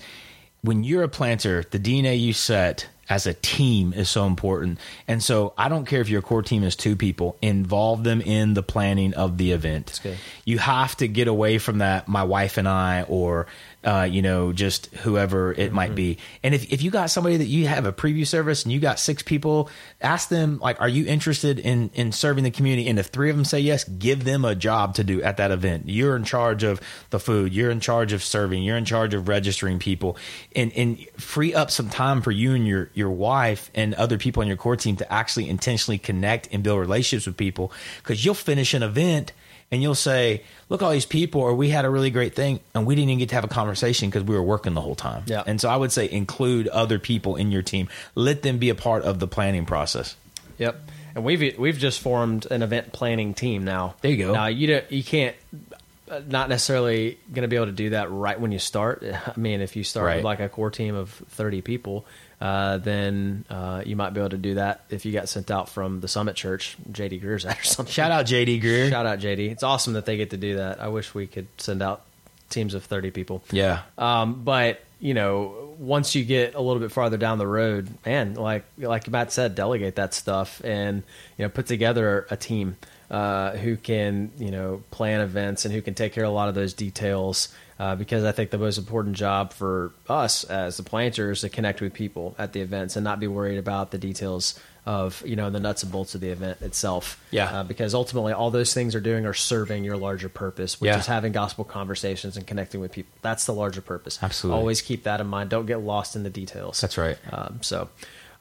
When 0.62 0.84
you're 0.84 1.04
a 1.04 1.10
planter, 1.10 1.64
the 1.70 1.80
DNA 1.80 2.20
you 2.20 2.34
set 2.34 2.88
as 3.12 3.28
a 3.28 3.34
team 3.34 3.92
is 3.92 4.08
so 4.08 4.26
important. 4.26 4.80
And 5.06 5.22
so 5.22 5.54
I 5.58 5.68
don't 5.68 5.84
care 5.84 6.00
if 6.00 6.08
your 6.08 6.22
core 6.22 6.42
team 6.42 6.64
is 6.64 6.78
two 6.78 6.96
people, 6.96 7.36
involve 7.42 8.06
them 8.06 8.22
in 8.22 8.54
the 8.54 8.64
planning 8.64 9.14
of 9.16 9.38
the 9.38 9.52
event. 9.52 10.00
good. 10.02 10.18
You 10.46 10.60
have 10.60 10.96
to 10.96 11.10
get 11.10 11.28
away 11.28 11.58
from 11.58 11.80
that, 11.80 12.08
my 12.08 12.24
wife 12.24 12.58
and 12.58 12.70
I, 12.70 13.04
or 13.04 13.48
uh, 13.84 14.08
you 14.10 14.22
know, 14.22 14.54
just 14.54 14.88
whoever 14.98 15.52
it 15.52 15.74
might 15.74 15.96
be. 15.96 16.20
And 16.44 16.54
if, 16.54 16.72
if 16.72 16.84
you 16.84 16.92
got 16.92 17.10
somebody 17.10 17.38
that 17.38 17.48
you 17.48 17.66
have 17.68 17.86
a 17.86 17.92
preview 17.92 18.28
service 18.28 18.64
and 18.64 18.72
you 18.72 18.80
got 18.80 19.00
six 19.00 19.24
people, 19.24 19.70
ask 20.00 20.30
them 20.30 20.60
like, 20.60 20.80
are 20.80 20.88
you 20.88 21.08
interested 21.08 21.58
in 21.58 21.90
in 21.96 22.12
serving 22.12 22.44
the 22.44 22.52
community? 22.52 22.88
And 22.88 23.00
if 23.00 23.08
three 23.08 23.32
of 23.32 23.36
them 23.36 23.46
say 23.46 23.60
yes, 23.60 23.84
give 23.84 24.24
them 24.24 24.46
a 24.46 24.54
job 24.54 24.96
to 24.96 25.04
do 25.04 25.24
at 25.24 25.38
that 25.38 25.50
event. 25.50 25.86
You're 25.88 26.16
in 26.16 26.24
charge 26.24 26.64
of 26.64 26.80
the 27.10 27.20
food. 27.20 27.54
You're 27.54 27.72
in 27.72 27.80
charge 27.80 28.14
of 28.14 28.24
serving. 28.24 28.62
You're 28.62 28.78
in 28.78 28.86
charge 28.86 29.16
of 29.16 29.28
registering 29.28 29.80
people, 29.80 30.16
and 30.56 30.72
and 30.74 31.00
free 31.18 31.56
up 31.56 31.72
some 31.72 31.90
time 31.90 32.22
for 32.22 32.32
you 32.32 32.54
and 32.54 32.68
your 32.68 32.92
your 32.94 33.01
wife 33.10 33.72
and 33.74 33.94
other 33.96 34.18
people 34.18 34.42
on 34.42 34.48
your 34.48 34.58
core 34.58 34.76
team 34.76 34.98
to 34.98 35.12
actually 35.12 35.50
intentionally 35.50 35.98
connect 35.98 36.50
and 36.52 36.62
build 36.64 36.80
relationships 36.80 37.26
with 37.26 37.38
people. 37.38 37.72
Because 38.04 38.24
you'll 38.24 38.34
finish 38.36 38.74
an 38.74 38.84
event 38.84 39.32
and 39.72 39.82
you'll 39.82 39.96
say, 39.96 40.44
"Look, 40.68 40.82
all 40.82 40.92
these 40.92 41.06
people," 41.06 41.40
or 41.42 41.54
"We 41.56 41.70
had 41.70 41.86
a 41.86 41.90
really 41.90 42.12
great 42.12 42.36
thing, 42.36 42.60
and 42.76 42.86
we 42.86 42.94
didn't 42.96 43.10
even 43.10 43.20
get 43.20 43.30
to 43.30 43.36
have 43.36 43.46
a 43.46 43.48
conversation 43.48 44.10
because 44.10 44.24
we 44.24 44.36
were 44.36 44.44
working 44.44 44.74
the 44.74 44.82
whole 44.82 44.96
time." 44.96 45.24
Yeah. 45.28 45.44
And 45.46 45.62
so 45.62 45.70
I 45.70 45.78
would 45.78 45.92
say 45.94 46.10
include 46.12 46.68
other 46.68 47.00
people 47.00 47.38
in 47.38 47.52
your 47.52 47.62
team. 47.62 47.88
Let 48.14 48.42
them 48.42 48.58
be 48.58 48.70
a 48.70 48.76
part 48.76 49.04
of 49.04 49.20
the 49.20 49.28
planning 49.28 49.66
process. 49.66 50.16
Yep. 50.58 50.90
And 51.16 51.24
we've 51.24 51.58
we've 51.58 51.78
just 51.78 52.00
formed 52.02 52.48
an 52.52 52.62
event 52.64 52.92
planning 52.92 53.34
team 53.34 53.64
now. 53.64 53.96
There 54.02 54.12
you 54.12 54.18
go. 54.18 54.34
Now 54.34 54.48
you 54.48 54.68
don't 54.68 54.92
you 54.92 55.04
can't 55.04 55.36
uh, 56.10 56.20
not 56.28 56.50
necessarily 56.50 57.18
going 57.34 57.44
to 57.44 57.48
be 57.48 57.56
able 57.56 57.68
to 57.68 57.72
do 57.72 57.92
that 57.92 58.12
right 58.12 58.38
when 58.40 58.52
you 58.52 58.60
start. 58.60 59.04
I 59.28 59.40
mean, 59.40 59.62
if 59.62 59.76
you 59.78 59.84
start 59.86 60.06
Right. 60.06 60.16
with 60.18 60.26
like 60.26 60.42
a 60.42 60.50
core 60.50 60.70
team 60.70 60.96
of 60.96 61.10
thirty 61.30 61.62
people, 61.62 62.06
uh, 62.42 62.80
then 62.80 63.46
uh, 63.52 63.84
you 63.86 63.96
might 63.96 64.16
be 64.16 64.20
able 64.20 64.32
to 64.32 64.38
do 64.38 64.56
that 64.56 64.84
if 64.90 65.06
you 65.06 65.12
got 65.12 65.30
sent 65.30 65.52
out 65.52 65.70
from 65.70 66.02
the 66.02 66.08
Summit 66.08 66.36
Church, 66.36 66.76
JD 66.92 67.22
Greear's 67.22 67.46
at 67.46 67.60
or 67.60 67.64
something. 67.64 67.94
Shout 67.94 68.12
out 68.12 68.26
JD 68.26 68.62
Greear. 68.62 68.90
Shout 68.90 69.06
out 69.06 69.20
JD. 69.20 69.52
It's 69.52 69.64
awesome 69.64 69.94
that 69.94 70.06
they 70.06 70.18
get 70.18 70.32
to 70.32 70.38
do 70.38 70.56
that. 70.56 70.82
I 70.82 70.88
wish 70.88 71.14
we 71.14 71.28
could 71.28 71.48
send 71.58 71.84
out 71.84 72.02
teams 72.50 72.74
of 72.74 72.84
thirty 72.84 73.12
people. 73.12 73.44
Yeah. 73.52 73.84
Um, 73.98 74.44
but 74.44 74.82
you 75.00 75.14
know, 75.14 75.76
once 75.78 76.16
you 76.16 76.26
get 76.26 76.56
a 76.56 76.62
little 76.62 76.80
bit 76.80 76.92
farther 76.92 77.18
down 77.18 77.38
the 77.38 77.48
road, 77.48 77.90
man, 78.06 78.34
like 78.34 78.66
like 78.78 79.08
Matt 79.08 79.32
said, 79.32 79.54
delegate 79.54 79.96
that 79.96 80.16
stuff 80.16 80.62
and 80.64 81.04
you 81.38 81.46
know 81.46 81.50
put 81.50 81.68
together 81.68 82.26
a 82.32 82.38
team 82.38 82.76
uh, 83.12 83.52
who 83.52 83.78
can 83.78 84.32
you 84.40 84.50
know 84.50 84.82
plan 84.90 85.22
events 85.22 85.66
and 85.66 85.74
who 85.74 85.82
can 85.82 85.94
take 85.94 86.14
care 86.14 86.24
of 86.24 86.32
a 86.32 86.34
lot 86.34 86.50
of 86.50 86.56
those 86.56 86.74
details. 86.74 87.50
Uh, 87.82 87.96
because 87.96 88.24
I 88.26 88.32
think 88.32 88.52
the 88.52 88.60
most 88.60 88.78
important 88.78 89.16
job 89.16 89.54
for 89.54 89.92
us 90.08 90.44
as 90.44 90.78
the 90.78 90.84
planters 90.84 91.40
is 91.40 91.42
to 91.42 91.50
connect 91.50 91.82
with 91.82 91.94
people 91.96 92.36
at 92.38 92.54
the 92.54 92.62
events 92.62 92.96
and 92.96 93.04
not 93.04 93.20
be 93.20 93.26
worried 93.26 93.58
about 93.58 93.90
the 93.90 93.98
details 93.98 94.60
of 94.86 95.24
you 95.26 95.36
know 95.36 95.50
the 95.50 95.60
nuts 95.60 95.82
and 95.82 95.92
bolts 95.92 96.14
of 96.14 96.22
the 96.22 96.30
event 96.30 96.62
itself. 96.62 97.20
Yeah. 97.32 97.46
Uh, 97.46 97.64
because 97.64 97.96
ultimately, 97.96 98.34
all 98.34 98.52
those 98.52 98.72
things 98.76 98.94
are 98.94 99.00
doing 99.00 99.26
are 99.26 99.34
serving 99.34 99.84
your 99.84 99.98
larger 99.98 100.30
purpose, 100.30 100.80
which 100.80 100.90
Yeah. 100.90 101.00
is 101.00 101.08
having 101.08 101.32
gospel 101.32 101.64
conversations 101.64 102.38
and 102.38 102.46
connecting 102.46 102.82
with 102.82 102.92
people. 102.92 103.12
That's 103.24 103.46
the 103.48 103.54
larger 103.54 103.82
purpose. 103.82 104.20
Absolutely. 104.22 104.60
Always 104.60 104.84
keep 104.84 105.04
that 105.06 105.20
in 105.20 105.26
mind. 105.26 105.50
Don't 105.50 105.66
get 105.66 105.82
lost 105.82 106.16
in 106.16 106.22
the 106.22 106.30
details. 106.30 106.80
That's 106.82 107.00
right. 107.00 107.18
Um, 107.32 107.60
so, 107.64 107.90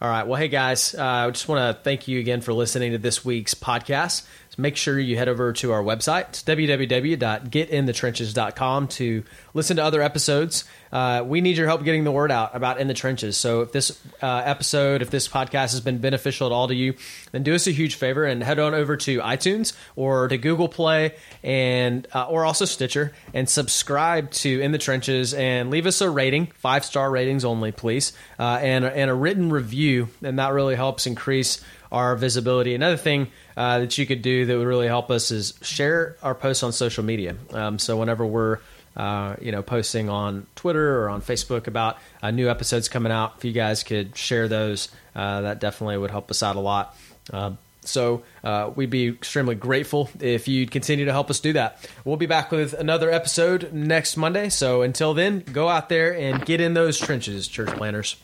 all 0.02 0.08
right. 0.10 0.26
Well, 0.26 0.36
hey 0.38 0.48
guys, 0.48 0.94
uh, 0.94 1.02
I 1.02 1.30
just 1.30 1.48
want 1.48 1.60
to 1.76 1.82
thank 1.82 2.08
you 2.08 2.20
again 2.20 2.42
for 2.42 2.52
listening 2.52 2.92
to 2.92 2.98
this 2.98 3.24
week's 3.24 3.54
podcast. 3.54 4.26
Make 4.58 4.76
sure 4.76 4.98
you 4.98 5.16
head 5.16 5.28
over 5.28 5.52
to 5.54 5.72
our 5.72 5.82
website, 5.82 6.44
www.getinthetrenches.com, 6.44 8.88
to 8.88 9.24
listen 9.54 9.76
to 9.76 9.84
other 9.84 10.02
episodes. 10.02 10.64
Uh, 10.92 11.22
we 11.24 11.40
need 11.40 11.56
your 11.56 11.68
help 11.68 11.84
getting 11.84 12.04
the 12.04 12.10
word 12.10 12.32
out 12.32 12.54
about 12.54 12.80
In 12.80 12.88
the 12.88 12.94
Trenches. 12.94 13.36
So 13.36 13.60
if 13.62 13.72
this 13.72 13.98
uh, 14.22 14.42
episode, 14.44 15.02
if 15.02 15.10
this 15.10 15.28
podcast 15.28 15.70
has 15.70 15.80
been 15.80 15.98
beneficial 15.98 16.48
at 16.48 16.52
all 16.52 16.68
to 16.68 16.74
you, 16.74 16.94
then 17.32 17.42
do 17.42 17.54
us 17.54 17.66
a 17.66 17.70
huge 17.70 17.94
favor 17.94 18.24
and 18.24 18.42
head 18.42 18.58
on 18.58 18.74
over 18.74 18.96
to 18.98 19.20
iTunes 19.20 19.72
or 19.94 20.28
to 20.28 20.36
Google 20.36 20.68
Play 20.68 21.14
and 21.42 22.06
uh, 22.12 22.26
or 22.26 22.44
also 22.44 22.64
Stitcher 22.64 23.12
and 23.32 23.48
subscribe 23.48 24.30
to 24.32 24.60
In 24.60 24.72
the 24.72 24.78
Trenches 24.78 25.32
and 25.32 25.70
leave 25.70 25.86
us 25.86 26.00
a 26.00 26.10
rating, 26.10 26.46
five 26.46 26.84
star 26.84 27.10
ratings 27.10 27.44
only, 27.44 27.72
please, 27.72 28.12
uh, 28.38 28.58
and 28.60 28.84
and 28.84 29.10
a 29.10 29.14
written 29.14 29.50
review, 29.50 30.08
and 30.22 30.38
that 30.38 30.52
really 30.52 30.74
helps 30.74 31.06
increase 31.06 31.62
our 31.92 32.16
visibility. 32.16 32.74
Another 32.74 32.96
thing 32.96 33.28
uh, 33.56 33.80
that 33.80 33.98
you 33.98 34.06
could 34.06 34.22
do 34.22 34.46
that 34.46 34.56
would 34.56 34.66
really 34.66 34.86
help 34.86 35.10
us 35.10 35.30
is 35.30 35.54
share 35.62 36.16
our 36.22 36.34
posts 36.34 36.62
on 36.62 36.72
social 36.72 37.04
media. 37.04 37.36
Um, 37.52 37.78
so 37.78 37.96
whenever 37.96 38.24
we're 38.24 38.58
uh, 38.96 39.36
you 39.40 39.52
know 39.52 39.62
posting 39.62 40.08
on 40.08 40.46
Twitter 40.56 41.02
or 41.02 41.08
on 41.08 41.22
Facebook 41.22 41.66
about 41.66 41.98
uh, 42.22 42.30
new 42.30 42.48
episodes 42.48 42.88
coming 42.88 43.12
out, 43.12 43.34
if 43.38 43.44
you 43.44 43.52
guys 43.52 43.82
could 43.82 44.16
share 44.16 44.48
those, 44.48 44.88
uh, 45.14 45.42
that 45.42 45.60
definitely 45.60 45.98
would 45.98 46.10
help 46.10 46.30
us 46.30 46.42
out 46.42 46.56
a 46.56 46.60
lot. 46.60 46.96
Uh, 47.32 47.52
so 47.82 48.22
uh, 48.44 48.70
we'd 48.74 48.90
be 48.90 49.08
extremely 49.08 49.54
grateful 49.54 50.10
if 50.20 50.48
you'd 50.48 50.70
continue 50.70 51.06
to 51.06 51.12
help 51.12 51.30
us 51.30 51.40
do 51.40 51.54
that. 51.54 51.88
We'll 52.04 52.16
be 52.16 52.26
back 52.26 52.50
with 52.50 52.74
another 52.74 53.10
episode 53.10 53.72
next 53.72 54.16
Monday. 54.16 54.50
So 54.50 54.82
until 54.82 55.14
then, 55.14 55.40
go 55.40 55.68
out 55.68 55.88
there 55.88 56.14
and 56.14 56.44
get 56.44 56.60
in 56.60 56.74
those 56.74 56.98
trenches, 56.98 57.48
church 57.48 57.70
planners. 57.70 58.16